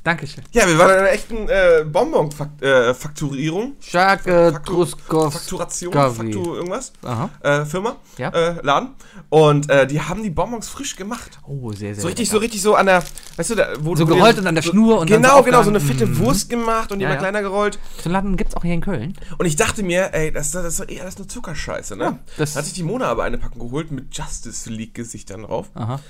[0.03, 0.43] Dankeschön.
[0.53, 3.75] Ja, wir waren in einer echten äh, Bonbon-Fakturierung.
[3.81, 5.39] Starke Faktur- Truskowski.
[5.59, 5.93] Fakturation.
[6.15, 6.93] Faktur irgendwas.
[7.03, 7.29] Aha.
[7.43, 8.31] Äh, Firma, Ja.
[8.31, 8.91] äh, Laden.
[9.29, 11.39] Und äh, die haben die Bonbons frisch gemacht.
[11.47, 12.37] Oh, sehr, sehr So richtig, lecker.
[12.37, 13.03] so richtig so an der,
[13.37, 15.21] weißt du, da, wo So wo gerollt die- und an der so, Schnur und dann
[15.23, 16.19] Genau, so genau, so eine fette Mhm.
[16.19, 17.21] Wurst gemacht und Ja, immer ja.
[17.21, 17.79] kleiner gerollt.
[17.99, 19.15] So einen Laden gibt's auch hier in Köln.
[19.39, 22.19] Und ich dachte mir, ey, das, das ist doch eh alles nur Zuckerscheiße, ne?
[22.39, 25.69] das- da hat sich die Mona aber eine Packung geholt mit Justice League-Gesichtern drauf.
[25.75, 26.01] Aha.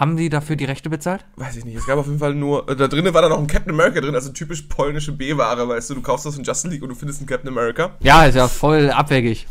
[0.00, 1.26] Haben die dafür die Rechte bezahlt?
[1.36, 3.38] Weiß ich nicht, es gab auf jeden Fall nur, äh, da drinnen war dann noch
[3.38, 6.68] ein Captain America drin, also typisch polnische B-Ware, weißt du, du kaufst das in Justice
[6.68, 7.94] League und du findest einen Captain America.
[8.00, 9.46] Ja, ist ja voll abwegig.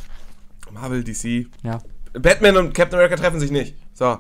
[0.72, 1.46] Marvel, DC.
[1.62, 1.78] Ja.
[2.14, 3.76] Batman und Captain America treffen sich nicht.
[3.94, 4.18] So.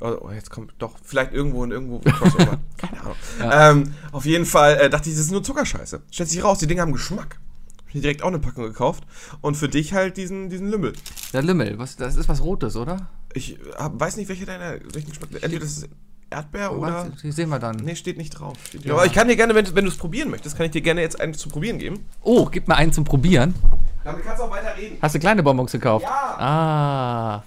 [0.00, 2.58] Oh, oh, jetzt kommt doch vielleicht irgendwo und irgendwo Crossover.
[2.76, 3.86] Keine Ahnung.
[3.86, 6.02] Ähm, auf jeden Fall äh, dachte ich, das ist nur Zuckerscheiße.
[6.10, 7.38] Stellt sich raus, die Dinge haben Geschmack.
[7.78, 9.04] Hab mir direkt auch eine Packung gekauft.
[9.40, 10.92] Und für dich halt diesen, diesen Lümmel.
[11.36, 13.10] Der Lümmel, was, das ist was Rotes, oder?
[13.34, 15.28] Ich hab, weiß nicht, welche deiner, welchen Geschmack.
[15.34, 15.88] Entweder das ist
[16.30, 17.10] Erdbeer oder.
[17.22, 17.76] Die sehen wir dann.
[17.76, 18.56] Nee, steht nicht drauf.
[18.66, 18.94] Steht Ja.
[18.94, 21.02] Aber ich kann dir gerne, wenn, wenn du es probieren möchtest, kann ich dir gerne
[21.02, 22.06] jetzt einen zu probieren geben.
[22.22, 23.54] Oh, gib mir einen zum Probieren.
[24.02, 24.96] Damit kannst du auch weiter reden.
[25.02, 26.06] Hast du kleine Bonbons gekauft?
[26.06, 26.38] Ja.
[26.38, 27.44] Ah.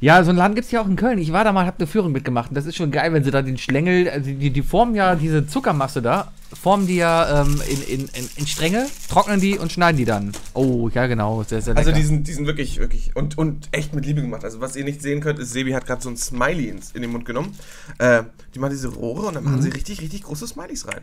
[0.00, 1.18] Ja, so einen Laden gibt's ja auch in Köln.
[1.18, 2.50] Ich war da mal, hab eine Führung mitgemacht.
[2.50, 5.16] Und das ist schon geil, wenn sie da den Schlängel, also die, die formen ja
[5.16, 9.72] diese Zuckermasse da, formen die ja ähm, in, in, in, in Stränge, trocknen die und
[9.72, 10.30] schneiden die dann.
[10.54, 11.88] Oh, ja genau, sehr, sehr lecker.
[11.88, 14.44] Also die sind, die sind wirklich, wirklich und, und echt mit Liebe gemacht.
[14.44, 17.02] Also was ihr nicht sehen könnt, ist, Sebi hat gerade so ein Smiley ins, in
[17.02, 17.56] den Mund genommen.
[17.98, 18.22] Äh,
[18.54, 21.00] die machen diese Rohre und dann machen sie richtig, richtig große Smileys rein.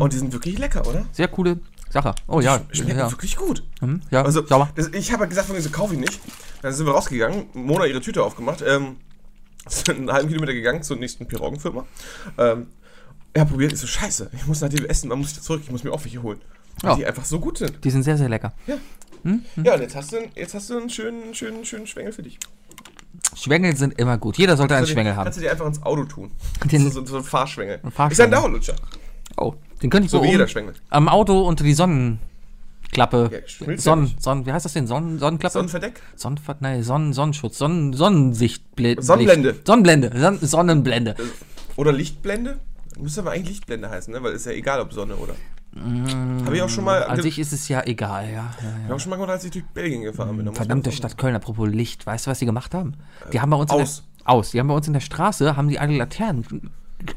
[0.00, 1.06] Und die sind wirklich lecker, oder?
[1.12, 1.58] sehr coole
[1.90, 2.14] Sache.
[2.26, 3.10] Oh ja, Schmecken ja.
[3.10, 3.62] wirklich gut.
[3.80, 4.70] Hm, ja, Also, sauber.
[4.74, 6.20] das, ich habe gesagt, von so kaufe ich nicht.
[6.62, 8.96] Dann sind wir rausgegangen, Mona ihre Tüte aufgemacht, ähm,
[9.68, 11.86] sind einen halben Kilometer gegangen zur nächsten Piroggenfirma.
[12.38, 12.66] Ähm,
[13.36, 14.30] ja, probiert, ist so scheiße.
[14.32, 16.40] Ich muss nach dem Essen, man muss wieder zurück, ich muss mir auch welche holen.
[16.82, 16.96] Weil Ja.
[16.96, 17.84] die einfach so gut sind.
[17.84, 18.52] Die sind sehr, sehr lecker.
[18.66, 18.76] Ja.
[19.62, 22.38] Ja, und jetzt hast du, jetzt hast du einen schönen, schönen, schönen Schwengel für dich.
[23.36, 24.38] Schwengel sind immer gut.
[24.38, 25.24] Jeder sollte einen Schwengel haben.
[25.24, 26.30] Kannst du dir einfach ins Auto tun.
[26.64, 27.80] Den- so, so, ein Fahrschwengel.
[27.82, 28.12] Ein Fahrschwengel.
[28.12, 28.76] Ist ein Dauerlutscher.
[29.36, 30.74] Oh, den könnte ich So so wie jeder Schwengel.
[30.90, 33.30] am Auto unter die Sonnenklappe.
[33.32, 34.22] Ja, ja Sonnen, nicht.
[34.22, 34.86] Sonnen, wie heißt das denn?
[34.86, 35.52] Sonnen, Sonnenklappe?
[35.52, 36.00] Sonnenverdeck?
[36.16, 39.02] Sonnenver nein, Sonnen, Sonnenschutz, Sonnen, Sonnensichtblende.
[39.02, 39.56] Sonnenblende.
[39.64, 41.14] Sonnenblende, Son Sonnenblende.
[41.76, 42.58] Oder Lichtblende?
[42.98, 44.22] Müsste aber eigentlich Lichtblende heißen, ne?
[44.22, 45.34] Weil ist ja egal, ob Sonne oder.
[46.44, 47.04] Habe ich auch schon mal.
[47.04, 48.32] An sich ist es ja egal, ja.
[48.32, 48.52] ja,
[48.82, 48.94] Ich ja.
[48.94, 50.52] auch schon mal gemacht, als ich durch Belgien gefahren bin.
[50.52, 52.06] Verdammte Stadt Köln, apropos Licht.
[52.06, 52.94] Weißt du, was die gemacht haben?
[53.32, 54.02] Die haben bei uns aus.
[54.18, 54.50] der, aus.
[54.50, 56.70] Die haben bei uns in der Straße, haben die alle Laternen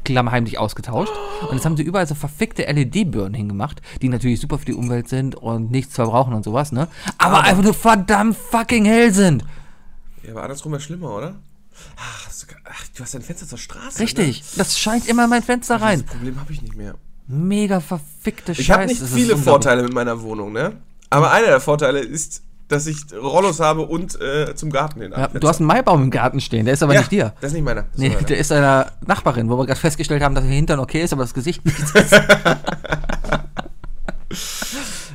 [0.04, 1.12] klammheimlich ausgetauscht.
[1.48, 5.08] Und jetzt haben sie überall so verfickte LED-Birnen hingemacht, die natürlich super für die Umwelt
[5.08, 6.88] sind und nichts verbrauchen und sowas, ne?
[7.18, 9.44] Aber, Aber- einfach nur verdammt fucking hell sind.
[10.22, 11.34] Ja, aber andersrum wäre schlimmer, oder?
[11.96, 12.28] Ach,
[12.64, 13.98] ach, du hast dein Fenster zur Straße.
[14.00, 14.44] Richtig.
[14.56, 15.84] Das scheint immer in mein Fenster Ne?
[15.84, 16.02] rein.
[16.02, 16.94] Das Problem habe ich nicht mehr.
[17.26, 18.62] Mega verfickte Scheiße.
[18.62, 19.36] Ich habe nicht viele.
[19.36, 20.76] Vorteile mit meiner Wohnung, ne?
[21.10, 22.42] Aber einer der Vorteile ist,
[22.72, 25.12] dass ich Rollos habe und äh, zum Garten hin.
[25.16, 27.34] Ja, du hast einen Maibaum im Garten stehen, der ist aber ja, nicht dir.
[27.40, 27.82] Das ist nicht meiner.
[27.82, 28.22] Das ist Nee, meiner.
[28.22, 31.22] der ist einer Nachbarin, wo wir gerade festgestellt haben, dass ihr Hintern okay ist, aber
[31.22, 31.76] das Gesicht nicht.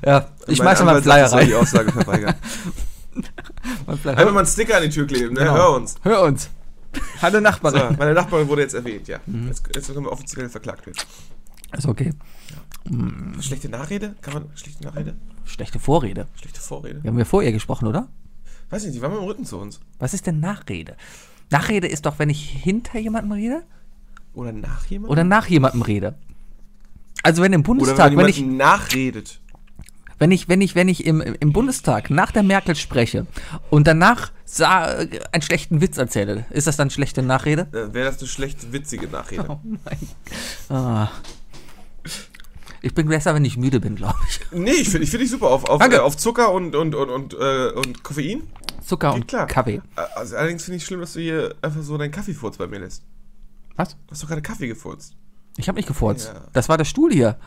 [0.05, 1.61] ja, ich Mein schmeiß mal einen sagt, Flyer soll die rein.
[1.61, 2.35] Aussage verweigern.
[3.87, 5.39] Einfach mal einen Sticker an die Tür kleben, ne?
[5.41, 5.53] Genau.
[5.55, 5.95] Hör uns.
[6.03, 6.49] Hör uns.
[7.21, 7.95] Hallo So, Nachbarin.
[7.97, 9.17] meine Nachbarin wurde jetzt erwähnt, ja.
[9.25, 9.47] Mhm.
[9.47, 10.97] Jetzt, jetzt können wir offiziell verklagt werden.
[11.77, 12.11] Ist okay.
[13.41, 14.15] Schlechte Nachrede?
[14.21, 15.15] Kann man schlechte Nachrede?
[15.45, 16.27] Schlechte Vorrede.
[16.39, 17.03] Schlechte Vorrede?
[17.03, 18.07] Wir haben ja vor ihr gesprochen, oder?
[18.69, 19.79] Weiß nicht, die waren mit dem Rücken zu uns.
[19.99, 20.95] Was ist denn Nachrede?
[21.49, 23.63] Nachrede ist doch, wenn ich hinter jemandem rede
[24.33, 25.11] Oder nach jemandem?
[25.11, 26.15] oder nach jemandem rede.
[27.23, 29.39] Also wenn im Bundestag, wenn wenn ich, nachredet.
[30.19, 33.25] wenn ich, wenn ich, wenn ich im, im Bundestag nach der Merkel spreche
[33.69, 37.67] und danach einen schlechten Witz erzähle, ist das dann schlechte Nachrede?
[37.71, 39.45] Äh, Wäre das eine schlecht witzige Nachrede.
[39.49, 41.09] Oh mein ah.
[42.81, 44.39] Ich bin besser, wenn ich müde bin, glaube ich.
[44.51, 45.47] Nee, ich finde ich find dich super.
[45.49, 48.43] Auf, auf, äh, auf Zucker und, und, und, und, äh, und Koffein.
[48.85, 49.47] Zucker Geht und klar.
[49.47, 49.81] Kaffee.
[49.95, 52.79] Äh, Also allerdings finde ich schlimm, dass du hier einfach so deinen Kaffeefurz bei mir
[52.79, 53.03] lässt.
[53.75, 53.89] Was?
[53.89, 55.13] Du hast doch gerade Kaffee gefurzt.
[55.57, 56.31] Ich habe nicht gefurzt.
[56.33, 56.41] Ja.
[56.53, 57.37] Das war der Stuhl hier.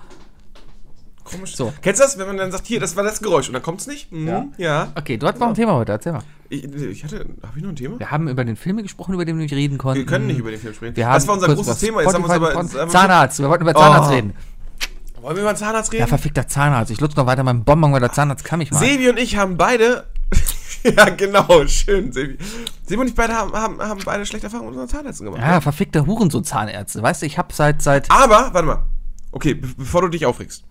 [1.25, 1.55] Komisch.
[1.55, 1.73] So.
[1.83, 3.87] Kennst du das, wenn man dann sagt, hier, das war das Geräusch und dann kommt's
[3.87, 4.11] nicht?
[4.11, 4.47] Mhm, Ja.
[4.59, 4.93] ja.
[4.97, 6.23] Okay, du hast noch ein Thema heute, erzähl mal.
[6.49, 7.99] Ich, ich hatte, habe ich noch ein Thema?
[8.01, 10.01] Wir haben über den Film gesprochen, über den wir nicht reden konnten.
[10.01, 10.97] Wir können nicht über den Film sprechen.
[10.97, 12.03] Wir haben das war unser großes über Thema.
[12.03, 14.15] Jetzt haben wir uns wir- Zahnarzt, wir wollten über Zahnarzt Oh.
[14.15, 14.33] reden.
[15.23, 16.01] Wollen wir über den Zahnarzt reden?
[16.01, 16.91] Ja, verfickter Zahnarzt.
[16.91, 18.79] Ich lutze noch weiter meinen Bonbon, weil der Zahnarzt kann mich mal.
[18.79, 20.07] Sebi und ich haben beide.
[20.83, 22.39] ja, genau, schön, Sebi.
[22.87, 25.43] Sebi und ich beide haben, haben, haben beide schlechte Erfahrungen mit unseren Zahnärzten gemacht.
[25.43, 27.03] Ja, verfickte Hurensohn-Zahnärzte.
[27.03, 28.83] Weißt du, ich habe seit, seit, Aber, warte mal.
[29.33, 30.65] Okay, be bevor du dich aufregst.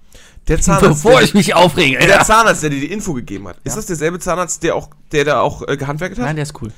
[0.47, 1.97] Der Zahnarzt, bevor der, ich mich aufrege.
[1.99, 2.23] der Ja.
[2.23, 5.41] Zahnarzt, der dir die Info gegeben hat, ist das derselbe Zahnarzt, der auch, der da
[5.41, 6.25] auch äh, gehandwerkt hat?
[6.25, 6.71] Nein, der ist cool.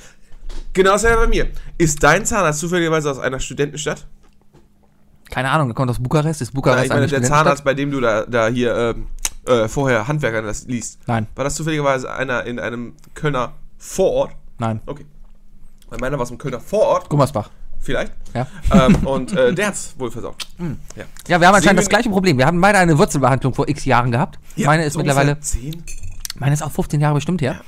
[0.74, 1.50] Genau dasselbe bei mir.
[1.78, 4.08] Ist dein Zahnarzt zufälligerweise aus einer Studentenstadt?
[5.32, 6.42] Keine Ahnung, der kommt aus Bukarest.
[6.42, 7.24] Ist Bukarest ich meine, eine der?
[7.24, 9.08] Zahnarzt, bei dem du da, da hier ähm,
[9.48, 11.00] äh, vorher Handwerker das liest.
[11.08, 14.32] Nein, War das zufälligerweise einer in einem Kölner Vorort?
[14.60, 14.80] nein.
[14.86, 15.06] Okay.
[15.90, 17.10] Bei meiner war es im Kölner Vorort.
[17.10, 17.50] Gummersbach.
[17.80, 18.14] vielleicht.
[18.34, 18.46] Ja.
[18.74, 20.48] Ähm, und äh, der hat's wohl versorgt.
[20.96, 21.04] Ja.
[21.28, 22.38] Ja, wir haben anscheinend das gleiche Problem.
[22.38, 24.38] Wir haben beide eine Wurzelbehandlung vor x Jahren gehabt.
[24.56, 25.84] Ja, Meine ist so mittlerweile, ungefähr Zehn?
[26.36, 27.60] meine ist auch 15 Jahre bestimmt her.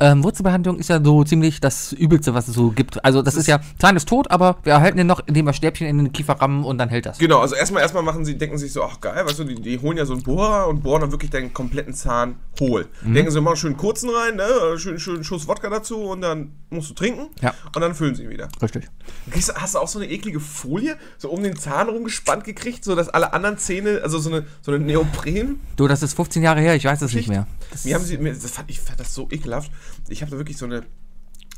[0.00, 3.04] Ähm, Wurzelbehandlung ist ja so ziemlich das Übelste, was es so gibt.
[3.04, 5.86] Also das ist ja, Zahn ist tot, aber wir erhalten den noch, indem wir Stäbchen
[5.86, 7.18] in den Kiefer rammen und dann hält das.
[7.18, 9.78] Genau, also erstmal erstmal machen sie, denken sich so, ach geil, weißt du, die, die
[9.78, 12.86] holen ja so einen Bohrer und bohren dann wirklich deinen kompletten Zahn hohl.
[13.02, 13.14] Mhm.
[13.14, 14.78] Denken sie, machen schön kurzen rein, ne?
[14.78, 17.54] schön, schön Schuss Wodka dazu und dann musst du trinken Ja.
[17.72, 18.48] und dann füllen sie ihn wieder.
[18.60, 18.88] Richtig.
[19.30, 22.96] Kriegst, hast du auch so eine eklige Folie, so um den Zahn rumgespannt gekriegt, so
[22.96, 25.60] dass alle anderen Zähne, also so eine, so eine Neopren.
[25.76, 27.46] Du, das ist 15 Jahre her, ich weiß es nicht mehr.
[27.70, 29.70] Das Mir haben sie, mir, das fand, ich fand das so ekelhaft.
[30.08, 30.82] Ich habe da wirklich so eine,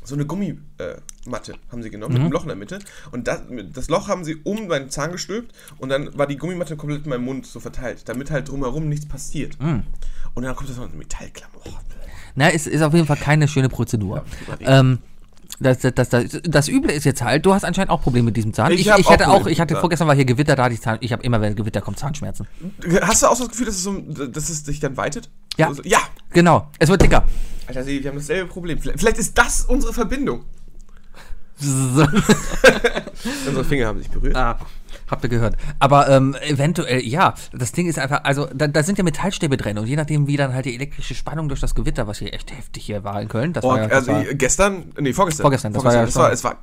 [0.03, 2.79] so eine Gummimatte äh, haben sie genommen, mit einem Loch in der Mitte.
[3.11, 3.41] Und das,
[3.73, 7.09] das Loch haben sie um meinen Zahn gestülpt und dann war die Gummimatte komplett in
[7.09, 9.57] meinem Mund so verteilt, damit halt drumherum nichts passiert.
[9.59, 11.55] Und dann kommt das noch eine Metallklammer.
[11.65, 11.69] Oh,
[12.35, 14.23] Na, ist, ist auf jeden Fall keine schöne Prozedur.
[14.61, 14.99] ähm,
[15.59, 18.53] das, das, das, das, Üble ist jetzt halt, du hast anscheinend auch Probleme mit diesem
[18.53, 18.71] Zahn.
[18.71, 20.81] Ich Ich, ich, auch hatte auch, ich hatte vorgestern war hier Gewitter, da hatte ich
[20.81, 20.97] Zahn.
[21.01, 22.47] Ich habe immer, wenn Gewitter kommt, Zahnschmerzen.
[23.01, 25.29] Hast du auch so das Gefühl, dass es, so, dass es dich dann weitet?
[25.57, 25.73] Ja.
[25.73, 25.99] So, ja.
[26.31, 27.23] Genau, es wird dicker.
[27.67, 28.79] Alter, wir haben dasselbe Problem.
[28.79, 30.45] Vielleicht, vielleicht ist das unsere Verbindung.
[33.47, 34.35] Unsere Finger haben sich berührt.
[34.35, 34.59] Ah,
[35.09, 35.55] habt ihr gehört.
[35.79, 39.77] Aber ähm, eventuell, ja, das Ding ist einfach, also da, da sind ja Metallstäbe drin
[39.77, 42.55] und je nachdem, wie dann halt die elektrische Spannung durch das Gewitter, was hier echt
[42.55, 45.43] heftig hier war in Köln, das Oh, war ja, das also war, gestern, nee, vorgestern.
[45.43, 46.57] Vorgestern, das war ja das war, es war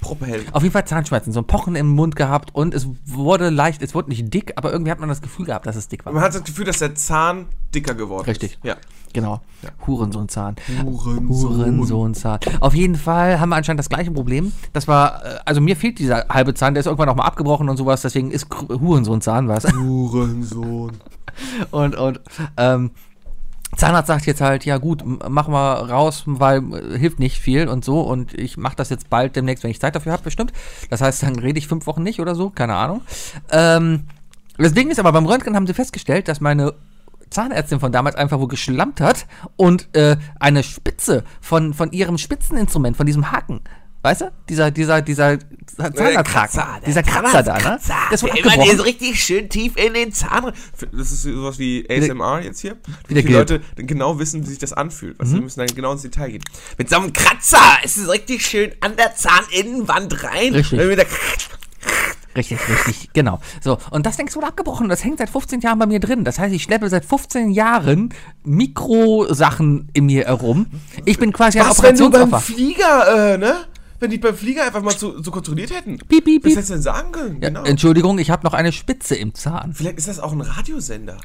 [0.00, 0.44] proppenhell.
[0.52, 3.94] auf jeden Fall Zahnschmerzen, so ein Pochen im Mund gehabt und es wurde leicht, es
[3.94, 6.12] wurde nicht dick, aber irgendwie hat man das Gefühl gehabt, dass es dick war.
[6.12, 8.52] Man hat das Gefühl, dass der Zahn dicker geworden Richtig.
[8.54, 8.64] ist.
[8.64, 8.76] Ja.
[9.12, 9.40] Genau.
[9.86, 10.56] Hurensohnzahn.
[10.84, 11.28] Hurensohn.
[11.28, 12.38] Hurensohnzahn.
[12.60, 14.52] Auf jeden Fall haben wir anscheinend das gleiche Problem.
[14.72, 17.68] Das war, äh, also mir fehlt dieser halbe Zahn, der ist irgendwann auch mal abgebrochen
[17.68, 19.64] und sowas, deswegen ist Hurensohnzahn was.
[19.72, 20.92] Hurensohn.
[21.70, 22.20] Und, und,
[22.58, 22.90] ähm,
[23.76, 27.68] Zahnarzt sagt jetzt halt, ja gut, m- mach mal raus, weil äh, hilft nicht viel
[27.68, 28.00] und so.
[28.00, 30.52] Und ich mache das jetzt bald demnächst, wenn ich Zeit dafür habe, bestimmt.
[30.90, 33.02] Das heißt, dann rede ich fünf Wochen nicht oder so, keine Ahnung.
[33.50, 34.04] Ähm,
[34.58, 36.74] das Ding ist aber, beim Röntgen haben sie festgestellt, dass meine
[37.30, 42.96] Zahnärztin von damals einfach wohl geschlampt hat und äh, eine Spitze von, von ihrem Spitzeninstrument,
[42.96, 43.60] von diesem Haken,
[44.02, 44.32] weißt du?
[44.48, 45.38] Dieser, dieser, dieser
[45.76, 47.78] Zahnarzthaken, Kratzer, der dieser Kratzer da, ne?
[47.86, 48.80] Der ist wohl abgebrochen.
[48.80, 50.44] richtig schön tief in den Zahn.
[50.44, 50.54] rein-
[50.92, 52.76] Das ist sowas wie ASMR jetzt hier.
[53.08, 53.34] Wie der Gilb.
[53.34, 55.18] Leute dann genau wissen, wie sich das anfühlt.
[55.20, 55.36] Also Mhm.
[55.38, 56.42] wir müssen dann genau ins Detail gehen.
[56.78, 60.54] Mit so einem Kratzer ist es richtig schön an der Zahninnenwand rein.
[60.54, 60.80] Richtig.
[62.36, 63.40] Richtig, richtig, genau.
[63.60, 64.88] So, und das Ding ist wohl abgebrochen.
[64.88, 66.22] Das hängt seit 15 Jahren bei mir drin.
[66.24, 70.66] Das heißt, ich schleppe seit 15 Jahren Mikrosachen in mir herum.
[71.04, 72.54] Ich bin quasi ein Was, wenn du beim Operationsopfer.
[72.54, 73.54] Flieger, äh, ne?
[74.00, 75.98] Wenn die beim Flieger einfach mal so, so kontrolliert hätten.
[75.98, 76.56] Piep, piep, Was piep.
[76.56, 77.40] hättest du denn sagen können?
[77.42, 77.62] Ja, genau.
[77.64, 79.74] Entschuldigung, ich habe noch eine Spitze im Zahn.
[79.74, 81.18] Vielleicht ist das auch ein Radiosender.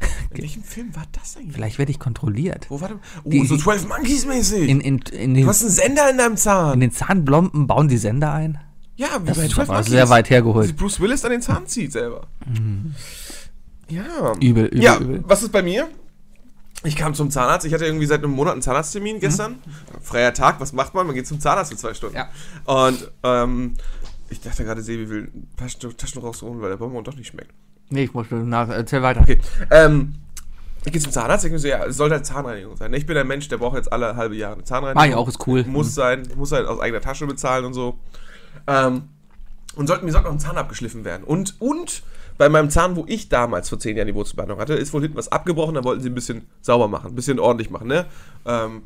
[0.30, 1.54] In welchem Film war das eigentlich?
[1.54, 2.66] Vielleicht werde ich kontrolliert.
[2.68, 2.98] Wo war der?
[3.24, 4.68] Oh, Die- so 12 Monkeys mäßig.
[4.68, 6.74] In, in, in, du den, hast einen Sender in deinem Zahn.
[6.74, 8.60] in den Zahnblomben bauen die Sender ein.
[8.96, 9.90] Ja, wie Das bei ist 12 aber Monkeys.
[9.92, 10.66] sehr weit hergeholt.
[10.68, 12.26] Sich Bruce Willis an den Zahn zieht selber.
[13.88, 14.32] Ja.
[14.40, 15.24] Übel, übel, ja, übel.
[15.26, 15.88] was ist bei mir?
[16.84, 17.66] Ich kam zum Zahnarzt.
[17.66, 19.56] Ich hatte irgendwie seit einem Monat einen Zahnarzttermin gestern.
[20.00, 21.06] Freier Tag, was macht man?
[21.06, 22.16] Man geht zum Zahnarzt für zwei Stunden.
[22.16, 22.28] Ja.
[22.64, 23.74] Und ähm,
[24.30, 27.52] ich dachte gerade, Sebi will Taschen, Taschen rausholen, weil der Bonbon doch nicht schmeckt.
[27.90, 28.68] Nee, ich muss nach.
[28.68, 29.22] Erzähl weiter.
[29.22, 29.40] Okay.
[29.70, 30.14] Ähm,
[30.84, 32.92] ich gehe zum Zahnarzt, ich mir so, ja, es soll halt Zahnreinigung sein.
[32.94, 35.02] Ich bin ein Mensch, der braucht jetzt alle halbe Jahre eine Zahnreinigung.
[35.02, 35.64] Ah, ja, auch ist cool.
[35.64, 37.98] Muss sein, muss halt aus eigener Tasche bezahlen und so.
[38.66, 39.08] Ähm,
[39.74, 41.24] und sollte, mir sollte noch ein Zahn abgeschliffen werden.
[41.24, 42.02] Und, und
[42.38, 45.16] bei meinem Zahn, wo ich damals vor zehn Jahren die Wurzelbehandlung hatte, ist wohl hinten
[45.16, 48.06] was abgebrochen, da wollten sie ein bisschen sauber machen, ein bisschen ordentlich machen, ne?
[48.46, 48.82] Ähm,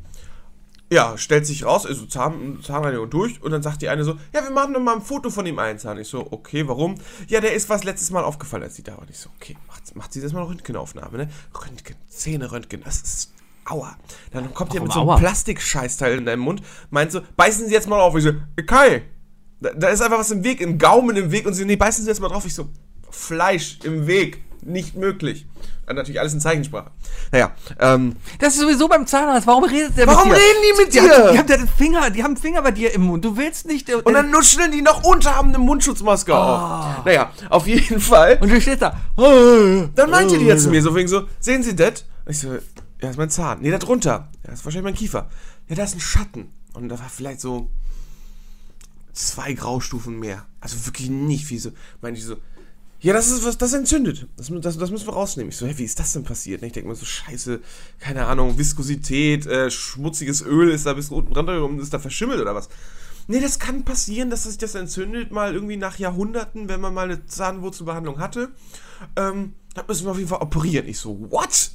[0.90, 4.16] ja, stellt sich raus, ist so Zahn, Zahnreinigung durch und dann sagt die eine so,
[4.34, 5.98] ja, wir machen mal ein Foto von dem einen Zahn.
[5.98, 6.96] Ich so, okay, warum?
[7.28, 9.06] Ja, der ist was letztes Mal aufgefallen, als sie da war.
[9.08, 11.28] Ich so, okay, macht, macht sie das mal eine Röntgenaufnahme, ne?
[11.54, 13.32] Röntgen, Zähne Röntgen, das ist
[13.64, 13.96] aua.
[14.32, 15.18] Dann kommt ihr mit so einem?
[15.18, 18.14] Plastikscheißteil in deinem Mund, meint so, beißen Sie jetzt mal auf.
[18.16, 18.32] Ich so,
[18.66, 19.02] Kai,
[19.60, 22.04] da, da ist einfach was im Weg, ein Gaumen im Weg und sie, nee, beißen
[22.04, 22.44] Sie jetzt mal drauf.
[22.44, 22.68] Ich so,
[23.12, 25.46] Fleisch im Weg, nicht möglich.
[25.86, 26.90] Dann natürlich alles in Zeichensprache.
[27.32, 29.46] Naja, ähm, Das ist sowieso beim Zahnarzt.
[29.46, 30.42] Warum redet der Warum mit dir?
[30.42, 31.12] reden die mit die dir?
[31.12, 33.24] Haben, die haben den Finger, die haben Finger bei dir im Mund.
[33.24, 33.88] Du willst nicht.
[33.90, 37.04] äh, Und dann nuscheln die noch unter, haben eine Mundschutzmaske auf.
[37.04, 38.38] Naja, auf jeden Fall.
[38.40, 38.96] und du stehst da.
[39.16, 42.04] Dann meinte die jetzt zu mir so wegen so, sehen Sie das?
[42.26, 42.54] Ich so,
[43.02, 43.58] ja, ist mein Zahn.
[43.60, 44.28] Nee, da drunter.
[44.44, 45.28] Ja, das ist wahrscheinlich mein Kiefer.
[45.68, 46.52] Ja, da ist ein Schatten.
[46.74, 47.68] Und da war vielleicht so
[49.12, 50.46] zwei Graustufen mehr.
[50.60, 51.70] Also wirklich nicht viel so.
[52.00, 52.36] Meinte ich so,
[53.02, 54.28] ja, das ist was, das entzündet.
[54.36, 55.50] Das, das, das müssen wir rausnehmen.
[55.50, 56.62] Ich so, hä, wie ist das denn passiert?
[56.62, 57.60] Ich denke mir so, scheiße,
[57.98, 62.54] keine Ahnung, Viskosität, äh, schmutziges Öl ist da bis unten runtergekommen, ist da verschimmelt oder
[62.54, 62.68] was?
[63.26, 67.04] Nee, das kann passieren, dass sich das entzündet, mal irgendwie nach Jahrhunderten, wenn man mal
[67.04, 68.50] eine Zahnwurzelbehandlung hatte.
[69.16, 70.86] Ähm, da müssen wir auf jeden Fall operieren.
[70.86, 71.72] Ich so, what?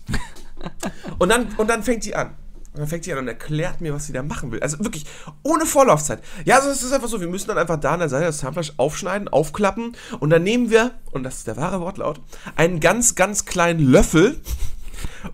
[1.19, 2.37] und, dann, und dann fängt sie an.
[2.73, 4.59] Und dann fängt sie an und erklärt mir, was sie da machen will.
[4.61, 5.05] Also wirklich,
[5.43, 6.21] ohne Vorlaufzeit.
[6.45, 8.37] Ja, also es ist einfach so, wir müssen dann einfach da an der Seite das
[8.37, 12.21] Zahnfleisch aufschneiden, aufklappen und dann nehmen wir, und das ist der wahre Wortlaut,
[12.55, 14.39] einen ganz, ganz kleinen Löffel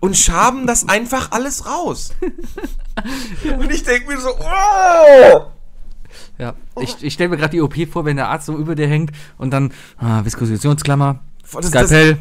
[0.00, 2.12] und schaben das einfach alles raus.
[3.58, 5.46] Und ich denke mir so, oh!
[6.38, 8.86] Ja, ich, ich stelle mir gerade die OP vor, wenn der Arzt so über dir
[8.86, 11.20] hängt und dann ah, Viskosionsklammer,
[11.52, 12.18] Das- Skalpell,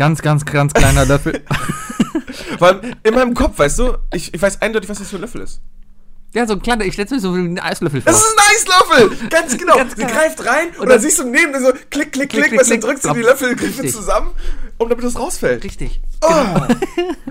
[0.00, 1.42] ganz, ganz, ganz kleiner Löffel.
[2.58, 5.42] Weil in meinem Kopf, weißt du, ich, ich weiß eindeutig, was das für ein Löffel
[5.42, 5.60] ist.
[6.32, 8.10] ja, so ein kleiner, ich stelle mir so einen Eislöffel vor.
[8.10, 9.28] Das ist ein Eislöffel!
[9.28, 9.76] Ganz genau.
[9.76, 10.10] Ganz sie klar.
[10.10, 12.58] greift rein und, Und dann dann- siehst du neben dir so klick, klick, klick, klick,
[12.58, 13.20] weißt du, klick, drückst du die.
[13.20, 13.92] Löffelgriffe Richtig.
[13.92, 14.30] zusammen,
[14.78, 15.64] um damit das rausfällt.
[15.64, 16.00] Richtig.
[16.22, 16.28] Oh.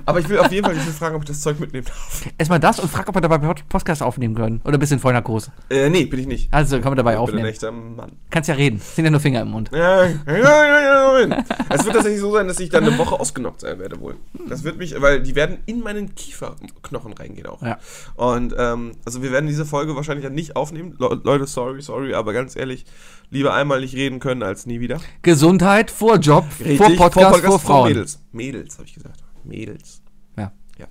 [0.05, 2.25] Aber ich will auf jeden Fall nicht fragen, ob ich das Zeug mitnehmen darf.
[2.37, 4.61] Erstmal das und frag, ob wir dabei Pod- Podcast aufnehmen können.
[4.63, 5.51] Oder bist du in Vollnarkose?
[5.69, 6.51] Äh, nee, bin ich nicht.
[6.51, 7.45] Also kann man dabei Ich bin ein aufnehmen.
[7.45, 8.13] echter Mann.
[8.31, 8.79] Kannst ja reden.
[8.79, 9.69] Sind ja nur Finger im Mund.
[9.71, 11.43] Ja, ja, ja, ja, ja.
[11.69, 14.15] Es wird tatsächlich so sein, dass ich dann eine Woche ausgenockt sein werde wohl.
[14.47, 17.61] Das wird mich, weil die werden in meinen Kieferknochen reingehen auch.
[17.61, 17.77] Ja.
[18.15, 20.95] Und ähm, also wir werden diese Folge wahrscheinlich ja nicht aufnehmen.
[20.97, 22.85] Le Leute, sorry, sorry, aber ganz ehrlich,
[23.29, 24.99] lieber einmal nicht reden können als nie wieder.
[25.21, 27.89] Gesundheit vor Job, Richtig, vor Podcast, vor, Frauen.
[27.89, 28.19] Mädels.
[28.31, 29.23] Mädels, habe ich gesagt.
[29.43, 30.01] Mädels.
[30.38, 30.51] Ja.
[30.77, 30.88] Ja.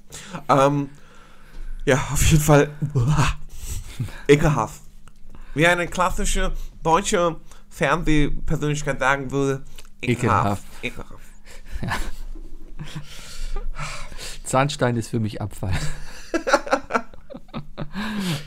[0.66, 0.90] Ähm,
[1.84, 2.70] ja, auf jeden Fall.
[4.28, 4.82] Ekelhaft.
[5.54, 7.36] Wie eine klassische deutsche
[7.70, 9.64] Fernsehpersönlichkeit sagen würde,
[10.02, 10.64] ekelhaft.
[10.82, 11.14] Ekelhaft.
[14.44, 15.72] Zahnstein ist für mich Abfall.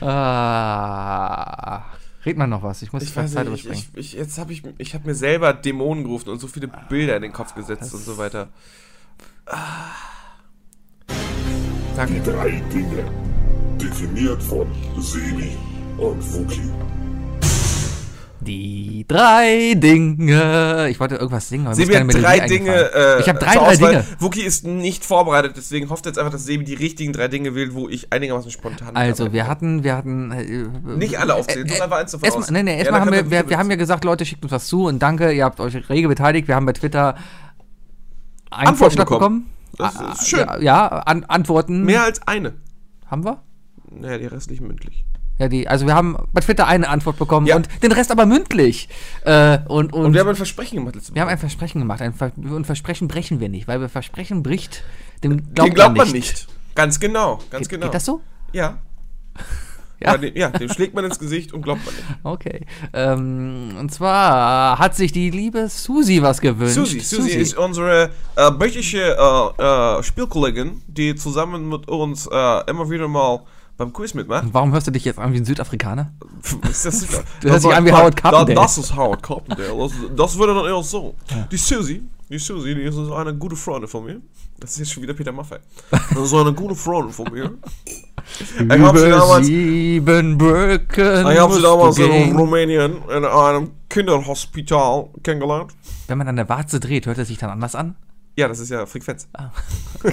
[0.00, 1.84] ah,
[2.24, 2.82] red mal noch was.
[2.82, 3.94] Ich muss Ich weiß Zeit nicht, ich, überspringen.
[3.96, 7.16] ich, ich, jetzt habe ich, ich hab mir selber Dämonen gerufen und so viele Bilder
[7.16, 8.48] in den Kopf gesetzt und so weiter.
[9.46, 9.90] Ah.
[11.08, 12.20] Die Danke.
[12.22, 13.04] drei Dinge.
[13.80, 14.66] Definiert von
[14.98, 15.50] Sebi
[15.98, 16.70] und Wookie.
[18.40, 20.88] Die drei Dinge.
[20.90, 22.72] Ich wollte irgendwas singen, aber Sebi hat Melodie drei Dinge.
[22.92, 23.90] Äh, ich habe drei, drei Auswahl.
[23.92, 24.04] Dinge.
[24.18, 27.72] Wookie ist nicht vorbereitet, deswegen hofft jetzt einfach, dass Sebi die richtigen drei Dinge wählt,
[27.74, 29.46] wo ich einigermaßen spontan Also, wir bin.
[29.46, 30.32] hatten, wir hatten.
[30.32, 32.50] Äh, Nicht alle aufzählen, sondern einfach eins davon Erstmal, aus.
[32.50, 34.50] nee, nee, Ja, erstmal dann haben wir, wir wir haben ja gesagt, Leute, schickt uns
[34.52, 36.48] was zu und danke, ihr habt euch rege beteiligt.
[36.48, 37.14] Wir haben bei Twitter
[38.52, 39.46] einen Antworten Vorschlag bekommen.
[39.46, 39.50] bekommen.
[39.78, 40.40] Das Ah, ist schön.
[40.40, 41.84] Ja, ja an, Antworten.
[41.84, 42.54] Mehr als eine.
[43.06, 43.42] Haben wir?
[43.90, 45.04] Naja, die restlichen mündlich.
[45.38, 47.56] Ja, die, also wir haben bei Twitter eine Antwort bekommen Ja.
[47.56, 48.88] und den Rest aber mündlich.
[49.24, 51.14] Äh, und, und, Und wir haben ein Versprechen gemacht letztes Mal.
[51.16, 52.02] wir haben ein Versprechen gemacht.
[52.02, 54.84] Ein Ver und Versprechen brechen wir nicht, weil wir Versprechen bricht,
[55.24, 56.46] dem Den glaubt, glaubt man nicht.
[56.74, 57.86] Ganz genau, ganz Geht, genau.
[57.86, 58.20] geht das so?
[58.52, 58.78] Ja.
[60.04, 60.16] Ja.
[60.16, 62.06] Dem, ja, dem schlägt man ins Gesicht und glaubt man nicht.
[62.24, 62.66] Okay.
[62.92, 66.74] Ähm, und zwar hat sich die liebe Susi was gewünscht.
[66.74, 72.88] Susi, Susi ist unsere äh, britische äh, äh, Spielkollegin, die zusammen mit uns äh, immer
[72.90, 73.40] wieder mal
[73.76, 74.44] beim Quiz mitmacht.
[74.52, 76.12] Warum hörst du dich jetzt an wie ein Südafrikaner?
[76.68, 77.06] Ist das?
[77.40, 78.54] Du hörst dich an wie Howard Carpendale.
[78.54, 79.76] Das ist Howard Carpendale.
[79.76, 81.14] Das, das würde dann eher so.
[81.50, 82.02] Die Susi,
[82.32, 84.20] die Susi, die ist eine gute Freundin von mir.
[84.58, 85.58] Das ist jetzt schon wieder Peter Maffay.
[85.90, 87.50] Das ist eine gute Freundin von mir.
[88.58, 91.26] Ich habe sie damals, sieben Brücken.
[91.30, 92.34] ich hab sie damals in.
[92.34, 95.72] Rumänien in einem Kinderhospital kennengelernt.
[96.06, 97.96] Wenn man an der Warze dreht, hört es sich dann anders an?
[98.36, 99.28] Ja, das ist ja Frequenz.
[99.34, 99.50] Ah.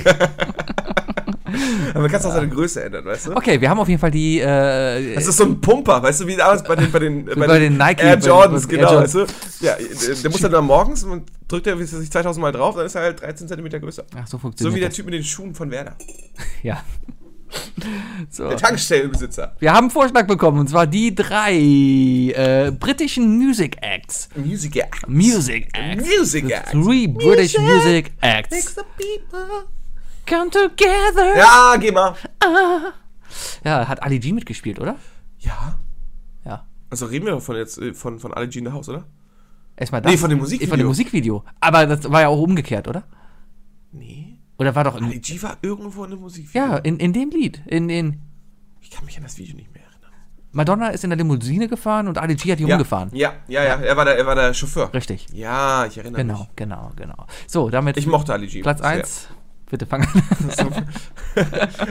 [1.93, 3.35] Aber man kann auch seine Größe ändern, weißt du?
[3.35, 4.39] Okay, wir haben auf jeden Fall die.
[4.39, 7.33] Äh, Das ist so ein Pumper, weißt du, wie damals bei den, bei den, bei
[7.35, 9.25] bei den Nike- Air bei- Jordans, bei- genau, Air weißt du?
[9.61, 9.75] Ja,
[10.23, 12.85] der, muss dann da morgens, man drückt er wie weiß ich, 2000 Mal drauf, dann
[12.85, 14.03] ist er halt 13 cm größer.
[14.15, 14.95] Ach, so So funktioniert wie der das.
[14.95, 15.95] Typ mit den Schuhen von Werder.
[16.63, 16.83] Ja.
[18.29, 18.47] So.
[18.47, 19.55] Der Tankstellenbesitzer.
[19.59, 24.29] Wir haben einen Vorschlag bekommen, und zwar die drei äh, britischen Music Acts.
[24.35, 25.07] Music Act.
[25.07, 26.05] Music Acts.
[26.05, 26.71] Music The Act.
[26.71, 28.51] Three British Music Acts.
[28.51, 29.65] Makes the people.
[30.27, 31.37] Come together.
[31.37, 32.15] Ja, geh mal.
[33.63, 34.95] Ja, hat Ali G mitgespielt, oder?
[35.39, 35.79] Ja.
[36.45, 36.67] Ja.
[36.89, 39.05] Also reden wir doch von jetzt äh, von, von Ali G in the House, oder?
[39.75, 40.11] Erstmal das.
[40.11, 40.69] Nee, von dem Musikvideo.
[40.69, 41.43] Von dem Musikvideo.
[41.59, 43.03] Aber das war ja auch umgekehrt, oder?
[43.91, 44.28] Nee.
[44.59, 46.61] Oder war doch Ali in, G war irgendwo in dem Musikvideo.
[46.61, 47.61] ja, in, in dem Lied.
[47.65, 48.21] In den.
[48.81, 50.11] Ich kann mich an das Video nicht mehr erinnern.
[50.51, 52.75] Madonna ist in der Limousine gefahren und Ali G hat die Ja.
[52.75, 53.09] umgefahren.
[53.13, 54.93] Ja, ja, ja, er war der, er war der Chauffeur.
[54.93, 55.27] Richtig.
[55.33, 56.47] Ja, ich erinnere Genau, mich.
[56.55, 57.25] genau, genau.
[57.47, 58.61] So, damit Ich mochte Ali G.
[58.61, 58.87] Platz sehr.
[58.87, 59.27] 1.
[59.69, 60.23] Bitte fang an.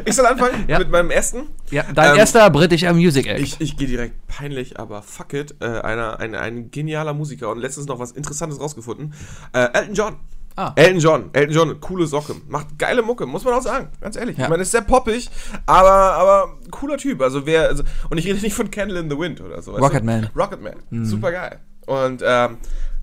[0.05, 0.79] Ich soll anfangen Ja.
[0.81, 1.45] mit meinem ersten.
[1.71, 3.41] ja, dein Ähm, erster britischer Music Act.
[3.41, 5.55] Ich, ich gehe direkt peinlich, aber fuck it.
[5.61, 9.15] Äh, einer, ein, ein genialer Musiker und letztens noch was Interessantes rausgefunden.
[9.53, 10.17] Äh, Elton John.
[10.59, 10.73] Ah.
[10.75, 11.31] Elton John.
[11.35, 12.35] Elton John, coole Socke.
[12.49, 13.91] Macht geile Mucke, muss man auch sagen.
[14.01, 14.37] Ganz ehrlich.
[14.37, 14.45] Ja.
[14.45, 15.31] Ich meine, ist sehr poppig,
[15.67, 17.23] aber, aber cooler Typ.
[17.23, 19.73] Also wer, also, und ich rede nicht von Candle in the Wind oder so.
[19.75, 20.07] weißt Rocket du?
[20.07, 20.21] Man.
[20.23, 20.29] Mhm.
[20.35, 21.05] Rocket Man.
[21.05, 21.61] Super geil.
[21.87, 22.57] Und ähm,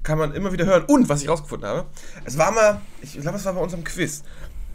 [0.03, 0.83] kann man immer wieder hören.
[0.87, 1.85] Und was ich rausgefunden habe,
[2.25, 4.23] es war mal, ich glaube, es war bei unserem Quiz.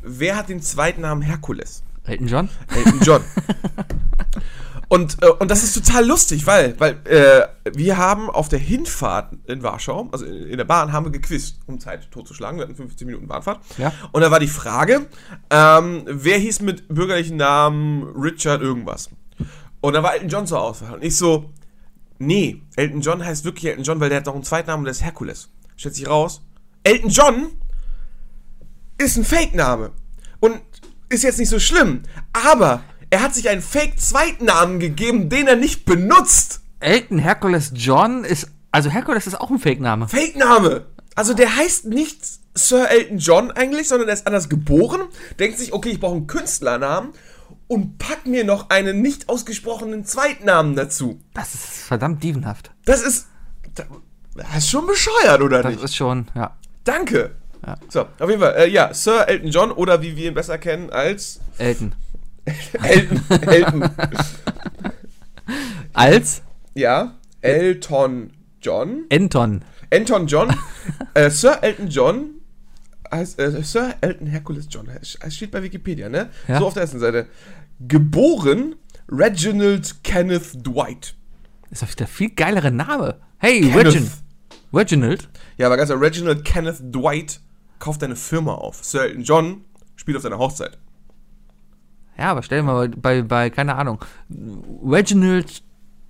[0.03, 1.83] Wer hat den zweiten Namen Herkules?
[2.05, 2.49] Elton John?
[2.75, 3.21] Elton John.
[4.91, 9.33] Und, äh, und das ist total lustig, weil, weil äh, wir haben auf der Hinfahrt
[9.47, 12.59] in Warschau, also in, in der Bahn, haben wir gequizt, um Zeit totzuschlagen.
[12.59, 13.61] Wir hatten 15 Minuten Bahnfahrt.
[13.79, 13.93] Ja.
[14.11, 15.07] Und da war die Frage,
[15.49, 19.11] ähm, wer hieß mit bürgerlichen Namen Richard irgendwas?
[19.81, 20.95] Und da war Elton John zur Auswahl.
[20.95, 21.53] Und ich so,
[22.19, 24.93] nee, Elton John heißt wirklich Elton John, weil der hat noch einen Zweitnamen und der
[24.93, 25.51] ist Herkules.
[25.77, 26.43] Stellt sich raus,
[26.83, 27.53] Elton John
[28.99, 29.93] ist ein Fake-Name.
[30.41, 30.61] Und
[31.09, 32.03] ist jetzt nicht so schlimm.
[32.33, 36.61] Aber er hat sich einen Fake-Zweitnamen gegeben, den er nicht benutzt.
[36.81, 38.49] Elton Hercules John ist.
[38.73, 40.09] Also Hercules ist auch ein Fake-Name.
[40.09, 40.87] Fake-Name.
[41.17, 42.21] Also der heißt nicht
[42.55, 45.03] Sir Elton John eigentlich, sondern er ist anders geboren,
[45.39, 47.13] denkt sich, okay, ich brauche einen Künstlernamen
[47.67, 51.21] und packt mir noch einen nicht ausgesprochenen Zweitnamen dazu.
[51.35, 52.71] Das ist verdammt dievenhaft.
[52.85, 53.27] Das ist.
[53.75, 53.87] Das
[54.59, 55.85] ist schon bescheuert, oder Das nicht?
[55.85, 56.57] ist schon, ja.
[56.85, 57.35] Danke.
[57.67, 57.77] Ja.
[57.89, 60.91] So, auf jeden Fall, äh, ja, Sir Elton John oder wie wir ihn besser kennen
[60.91, 61.95] als Elton.
[62.83, 63.23] Elton.
[63.43, 63.91] Elton.
[65.93, 66.43] Als
[66.75, 68.33] ja, Elton
[68.63, 69.05] John.
[69.13, 69.63] Anton.
[69.93, 70.55] Anton John.
[71.15, 72.31] äh, Sir Elton John
[73.11, 74.89] heißt äh, Sir Elton Hercules John.
[75.01, 76.31] Es steht bei Wikipedia, ne?
[76.47, 76.59] Ja.
[76.59, 77.27] So auf der ersten Seite.
[77.81, 78.77] Geboren
[79.09, 81.15] Reginald Kenneth Dwight.
[81.71, 83.21] Ist doch der viel geilere Name.
[83.39, 83.87] Hey, Kenneth.
[83.87, 84.11] Regin
[84.73, 85.29] Reginald.
[85.57, 87.41] Ja, aber ganz ehrlich, Reginald Kenneth Dwight
[87.79, 88.85] kauft eine Firma auf.
[88.85, 89.65] Sir Elton John
[89.97, 90.79] spielt auf seiner Hochzeit.
[92.21, 94.05] Ja, aber stell dir mal bei, bei, keine Ahnung,
[94.85, 95.63] Reginald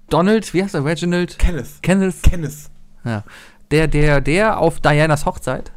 [0.08, 0.84] Donald, wie heißt er?
[0.84, 1.80] Reginald Kenneth.
[1.82, 2.20] Kenneth.
[2.24, 2.70] Kenneth.
[3.04, 3.22] Ja.
[3.70, 5.70] Der, der, der auf Dianas Hochzeit.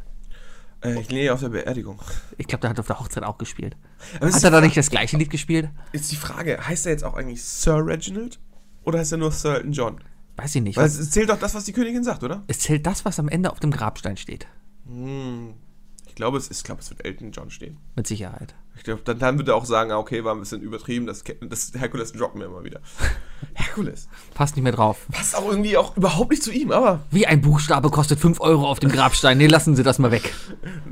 [0.82, 2.00] Äh, ich nähe auf der Beerdigung.
[2.36, 3.76] Ich glaube, der hat auf der Hochzeit auch gespielt.
[4.18, 5.68] Aber Hat er da nicht das gleiche Lied gespielt?
[5.92, 8.40] Ist die Frage, heißt er jetzt auch eigentlich Sir Reginald?
[8.82, 10.00] Oder heißt er nur Sir Elton John?
[10.36, 10.76] Weiß ich nicht.
[10.76, 12.42] Weil es zählt doch das, was die Königin sagt, oder?
[12.48, 14.48] es zählt das, was am Ende auf dem Grabstein steht.
[16.14, 17.76] Ich glaube, es, ist, ich glaube, es wird Elton John stehen.
[17.96, 18.54] Mit Sicherheit.
[18.76, 21.24] Ich glaube, dann, dann wird er auch sagen, ah, okay, war ein bisschen übertrieben, das,
[21.40, 22.78] das Herkules droppen wir immer wieder.
[23.54, 24.08] Herkules.
[24.32, 25.06] Passt nicht mehr drauf.
[25.10, 27.00] Passt auch irgendwie auch überhaupt nicht zu ihm, aber.
[27.10, 29.38] Wie ein Buchstabe kostet 5 Euro auf dem Grabstein.
[29.38, 30.32] Nee, lassen Sie das mal weg.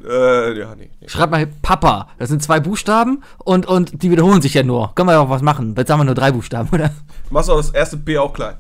[0.05, 0.91] Äh, ja, nee.
[1.01, 1.09] nee.
[1.09, 2.09] Schreib mal Papa.
[2.19, 4.93] Das sind zwei Buchstaben und, und die wiederholen sich ja nur.
[4.97, 5.77] Können wir ja auch was machen.
[5.77, 6.91] Jetzt haben wir nur drei Buchstaben, oder?
[7.31, 8.57] Machst du auch das erste B auch klein.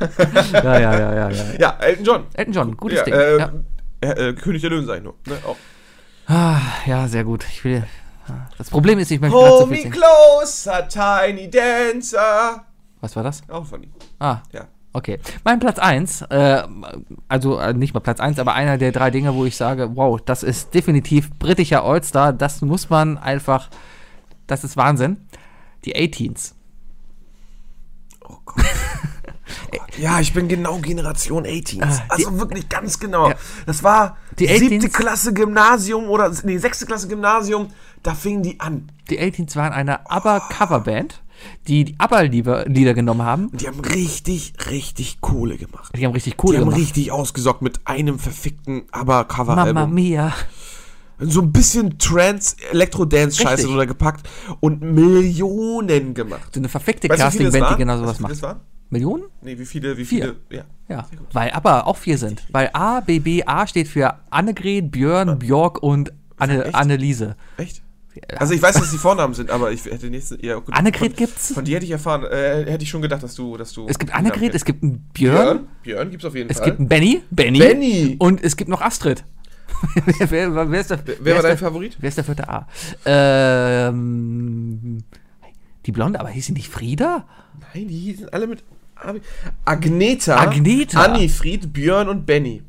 [0.52, 1.44] Ja, ja, ja, ja, ja.
[1.58, 2.24] Ja, Elton John.
[2.34, 3.14] Elton John, gutes Ja, Ding.
[3.14, 3.52] äh, ja.
[4.00, 5.14] äh, König der Löwen sag ich nur.
[5.26, 5.38] Ne?
[5.46, 5.56] Auch.
[6.26, 7.44] Ah, ja, sehr gut.
[7.50, 7.84] Ich will.
[8.56, 12.64] Das Problem ist, ich möchte Hold viel me closer, tiny dancer.
[13.00, 13.42] Was war das?
[13.50, 13.92] Auch von ihm.
[14.18, 14.66] Ah, Ja.
[14.94, 15.18] okay.
[15.44, 16.62] Mein Platz 1, äh,
[17.28, 20.18] also äh, nicht mal Platz 1, aber einer der drei Dinge, wo ich sage, wow,
[20.24, 23.68] das ist definitiv britischer All-Star, das muss man einfach,
[24.46, 25.18] das ist Wahnsinn.
[25.84, 26.54] Die 18s.
[28.26, 28.64] Oh Gott.
[29.98, 32.00] Ja, ich bin genau Generation 18s.
[32.08, 33.28] Also wirklich ganz genau.
[33.30, 33.36] Ja.
[33.66, 34.92] Das war Die siebte 18s?
[34.92, 37.68] Klasse Gymnasium oder nee, sechste Klasse Gymnasium.
[38.02, 38.90] Da fingen die an.
[39.10, 41.22] Die 18s waren eine ABBA-Coverband,
[41.68, 43.50] die die ABBA-Lieder genommen haben.
[43.52, 45.92] Die haben richtig, richtig Kohle gemacht.
[45.96, 46.80] Die haben richtig cool Die haben gemacht.
[46.80, 49.94] richtig ausgesorgt mit einem verfickten Mamma ABBA-Cover-Album.
[49.94, 50.32] Mia.
[51.20, 53.66] So ein bisschen Trance-Elektro-Dance-Scheiße Richtig.
[53.66, 54.28] drunter gepackt
[54.60, 56.52] und Millionen gemacht.
[56.52, 58.34] So eine verfickte es Casting-Band, die genau sowas macht.
[58.94, 59.00] Es?
[59.00, 59.24] Millionen?
[59.42, 60.34] Nee, wie viele, wie Vier.
[60.48, 60.58] viele?
[60.58, 60.64] Ja.
[60.88, 62.42] Ja, weil ABBA auch vier sind.
[62.52, 66.74] Weil A, B, B, A steht für Annegret, Björn, Björk und Anne, Echt?
[66.74, 67.36] Anneliese.
[67.56, 67.80] Echt?
[68.36, 70.38] Also ich weiß, dass die Vornamen sind, aber ich hätte nächste.
[70.44, 71.52] Ja, gut, Annegret von, gibt's?
[71.54, 73.86] Von dir hätte ich erfahren, äh, hätte ich schon gedacht, dass du, dass du.
[73.88, 75.66] Es gibt Annegret, es gibt einen Björn, Björn.
[75.82, 76.66] Björn gibt's auf jeden es Fall.
[76.66, 78.16] gibt einen Benny, Benny, Benny.
[78.20, 79.24] und es gibt noch Astrid.
[80.18, 81.96] wer, wer, wer ist der, wer, Wer war dein der, Favorit?
[81.98, 82.68] wer ist der vierte A?
[83.88, 84.98] Ähm,
[85.86, 87.26] die Blonde, aber hieß sie nicht Frieda?
[87.74, 88.62] Nein, die sind alle mit.
[89.64, 90.36] Agneta.
[90.40, 91.02] Agneta.
[91.04, 92.62] Annifried, Björn und Benny.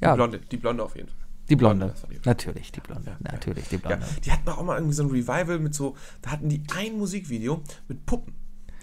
[0.00, 1.18] Ja, Die Blonde, die Blonde auf jeden Fall.
[1.48, 1.94] die Blonde.
[2.10, 3.16] die- Natürlich, die Blonde.
[3.20, 4.06] Natürlich, die Ja, Blonde.
[4.24, 5.94] die hatten auch mal irgendwie so ein Revival mit so.
[6.22, 8.34] Da hatten die ein Musikvideo mit Puppen.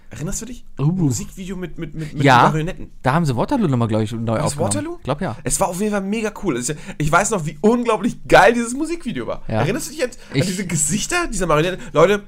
[0.10, 0.66] Erinnerst du dich?
[0.78, 0.84] Uh.
[0.92, 2.92] Musikvideo mit, mit, mit, mit Ja, Marionetten.
[3.02, 4.68] da haben sie Waterloo nochmal, glaube ich, neu das aufgenommen.
[4.74, 4.96] Waterloo?
[4.98, 5.38] Ich glaube ja.
[5.46, 6.60] Es war auf jeden Fall mega cool.
[6.62, 9.42] Ja- Ich weiß noch, wie unglaublich geil dieses Musikvideo war.
[9.48, 9.62] Ja.
[9.62, 11.80] Erinnerst du dich jetzt an Ich- diese Gesichter dieser Marionetten?
[11.94, 12.24] Leute,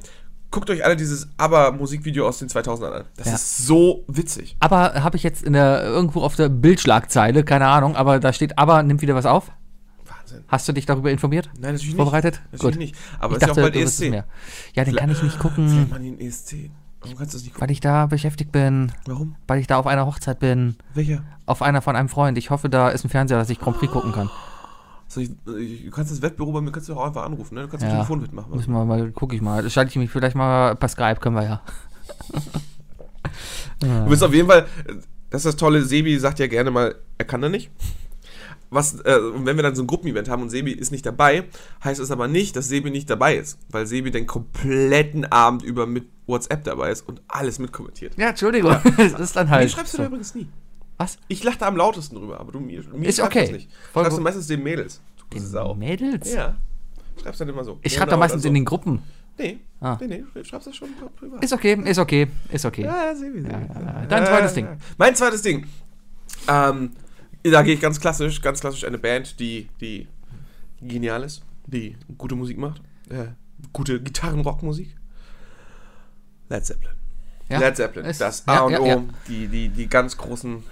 [0.53, 3.03] guckt euch alle dieses ABBA-Musikvideo aus den 2000ern an.
[3.17, 3.35] Das Ja.
[3.35, 4.55] ist so witzig.
[4.61, 8.57] Aber habe ich jetzt in der, irgendwo auf der Bildschlagzeile, keine Ahnung, aber da steht,
[8.57, 9.51] aber nimmt wieder was auf.
[10.05, 10.43] Wahnsinn.
[10.47, 11.49] Hast du dich darüber informiert?
[11.53, 11.95] Nein, natürlich nicht.
[11.97, 12.41] Vorbereitet?
[12.51, 12.79] Natürlich Gut.
[12.79, 12.95] nicht.
[13.19, 14.09] Aber ich ist ja dachte, auch bald ESC.
[14.09, 14.25] mehr.
[14.73, 16.69] Ja, den kann ich nicht Vielleicht gucken, mal den ESC.
[17.01, 17.67] Warum kannst du das nicht gucken?
[17.67, 19.35] weil ich da beschäftigt bin, Warum?
[19.47, 21.21] weil ich da auf einer Hochzeit bin, Welcher?
[21.45, 22.37] auf einer von einem Freund.
[22.37, 24.29] Ich hoffe, da ist ein Fernseher, dass ich Grand Prix gucken kann.
[25.17, 27.61] Ich, ich, du kannst das Wettbüro bei mir kannst du auch einfach anrufen, ne?
[27.63, 27.91] Du kannst Ja.
[27.91, 28.55] Telefon mitmachen.
[28.55, 29.69] Müssen wir mal, gucke ich mal.
[29.69, 31.61] Schalte ich mich vielleicht mal per Skype, können wir ja.
[33.79, 34.65] Du bist auf jeden Fall,
[35.29, 37.69] das ist das Tolle, Sebi sagt ja gerne mal, er kann da nicht.
[38.69, 41.45] was, äh, und wenn wir dann so ein Gruppenevent haben und Sebi ist nicht dabei,
[41.83, 45.85] heißt es aber nicht, dass Sebi nicht dabei ist, weil Sebi den kompletten Abend über
[45.85, 48.13] mit WhatsApp dabei ist und alles mitkommentiert.
[48.17, 48.75] Ja, Entschuldigung.
[48.97, 49.69] das ist dann halt.
[49.71, 50.03] schreibst du so.
[50.03, 50.47] da übrigens nie.
[51.03, 51.17] Was?
[51.27, 53.41] Ich lache da am lautesten drüber, aber du mir, mir Ist okay.
[53.41, 53.69] das nicht.
[53.91, 55.01] Voll Schreibst du meistens den Mädels.
[55.17, 55.73] Du Den Sau.
[55.75, 56.33] Mädels?
[56.33, 56.55] Ja.
[57.21, 57.79] Schreibst dann immer so.
[57.81, 59.01] Ich schreibe da meistens also- in den Gruppen.
[59.37, 59.97] Nee, Ah.
[59.99, 61.43] nee, nee, du schreibst das schon privat.
[61.43, 62.83] Ist okay, ist okay, ist okay.
[62.83, 63.51] Ja, ja, Sebi, Sebi.
[63.51, 64.05] ja.
[64.07, 64.67] Dein zweites Ding.
[64.97, 65.65] Mein zweites Ding.
[66.47, 66.91] Ähm,
[67.43, 70.07] da gehe ich ganz klassisch, ganz klassisch eine Band, die, die
[70.81, 73.25] genial ist, die gute Musik macht, äh,
[73.73, 74.95] gute Gitarren-Rockmusik.
[76.49, 76.93] Led Zeppelin.
[77.49, 79.03] Ja, Led Zeppelin, das A ja, und ja, O, ja.
[79.27, 80.63] Die, die, die ganz großen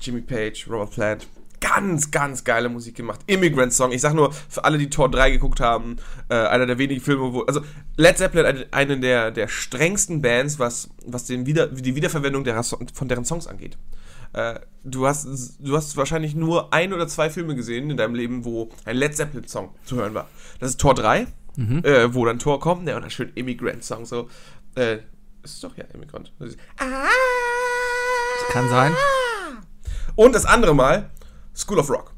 [0.00, 1.26] Jimmy Page, Robert Plant.
[1.60, 3.20] Ganz, ganz geile Musik gemacht.
[3.26, 3.90] Immigrant Song.
[3.90, 5.96] Ich sag nur, für alle, die Tor 3 geguckt haben,
[6.28, 7.42] äh, einer der wenigen Filme, wo.
[7.42, 7.62] Also,
[7.96, 13.08] Led Zeppelin, eine, der, der strengsten Bands, was, was den Wieder, die Wiederverwendung der, von
[13.08, 13.76] deren Songs angeht.
[14.34, 15.26] Äh, du, hast,
[15.58, 19.16] du hast wahrscheinlich nur ein oder zwei Filme gesehen in deinem Leben, wo ein Led
[19.16, 20.28] Zeppelin-Song zu hören war.
[20.60, 21.26] Das ist Tor 3,
[21.82, 24.28] äh, wo dann Tor kommt, ne, und dann schön Immigrant-Song, so.
[24.74, 24.98] Äh,
[25.42, 26.32] ist doch ja Immigrant.
[26.38, 26.56] Das
[28.50, 28.94] Kann sein.
[30.18, 31.10] Und das andere Mal
[31.54, 32.12] School of Rock.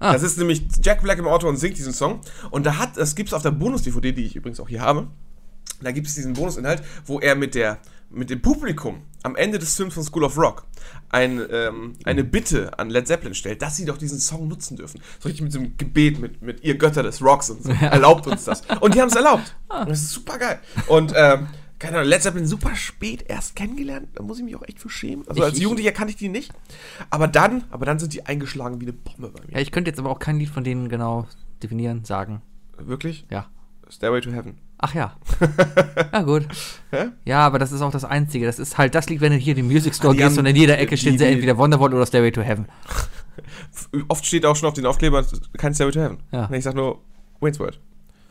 [0.00, 0.12] Ah.
[0.12, 2.20] Das ist nämlich Jack Black im Auto und singt diesen Song.
[2.50, 5.06] Und da hat, das gibt's auf der Bonus-DVD, die ich übrigens auch hier habe.
[5.80, 7.78] Da gibt es diesen Bonusinhalt, wo er mit der
[8.10, 10.66] mit dem Publikum am Ende des Films von School of Rock
[11.08, 15.00] ein, ähm, eine Bitte an Led Zeppelin stellt, dass sie doch diesen Song nutzen dürfen.
[15.18, 17.70] So richtig mit so einem Gebet, mit, mit ihr Götter des Rocks und so.
[17.80, 18.60] Erlaubt uns das.
[18.80, 19.56] Und die haben es erlaubt.
[19.70, 20.60] Und das ist super geil.
[20.88, 21.48] Und ähm,
[21.82, 24.08] keine Ahnung, Led Zeppelin super spät erst kennengelernt.
[24.14, 25.26] Da muss ich mich auch echt für schämen.
[25.28, 26.52] Also Ich- als ich- Jugendlicher kannte ich die nicht.
[27.10, 29.52] Aber dann, aber dann sind die eingeschlagen wie eine Bombe bei mir.
[29.54, 31.26] Ja, ich könnte jetzt aber auch kein Lied von denen genau
[31.62, 32.40] definieren, sagen.
[32.78, 33.26] Wirklich?
[33.30, 33.46] Ja.
[33.90, 34.58] Stairway to Heaven.
[34.78, 35.16] Ach ja.
[36.12, 36.46] Ja, gut.
[36.90, 37.06] Hä?
[37.24, 38.46] Ja, aber das ist auch das Einzige.
[38.46, 40.56] Das ist halt das Lied, wenn du hier in den Music Store gehst und in
[40.56, 42.66] jeder Ecke steht sie entweder Wonderwall oder Stairway to Heaven.
[44.08, 45.24] Oft steht auch schon auf den Aufklebern
[45.56, 46.18] kein Stairway to Heaven.
[46.32, 46.50] Ja.
[46.52, 47.00] Ich sag nur
[47.40, 47.78] Wayne's World.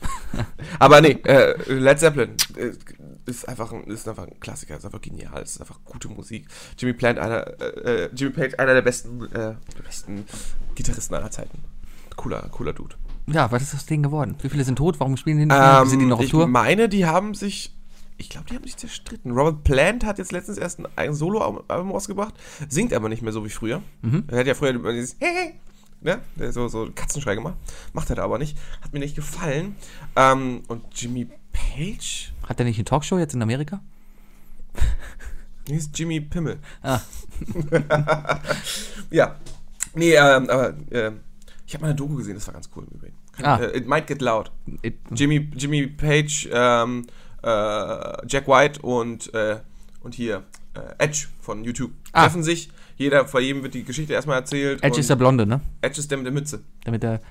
[0.80, 2.72] Aber nee, äh, Led Zeppelin äh,
[3.26, 6.48] ist einfach, ein, ist einfach ein Klassiker, ist einfach genial, ist einfach gute Musik.
[6.78, 10.26] Jimmy Plant, einer, äh, äh, Jimmy Page, einer der besten, äh, der besten
[10.76, 11.60] Gitarristen aller Zeiten.
[12.16, 12.96] Cooler, cooler Dude.
[13.28, 14.36] Ja, was ist das Ding geworden?
[14.42, 15.00] Wie viele sind tot?
[15.00, 15.80] Warum spielen die nicht mehr?
[15.82, 16.48] Ähm, sind die noch auf ich Tour?
[16.48, 17.76] meine, die haben sich.
[18.18, 19.32] Ich glaube, die haben sich zerstritten.
[19.32, 22.36] Robert Plant hat jetzt letztens erst ein, ein Solo-Album rausgebracht,
[22.70, 23.82] singt aber nicht mehr so wie früher.
[24.02, 24.26] Mhm.
[24.28, 25.54] Er hat ja früher dieses Hey, hey,
[26.02, 26.52] ne?
[26.52, 27.56] So, so Katzenschrei gemacht.
[27.94, 28.58] Macht er da aber nicht.
[28.82, 29.76] Hat mir nicht gefallen.
[30.16, 32.31] Ähm, und Jimmy Page?
[32.52, 33.80] Hat der nicht eine Talkshow jetzt in Amerika?
[35.70, 36.60] Ist Jimmy Pimmel.
[36.84, 37.00] Ah.
[39.10, 39.38] ja.
[39.96, 41.22] Nee, ähm, aber ähm,
[41.66, 43.16] ich habe mal eine Doku gesehen, das war ganz cool im Übrigen.
[43.42, 43.56] Ah.
[43.56, 44.52] Äh, It Might Get Loud.
[44.82, 47.08] It, Jimmy, Jimmy Page, ähm,
[47.42, 47.48] äh,
[48.28, 49.62] Jack White und, äh,
[50.02, 50.44] und hier
[50.74, 52.24] äh, Edge von YouTube Ah.
[52.24, 52.70] treffen sich.
[52.98, 54.84] Jeder, vor jedem wird die Geschichte erstmal erzählt.
[54.84, 55.62] Edge ist der Blonde, ne?
[55.80, 56.64] Edge ist der mit der Mütze.
[56.84, 57.22] Damit der,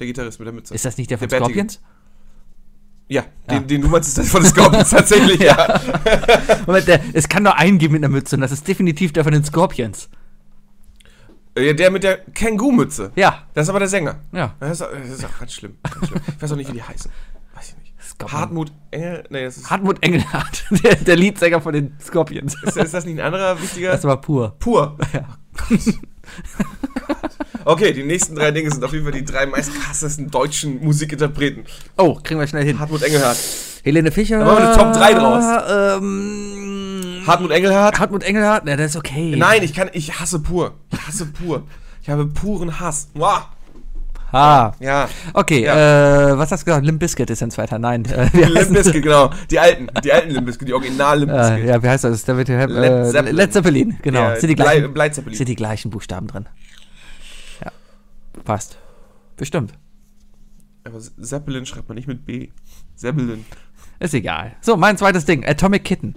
[0.00, 0.74] Der Gitarrist mit der Mütze.
[0.74, 1.66] ist das nicht der von Der Bärtige.
[3.08, 3.54] Ja, Ah.
[3.54, 5.80] Den, den du meinst, ist das von den Scorpions tatsächlich, ja.
[6.66, 9.22] Moment, der, es kann nur einen geben mit einer Mütze und das ist definitiv der
[9.22, 10.08] von den Scorpions.
[11.54, 13.12] Äh, Der mit der Känguru-Mütze.
[13.14, 14.16] Ja, Das ist aber der Sänger.
[14.32, 14.54] ja.
[14.60, 15.76] Das ist, das ist auch ganz schlimm.
[15.82, 16.20] Ganz schlimm.
[16.36, 17.10] Ich weiß auch nicht, wie die heißen.
[17.54, 17.92] Weiß ich nicht.
[18.02, 18.05] Scorpion.
[18.24, 19.24] Hartmut Engel.
[19.30, 22.54] Nee, das ist, Hartmut Engelhardt, der, der Leadsänger von den Scorpions.
[22.62, 23.92] ist, ist das nicht ein anderer wichtiger?
[23.92, 24.56] Das war pur.
[24.58, 24.96] Pur.
[25.12, 25.26] Ja.
[27.64, 31.64] Okay, die nächsten drei Dinge sind auf jeden Fall die drei meistkrassesten deutschen Musikinterpreten.
[31.96, 32.78] Oh, kriegen wir schnell hin.
[32.78, 33.38] Hartmut Engelhardt.
[33.82, 34.38] Helene Fischer.
[34.38, 36.00] Da machen wir eine Top 3 draus.
[36.00, 37.98] Ähm, Hartmut Engelhardt?
[37.98, 38.64] Hartmut Engelhardt?
[38.66, 39.34] Na, das ist okay.
[39.36, 40.74] Nein, ich kann, ich hasse pur.
[40.92, 41.64] Ich hasse pur.
[42.02, 43.08] Ich habe puren Hass.
[43.14, 43.48] Muah.
[44.36, 44.72] Ha.
[44.80, 45.08] Ja.
[45.34, 46.30] Okay, Ja.
[46.32, 46.84] äh, was hast du gesagt?
[46.84, 47.78] Limp Bizkit ist ein zweiter.
[47.78, 48.04] Nein.
[48.04, 49.30] Äh, Limp Bizkit, genau.
[49.50, 51.64] Die alten, die alten Limp Bizkit, die Original Limp Äh, Bizkit.
[51.66, 52.26] ja, wie heißt das?
[52.26, 53.36] Wird, äh, Led Zeppelin.
[53.36, 54.20] Led Zeppelin, genau.
[54.20, 55.36] Ja, sind, die Blei- gleichen, Bleizeppelin.
[55.36, 56.46] sind die gleichen Buchstaben drin.
[57.64, 57.72] Ja.
[58.44, 58.78] Passt.
[59.36, 59.72] Bestimmt.
[60.84, 62.48] Aber Zeppelin schreibt man nicht mit B.
[62.94, 63.44] Zeppelin.
[63.98, 64.52] Ist egal.
[64.60, 65.44] So, mein zweites Ding.
[65.46, 66.14] Atomic Kitten.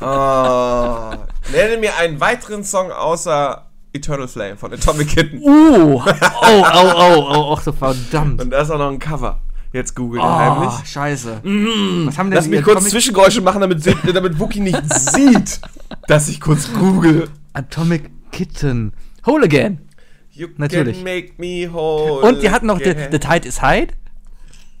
[0.00, 1.10] Oh.
[1.52, 3.65] Nenne mir einen weiteren Song außer
[3.96, 5.38] Eternal Flame von Atomic Kitten.
[5.38, 5.96] Uh.
[5.96, 8.40] Oh, oh, oh, oh, oh, so verdammt.
[8.42, 9.40] Und da ist auch noch ein Cover.
[9.72, 10.88] Jetzt googeln Oh, heimlich.
[10.88, 11.40] scheiße.
[11.42, 13.84] Was haben denn Lass mich kurz Atomic, Zwischengeräusche machen, damit,
[14.14, 15.60] damit Wookie nicht sieht,
[16.06, 17.28] dass ich kurz google.
[17.52, 18.92] Atomic Kitten.
[19.26, 19.80] Whole Again.
[20.30, 20.96] You Natürlich.
[20.96, 23.88] can make me whole Und die hatten noch The, Tide is High.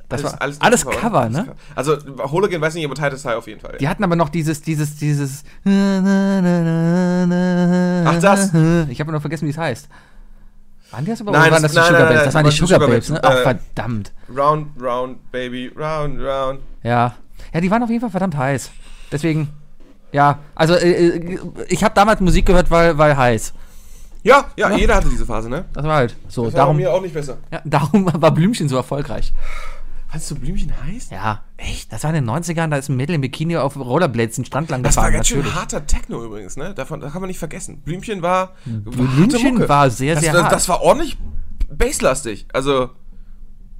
[0.08, 1.28] Das war alles, Cover, oder?
[1.28, 1.54] ne?
[1.74, 3.76] Also, Hologen weiß nicht, aber Tide is High auf jeden Fall.
[3.80, 5.42] Die hatten aber noch dieses, dieses, dieses.
[8.04, 8.50] Ach, das?
[8.88, 9.88] Ich habe noch vergessen, wie es heißt.
[10.92, 11.32] Waren die das aber?
[11.32, 12.24] Nein, waren das- das die nein, Sugar Babes?
[12.24, 13.20] Das waren die Sugar Sugar Babes, ne?
[13.22, 14.12] Ach, Äh, verdammt.
[14.34, 16.60] Round, round, baby, round, round.
[16.84, 17.14] Ja.
[17.52, 18.70] Ja, die waren auf jeden Fall verdammt heiß.
[19.10, 19.48] Deswegen,
[20.12, 21.38] ja, also äh, äh,
[21.68, 23.52] ich habe damals Musik gehört, weil, weil heiß.
[24.22, 25.64] Ja, ja, jeder hatte diese Phase, ne?
[25.72, 26.44] Das war halt so.
[26.46, 27.36] Das war darum, mir auch nicht besser.
[27.52, 29.32] ja, darum war Blümchen so erfolgreich.
[30.16, 31.10] Fandst du Blümchen heiß?
[31.10, 31.92] Ja, echt?
[31.92, 34.70] Das war in den 90ern, da ist ein Mädel im Bikini auf Rollerblades den Strand
[34.70, 35.56] lang Das war gefahren, ganz schön natürlich.
[35.56, 36.72] harter Techno übrigens, ne?
[36.72, 37.82] Davon, das kann man nicht vergessen.
[37.82, 38.54] Blümchen war.
[38.64, 40.52] Blümchen war sehr, das, sehr das, hart.
[40.52, 41.18] das war ordentlich
[41.70, 42.46] basslastig.
[42.54, 42.90] Also,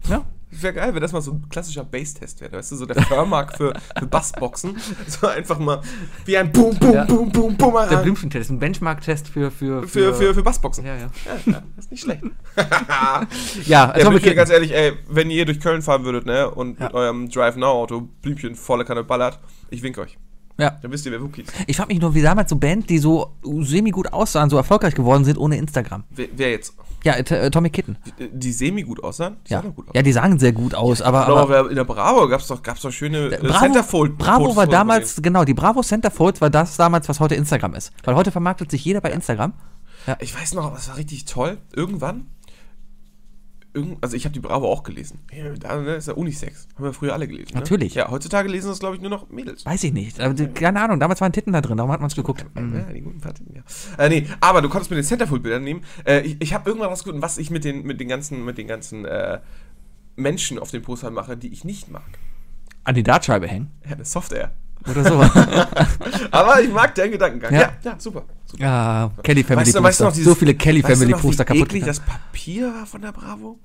[0.09, 0.27] Ja.
[0.51, 2.53] Wäre geil, wenn das mal so ein klassischer Bass-Test wäre.
[2.57, 4.77] Weißt du, so der Förmark für, für Bassboxen.
[5.09, 5.81] So einfach mal
[6.25, 7.05] wie ein Boom, Boom, Ja.
[7.05, 8.03] Boom, Boom, Der Bumerang.
[8.03, 10.85] Blümchen-Test, ein Benchmark-Test für, für, Für, für, für Bassboxen.
[10.87, 11.11] Ja, ja.
[11.25, 12.23] Ja, ja, das ist nicht schlecht.
[12.57, 13.27] Ja,
[13.67, 14.37] Ja, Blümchen, Kitten.
[14.37, 16.87] ganz ehrlich, ey, wenn ihr durch Köln fahren würdet, ne, und Ja.
[16.87, 19.39] mit eurem Drive-Now-Auto Blümchen volle Kanne ballert,
[19.71, 20.19] ich wink euch.
[20.59, 20.71] Ja.
[20.83, 21.47] Dann wisst ihr, wer Wookies.
[21.67, 25.25] Ich frag mich nur, wie damals so Bands, die so semi-gut aussahen, so erfolgreich geworden
[25.25, 26.05] sind ohne Instagram.
[26.11, 26.75] Wer, wer jetzt?
[27.05, 27.97] Ja, At- Atomic Kitten.
[28.19, 29.37] Die, die semi gut aussahen?
[29.47, 29.63] Die Ja.
[29.63, 29.95] sahen gut aus.
[29.95, 32.63] ja, die sahen sehr gut aus, aber, aber, aber aber in der Bravo gab's doch,
[32.63, 34.19] gab's doch schöne äh, Bravo, Centerfold.
[34.19, 37.93] Bravo Fotos war damals, genau, die Bravo Centerfold war das damals, was heute Instagram ist.
[38.03, 39.53] Weil heute vermarktet sich jeder bei Instagram.
[40.07, 40.17] denen.
[40.21, 41.59] Ich weiß noch, das war richtig toll.
[41.75, 42.27] Irgendwann,
[43.77, 45.21] irgend, also ich habe die Bravo auch gelesen.
[45.33, 46.67] Ja, da ne, ist ja Unisex.
[46.75, 47.53] Haben wir früher alle gelesen.
[47.55, 47.61] Ne?
[47.61, 47.95] Natürlich.
[47.95, 49.65] Ja, heutzutage lesen das, glaube ich, nur noch Mädels.
[49.65, 50.19] Weiß ich nicht.
[50.21, 52.45] Aber die- keine Ahnung, damals waren Titten da drin, darum hat man es geguckt.
[52.57, 53.63] Ja, die guten Fahrten, ja.
[54.05, 55.83] Äh, nee, aber du konntest mit den Centerfold-Bildern nehmen.
[56.05, 58.67] Äh, ich ich habe irgendwann rausgefunden, was ich mit den, mit den ganzen, mit den
[58.67, 59.39] ganzen äh,
[60.17, 62.03] Menschen auf den Postern mache, die ich nicht mag.
[62.85, 63.71] An die Dartscheibe hängen.
[63.85, 64.53] Ja, eine Software.
[64.89, 65.21] Oder so.
[66.31, 67.53] Aber ich mag deinen Gedankengang.
[67.53, 67.61] Ja.
[67.61, 68.23] Ja, ja, super.
[68.45, 68.63] super.
[68.63, 70.05] ja, Kelly Family Weißt du, weißt du Poster.
[70.05, 71.69] noch, dieses, so viele Kelly weißt du Family noch, Poster wie kaputt.
[71.69, 73.59] eklig das Papier war von der Bravo?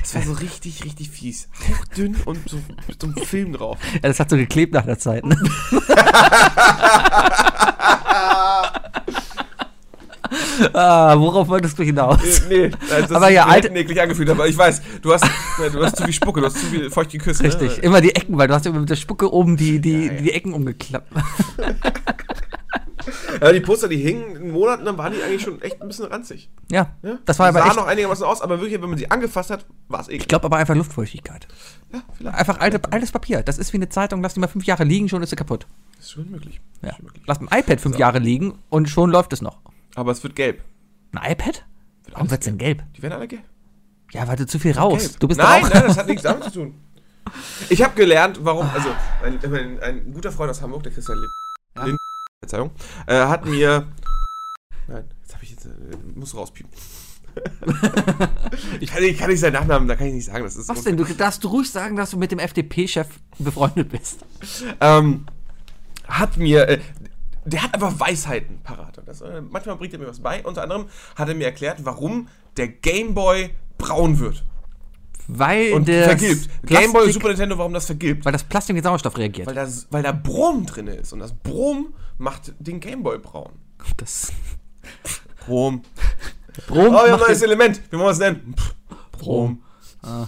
[0.00, 1.48] Das war so richtig, richtig fies.
[1.68, 2.56] Hauchdünn und so
[2.88, 3.78] mit so einem Film drauf.
[3.94, 5.24] Ja, das hat so geklebt nach der Zeit.
[5.24, 5.36] Ne?
[10.72, 12.18] ah, worauf wolltest du hinaus?
[12.48, 15.24] Nee, also das Aber ja, alte- eklig angefühlt, aber ich weiß, du hast,
[15.58, 17.44] ne, du hast zu viel Spucke, du hast zu viel feuchte Küsse.
[17.44, 17.82] Richtig, Ne?
[17.82, 20.20] immer die Ecken, weil du hast immer mit der Spucke oben die, die, Ja, ja.
[20.20, 21.12] die Ecken umgeklappt.
[23.40, 26.06] Ja, die Poster, die hingen in Monaten, dann waren die eigentlich schon echt ein bisschen
[26.06, 26.50] ranzig.
[26.70, 27.18] Ja, Ja?
[27.24, 29.50] das war die aber sahen echt, noch einigermaßen aus, aber wirklich, wenn man sie angefasst
[29.50, 30.22] hat, war es eklig.
[30.22, 31.46] ich glaube aber einfach Luftfeuchtigkeit.
[31.92, 32.36] Ja, vielleicht.
[32.36, 33.42] Einfach alte, altes Papier.
[33.42, 35.66] Das ist wie eine Zeitung, lass die mal fünf Jahre liegen, schon ist sie kaputt.
[35.96, 36.60] Das ist schon möglich.
[36.82, 36.94] Ja.
[36.94, 37.22] Schon möglich.
[37.26, 39.58] Lass ein iPad fünf Jahre liegen und schon läuft es noch.
[39.94, 40.62] Aber es wird gelb.
[41.12, 41.64] Ein iPad?
[42.06, 42.82] Warum alles wird's denn gelb?
[42.96, 43.42] Die werden alle gelb.
[44.12, 45.16] Ja, weil du zu viel raus.
[45.18, 46.74] Du bist nein, nein, das hat nichts damit zu tun.
[47.68, 48.88] Ich habe gelernt, warum, also
[49.22, 51.18] ein, ein, ein guter Freund aus Hamburg, der Christian.
[51.18, 51.30] Lind
[52.40, 52.70] Verzeihung,
[53.06, 53.88] äh, hat mir,
[54.86, 55.70] nein, jetzt habe ich jetzt, äh,
[56.14, 56.70] muss rauspiepen.
[58.80, 60.82] ich, kann, ich kann nicht seinen Nachnamen, da kann ich nicht sagen, das ist Was
[60.82, 60.96] denn?
[60.96, 63.06] Du darfst ruhig sagen, dass du mit dem FDP-Chef
[63.38, 64.24] befreundet bist.
[64.80, 65.26] ähm,
[66.06, 66.80] hat mir, äh,
[67.44, 69.00] der hat einfach Weisheiten parat.
[69.06, 70.44] Das, äh, manchmal bringt er mir was bei.
[70.44, 74.44] Unter anderem hat er mir erklärt, warum der Gameboy braun wird
[75.28, 76.48] Weil und das vergilbt.
[76.66, 78.24] Gameboy Super Nintendo, warum das vergilbt?
[78.24, 79.46] weil das Plastik mit Sauerstoff reagiert.
[79.46, 81.12] Weil, das, weil da Brom drin ist.
[81.12, 83.52] Und das Brom macht den Gameboy braun.
[83.96, 84.32] das
[85.46, 85.82] Brom.
[86.66, 87.80] Brom Oh, wir haben ein neues Element.
[87.90, 88.54] Wie wollen wir es nennen?
[89.12, 89.62] Brom.
[90.02, 90.26] Ah.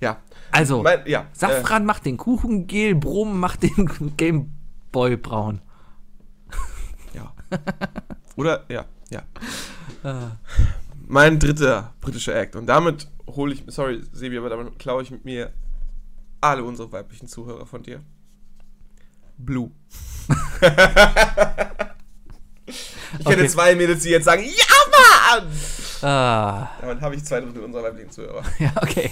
[0.00, 0.18] Ja.
[0.52, 1.26] Also, Mein, ja.
[1.32, 5.60] Safran macht den Kuchengel, Brom macht den Gameboy braun.
[7.14, 7.32] Äh, ja.
[8.36, 9.22] Oder, ja, ja.
[10.02, 10.32] Ah.
[11.06, 12.56] Mein dritter britischer Act.
[12.56, 15.52] Und damit hole ich, sorry, Sebi, aber damit klaue ich mit mir
[16.40, 18.00] alle unsere weiblichen Zuhörer von dir.
[19.38, 19.70] Blue.
[22.68, 23.48] Ich kenne Okay.
[23.48, 25.50] zwei Mädels, die jetzt sagen, ja, Mann!
[26.02, 28.42] Ah, Damit habe ich zwei Drittel unserer weiblichen Zuhörer.
[28.58, 29.10] ja, okay.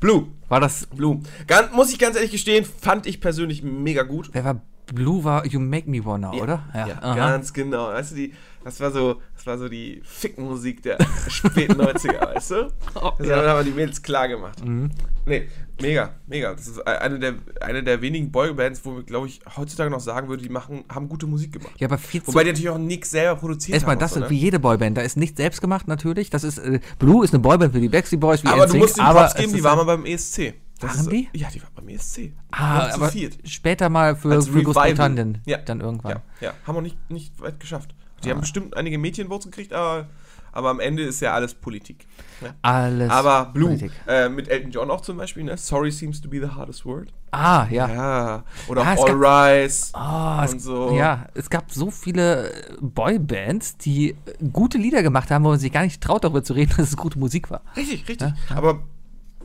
[0.00, 0.28] Blue.
[0.48, 1.20] War das, Blue.
[1.46, 4.30] Ganz, muss ich ganz ehrlich gestehen, fand ich persönlich mega gut.
[4.32, 4.60] wer war
[4.92, 6.64] Blue war You Make Me Wanna, oder?
[6.74, 7.14] Ja, aha.
[7.14, 7.88] ganz genau.
[7.88, 8.34] Weißt du, die,
[8.64, 12.72] das war so, das war so die Fickmusik der späten 90er, weißt du?
[12.94, 13.36] Oh, Das ja.
[13.38, 14.64] haben aber die Mädels klar gemacht.
[14.64, 14.90] Mhm.
[15.26, 15.48] Nee,
[15.80, 16.52] mega, mega.
[16.54, 20.28] Das ist eine der, eine der wenigen Boybands, wo wir, glaube ich, heutzutage noch sagen
[20.28, 21.72] würde, die machen, haben gute Musik gemacht.
[21.78, 24.00] Ja, aber viel Wobei die natürlich auch nichts selber produziert Erstmal haben.
[24.00, 24.40] das, und so, wie ne?
[24.40, 24.96] jede Boyband.
[24.96, 26.30] Da ist nicht selbst gemacht, natürlich.
[26.30, 28.80] Das ist, äh, Blue ist eine Boyband für die Backstreet Boys, wie Aber du NSYNC,
[28.82, 30.54] musst den Props geben, die ist war halt- mal beim ESC.
[30.80, 31.28] Das Waren ist, die?
[31.32, 32.32] Ja, die war beim ESC.
[32.50, 33.12] Ah, Waren aber
[33.44, 34.62] später mal für, für.
[34.64, 35.38] Großbritannien.
[35.46, 35.58] Ja.
[35.58, 36.10] Dann irgendwann.
[36.40, 37.94] Ja, ja, haben wir nicht, nicht weit geschafft.
[38.24, 38.32] Die Ah.
[38.34, 40.06] haben bestimmt einige Mädchenvotes gekriegt, aber,
[40.52, 42.06] aber am Ende ist ja alles Politik.
[42.40, 42.54] Ne?
[42.62, 43.10] Alles.
[43.10, 43.92] Aber Blue, Politik.
[44.06, 45.56] äh, mit Elton John auch zum Beispiel, ne?
[45.56, 47.12] Sorry seems to be the hardest word.
[47.30, 47.88] Ah, ja.
[47.88, 48.44] Ja.
[48.68, 49.94] Oder Ja, auch All gab- Rise.
[49.94, 50.92] Ah, Und es, so.
[50.96, 54.16] Ja, es gab so viele äh, Boybands, die äh,
[54.52, 56.96] gute Lieder gemacht haben, wo man sich gar nicht traut, darüber zu reden, dass es
[56.96, 57.62] gute Musik war.
[57.76, 58.32] Richtig, richtig.
[58.54, 58.82] Aber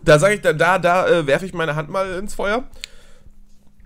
[0.04, 2.64] da sage ich, da, da, da äh, werfe ich meine Hand mal ins Feuer.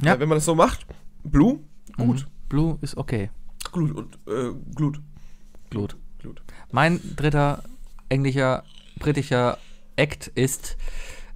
[0.01, 0.13] Ja.
[0.15, 0.85] Äh, wenn man das so macht.
[1.23, 1.59] Blue,
[1.97, 2.21] gut.
[2.21, 2.25] Mhm.
[2.49, 3.29] Blue ist okay.
[3.71, 4.99] Glut und äh, Glut.
[5.69, 5.95] Glut.
[6.19, 6.41] Glut.
[6.71, 7.63] Mein dritter
[8.09, 8.63] englischer,
[8.99, 9.57] britischer
[9.95, 10.77] Act ist,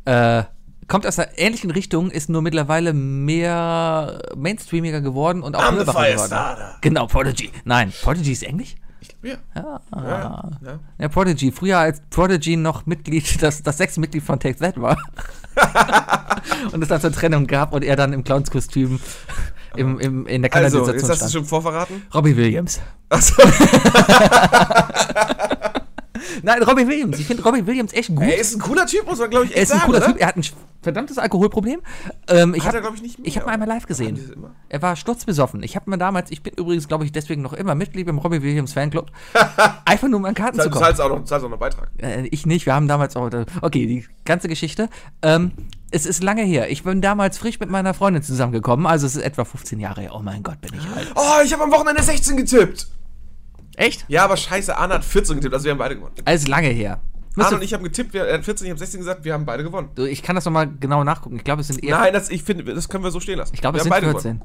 [0.06, 0.44] äh,
[0.88, 5.86] kommt aus einer ähnlichen Richtung, ist nur mittlerweile mehr mainstreamiger geworden und auch I'm the
[5.86, 6.76] geworden.
[6.82, 7.52] Genau, Prodigy.
[7.64, 8.76] Nein, Prodigy ist englisch?
[9.24, 9.36] Ja.
[9.56, 9.82] Ja.
[9.96, 10.80] Ja, ja.
[11.00, 11.52] Ja, Prodigy.
[11.52, 14.98] Früher als Prodigy noch Mitglied, das, das sechste Mitglied von Take That war.
[16.72, 19.00] und es dann zur Trennung gab und er dann im Clownskostüm
[19.78, 22.04] im, im, in der Also, Kanalisation jetzt hast du schon vorverraten.
[22.14, 22.82] Robbie Williams.
[23.10, 23.42] Achso.
[26.44, 27.20] Nein, Robbie Williams.
[27.20, 28.24] Ich finde Robbie Williams echt gut.
[28.24, 29.98] Er ist ein cooler Typ, muss man, glaube ich, echt er ist ein sagen, cooler
[30.00, 30.08] oder?
[30.08, 30.22] Typ.
[30.22, 30.44] Er hat ein
[30.82, 31.82] verdammtes Alkoholproblem.
[32.28, 33.28] Ähm, ich Hat habe er, glaube ich, nicht mehr.
[33.28, 34.34] ich hab ihn einmal live Haben die das gesehen.
[34.34, 34.52] immer?
[34.70, 35.64] Er war sturzbesoffen.
[35.64, 38.42] Ich habe mir damals, ich bin übrigens, glaube ich, deswegen noch immer Mitglied im Robbie
[38.42, 39.12] Williams Fanclub.
[39.86, 40.84] Einfach nur um an Karten zu Du kommen.
[40.86, 41.90] zahlst auch noch, zahlst auch noch Beitrag.
[41.98, 43.30] Äh, ich nicht, wir haben damals auch.
[43.62, 44.90] Okay, die ganze Geschichte.
[45.22, 45.52] Ähm,
[45.92, 46.70] es ist lange her.
[46.70, 48.86] Ich bin damals frisch mit meiner Freundin zusammengekommen.
[48.86, 50.12] Also es ist etwa 15 Jahre her.
[50.14, 51.12] Oh mein Gott, bin ich alt.
[51.16, 52.88] Oh, ich habe am Wochenende 16 getippt.
[53.78, 54.06] Echt?
[54.08, 56.14] Ja, aber scheiße, Arne hat 14 getippt, also wir haben beide gewonnen.
[56.26, 57.00] Also lange her.
[57.38, 59.46] Arne und ich haben getippt, wir- er hat 14, ich habe 16 gesagt, wir haben
[59.46, 59.90] beide gewonnen.
[59.98, 61.36] Ich kann das nochmal genau nachgucken.
[61.36, 61.98] Ich glaube, es sind eher.
[62.00, 63.54] Nein, das, ich finde, das können wir so stehen lassen.
[63.54, 64.42] Ich glaube, es haben sind beide 14.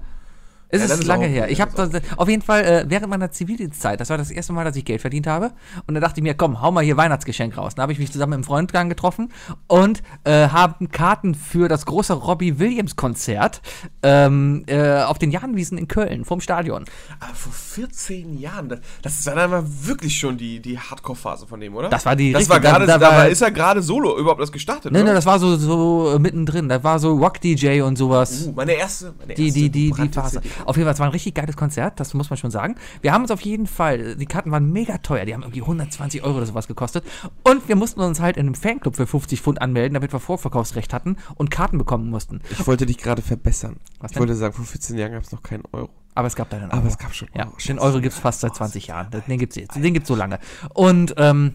[0.72, 1.50] Es Ja, ist ist lange auch her.
[1.50, 4.76] Ich habe auf jeden Fall äh, während meiner Zivildienstzeit, das war das erste Mal, dass
[4.76, 5.50] ich Geld verdient habe.
[5.86, 7.74] Und da dachte ich mir, komm, hau mal hier Weihnachtsgeschenk raus.
[7.74, 9.32] Da habe ich mich zusammen mit einem Freund dran getroffen
[9.66, 13.62] und äh, haben Karten für das große Robbie Williams Konzert
[14.02, 16.84] ähm, äh, auf den Jahnwiesen in Köln vom Stadion.
[17.18, 21.60] Aber vor 14 Jahren, das, das war dann mal wirklich schon die, die Hardcore-Phase von
[21.60, 21.88] dem, oder?
[21.88, 24.40] Das war die Das richtige- war gerade, da- da, da ist er gerade solo überhaupt
[24.40, 25.08] das gestartet, Ne, oder?
[25.08, 26.68] ne, das war so, so äh, mittendrin.
[26.68, 28.46] Da war so Rock DJ und sowas.
[28.46, 30.40] uh, meine erste, meine die, erste die, die, die brannte Phase.
[30.64, 32.76] Auf jeden Fall, es war ein richtig geiles Konzert, das muss man schon sagen.
[33.02, 36.22] Wir haben uns auf jeden Fall, die Karten waren mega teuer, die haben irgendwie 120
[36.22, 37.04] Euro oder sowas gekostet.
[37.44, 40.92] Und wir mussten uns halt in einem Fanclub für 50 Pfund anmelden, damit wir Vorverkaufsrecht
[40.92, 42.40] hatten und Karten bekommen mussten.
[42.50, 43.76] Ich wollte dich gerade verbessern.
[44.00, 44.20] Was ich denn?
[44.20, 45.88] wollte sagen, vor 14 Jahren gab es noch keinen Euro.
[46.14, 46.88] Aber es gab da einen Aber Euro.
[46.88, 47.56] es gab schon Ja, Euro.
[47.66, 49.08] den Euro gibt es fast seit 20 Jahren.
[49.28, 49.76] Den gibt es jetzt.
[49.76, 50.38] Den gibt es so lange.
[50.74, 51.54] Und, ähm,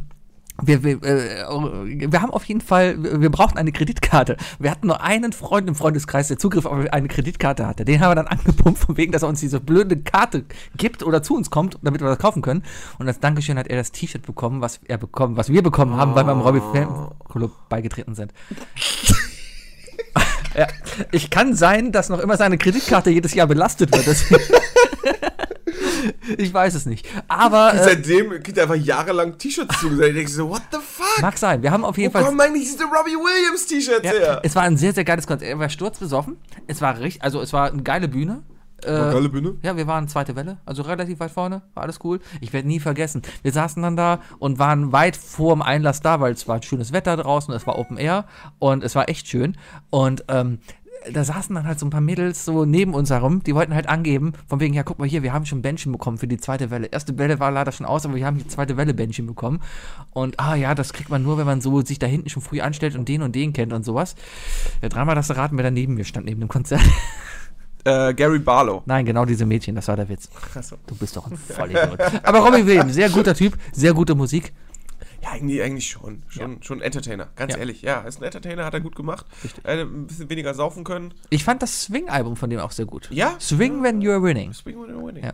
[0.61, 4.37] wir, wir, äh, wir haben auf jeden Fall, wir brauchten eine Kreditkarte.
[4.59, 7.83] Wir hatten nur einen Freund im Freundeskreis, der Zugriff auf eine Kreditkarte hatte.
[7.83, 10.45] Den haben wir dann angepumpt, von wegen, dass er uns diese blöde Karte
[10.77, 12.63] gibt oder zu uns kommt, damit wir das kaufen können.
[12.99, 16.15] Und als Dankeschön hat er das T-Shirt bekommen, was er bekommen, was wir bekommen haben,
[16.15, 18.33] weil wir im Robbie Fan Club beigetreten sind.
[20.55, 20.67] ja,
[21.11, 24.07] ich kann sein, dass noch immer seine Kreditkarte jedes Jahr belastet wird.
[26.37, 27.07] ich weiß es nicht.
[27.27, 30.09] Aber äh, Seitdem kriegt er einfach jahrelang T-Shirts zugesendet.
[30.09, 31.21] Ich denke so, what the fuck?
[31.21, 31.61] mag sein.
[31.63, 32.23] Wir haben auf Wo jeden Fall.
[32.23, 34.39] kommen eigentlich diese Robbie Williams T-Shirts Ja, her?
[34.43, 35.49] es war ein sehr, sehr geiles Konzert.
[35.49, 36.37] Er war sturzbesoffen.
[36.67, 38.43] Es war richtig, also es war eine geile Bühne.
[38.83, 39.55] Äh, geile Bühne?
[39.63, 42.19] Ja, wir waren zweite Welle, also relativ weit vorne, war alles cool.
[42.41, 43.21] Ich werde nie vergessen.
[43.41, 47.15] Wir saßen dann da und waren weit vorm Einlass da, weil es war schönes Wetter
[47.15, 48.25] draußen, es war Open Air
[48.59, 49.57] und es war echt schön.
[49.89, 50.59] Und ähm,
[51.11, 53.87] da saßen dann halt so ein paar Mädels so neben uns herum, die wollten halt
[53.87, 56.71] angeben, von wegen, ja, guck mal hier, wir haben schon Bändchen bekommen für die zweite
[56.71, 56.87] Welle.
[56.87, 59.61] Erste Welle war leider schon aus, aber wir haben die zweite Welle Bändchen bekommen.
[60.11, 62.61] Und ah ja, das kriegt man nur, wenn man so sich da hinten schon früh
[62.61, 64.15] anstellt und den und den kennt und sowas.
[64.81, 66.81] Ja, dreimal das raten, wer da neben mir stand, neben dem Konzert.
[67.87, 68.81] Äh, Gary Barlow.
[68.87, 70.27] Nein, genau diese Mädchen, das war der Witz.
[70.55, 70.75] Achso.
[70.87, 71.99] Du bist doch ein Vollidiot.
[72.23, 74.53] Aber Robbie Williams, sehr guter Typ, sehr gute Musik.
[75.25, 76.21] Ja, eigentlich, eigentlich schon.
[76.27, 77.59] Schon, schon Entertainer, ganz Ja.
[77.59, 77.81] ehrlich.
[77.81, 79.25] Ja, ist ein Entertainer, hat er gut gemacht.
[79.63, 81.13] Äh, ein bisschen weniger saufen können.
[81.31, 83.09] Ich fand das Swing-Album von dem auch sehr gut.
[83.11, 83.35] Ja?
[83.39, 84.53] Swing when you're winning.
[84.53, 85.23] Swing when you're winning.
[85.23, 85.33] Ja.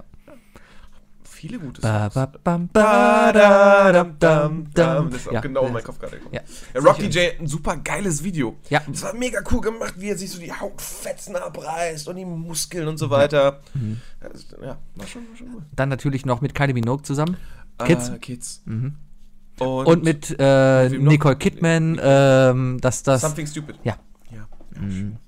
[1.23, 2.13] Viele gute Ba, Songs.
[2.13, 5.09] ba, bam, ba, da, dam, dam, dam.
[5.09, 5.73] Das ist auch Ja, genau in ja.
[5.73, 6.35] meinen Kopf gerade gekommen.
[6.35, 6.41] Ja.
[6.75, 8.57] Ja, Rock DJ, ein super geiles Video.
[8.69, 8.81] Ja.
[8.87, 12.87] Das war mega cool gemacht, wie er sich so die Hautfetzen abreißt und die Muskeln
[12.87, 13.59] und so weiter.
[13.73, 13.99] Mhm.
[14.61, 15.63] Ja, war schon, war schon gut.
[15.75, 17.35] Dann natürlich noch mit Kylie Minogue zusammen.
[17.79, 18.09] Kids.
[18.09, 18.61] Äh, Kids.
[18.65, 18.95] Mhm.
[19.61, 20.89] Und, Und mit äh?
[20.89, 23.75] Nicole Kidman, ähm, das, das, Something Stupid.
[23.83, 23.95] ja,
[24.31, 24.47] Ja.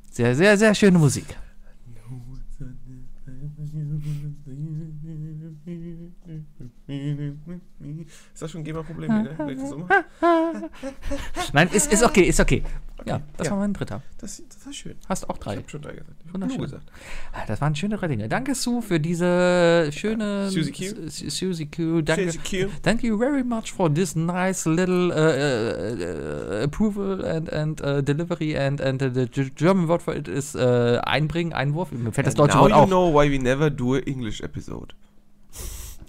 [0.10, 1.26] sehr, sehr, sehr schöne Musik.
[8.34, 9.24] Ist das schon ein GEMA-Problem?
[9.24, 9.36] ne?
[11.54, 12.64] Nein, ist, ist okay, ist okay.
[13.06, 13.52] Ja, das Ja.
[13.54, 14.02] war mein dritter.
[14.20, 14.96] Das, das war schön.
[15.10, 15.58] Hast auch Ich drei.
[15.58, 16.16] hab schon drei gesagt.
[16.26, 16.62] Ich Wunderschön.
[16.62, 16.84] gesagt.
[17.34, 18.30] Ah, Das waren schöne drei Dinge.
[18.30, 20.50] Danke, Sue, für diese schöne.
[20.50, 21.10] Susie Q.
[21.10, 22.02] Susie Q.
[22.02, 22.32] Danke.
[22.32, 22.70] Susie Q.
[22.82, 28.58] Thank you very much for this nice little uh, uh, approval and, and uh, delivery
[28.58, 31.92] and, and the German word for it is einbringen, Einwurf.
[31.92, 32.88] Mir fällt das deutsche Now Wort you auch.
[32.88, 34.94] know why we never do an English episode.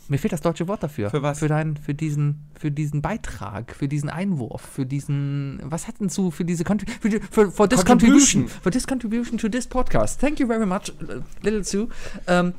[0.09, 1.11] Mir fehlt das deutsche Wort dafür.
[1.11, 1.39] Für was?
[1.39, 5.61] Für, dein, für, diesen, für diesen Beitrag, für diesen Einwurf, für diesen.
[5.65, 8.43] Was hat denn zu für diese Contri für, die- für for this Contribution.
[8.43, 10.21] contribution for this contribution to this podcast.
[10.21, 11.89] Thank you very much, uh, little Sue.
[12.27, 12.53] Um,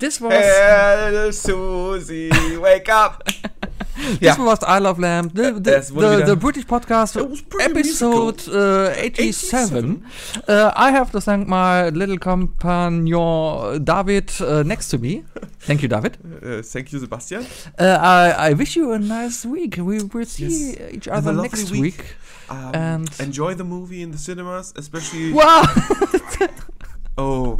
[0.00, 3.22] this was Hey, Susie, wake up!
[4.20, 8.48] this was I Love Lamb, the, the, the, the British podcast It was pretty episode
[8.48, 10.02] uh, 87.
[10.48, 15.24] Uh, I have to thank my little companion David uh, next to me.
[15.60, 16.16] Thank you, David.
[16.40, 17.44] Uh, thank you, Sebastian.
[17.78, 19.76] Uh, I, I wish you a nice week.
[19.76, 20.92] We will see Yes.
[20.94, 21.82] each other next week.
[21.82, 22.04] week.
[22.48, 25.32] Um, And- enjoy the movie in the cinemas, especially.
[25.40, 25.62] Wow!
[27.18, 27.58] Oh,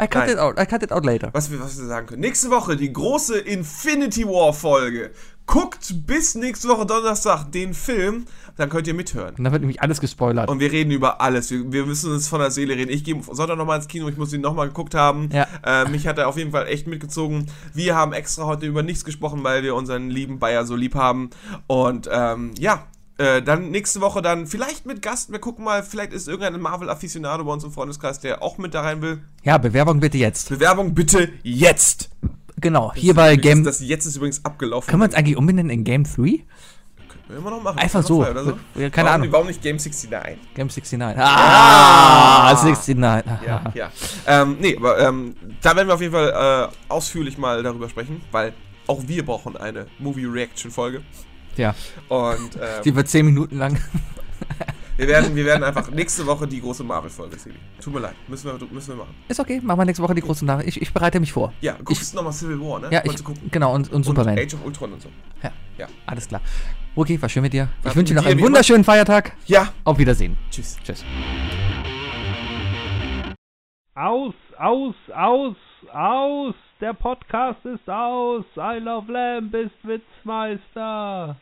[0.00, 0.30] I cut Nein.
[0.30, 0.58] it out.
[0.58, 1.30] I cut it out later.
[1.32, 2.20] was wir, was wir sagen können.
[2.20, 5.10] Nächste Woche die große Infinity War Folge.
[5.46, 9.34] Guckt bis nächste Woche Donnerstag den Film, dann könnt ihr mithören.
[9.34, 10.48] Und dann wird nämlich alles gespoilert.
[10.48, 11.50] Und wir reden über alles.
[11.50, 12.90] Wir, wir müssen uns von der Seele reden.
[12.92, 15.30] Ich gehe Sonntag nochmal ins Kino, ich muss ihn nochmal geguckt haben.
[15.32, 15.46] Ja.
[15.66, 17.46] Äh, mich hat er auf jeden Fall echt mitgezogen.
[17.74, 21.30] Wir haben extra heute über nichts gesprochen, weil wir unseren lieben Bayer so lieb haben.
[21.66, 22.84] Und ähm, ja.
[23.18, 25.30] Äh, dann nächste Woche dann vielleicht mit Gast.
[25.30, 28.80] Wir gucken mal, vielleicht ist irgendein Marvel-Afficionado bei uns im Freundeskreis, der auch mit da
[28.80, 29.22] rein will.
[29.42, 30.48] Ja, Bewerbung bitte jetzt.
[30.48, 32.10] Bewerbung bitte jetzt.
[32.60, 33.64] Genau, hier bei Game.
[33.64, 34.88] Das, das jetzt ist übrigens abgelaufen.
[34.88, 36.14] Können wir uns eigentlich umbenennen in Game 3?
[36.14, 36.44] Können
[37.28, 37.78] wir immer noch machen.
[37.78, 38.24] Einfach so.
[38.24, 38.58] So.
[38.76, 39.32] Ja, keine warum, Ahnung.
[39.32, 40.38] Warum nicht Game 69?
[40.54, 41.22] Game 69.
[41.22, 42.96] Ah, 69.
[43.46, 43.90] Ja, ja.
[44.26, 48.22] Ähm, nee, aber ähm, da werden wir auf jeden Fall äh, ausführlich mal darüber sprechen,
[48.30, 48.52] weil
[48.86, 51.02] auch wir brauchen eine Movie-Reaction-Folge.
[51.56, 51.74] Ja.
[52.08, 53.78] Und ähm, Die wird 10 Minuten lang.
[54.96, 57.56] wir, werden, wir werden einfach nächste Woche die große Marvel-Folge sehen.
[57.80, 59.14] Tut mir leid, müssen wir, müssen wir machen.
[59.28, 60.68] Ist okay, machen wir nächste Woche die große Nachricht.
[60.76, 61.52] Ich, ich bereite mich vor.
[61.60, 62.88] Ja, guckst du nochmal Civil War, ne?
[62.90, 63.14] Ja, ich,
[63.50, 64.38] genau, und, und Und Superman.
[64.38, 65.08] Age of Ultron und so.
[65.42, 65.86] Ja, Ja.
[66.06, 66.40] alles klar.
[66.94, 67.68] Okay, war schön mit dir.
[67.80, 69.32] Ich War wünsche dir noch einen wunderschönen Feiertag.
[69.46, 70.36] Ja, Auf Wiedersehen.
[70.50, 70.76] tschüss.
[70.84, 71.04] Tschüss.
[73.94, 75.56] Aus, aus, aus,
[75.92, 76.54] aus!
[76.82, 78.44] Der Podcast ist aus!
[78.56, 81.36] I Love Lamb ist Witzmeister!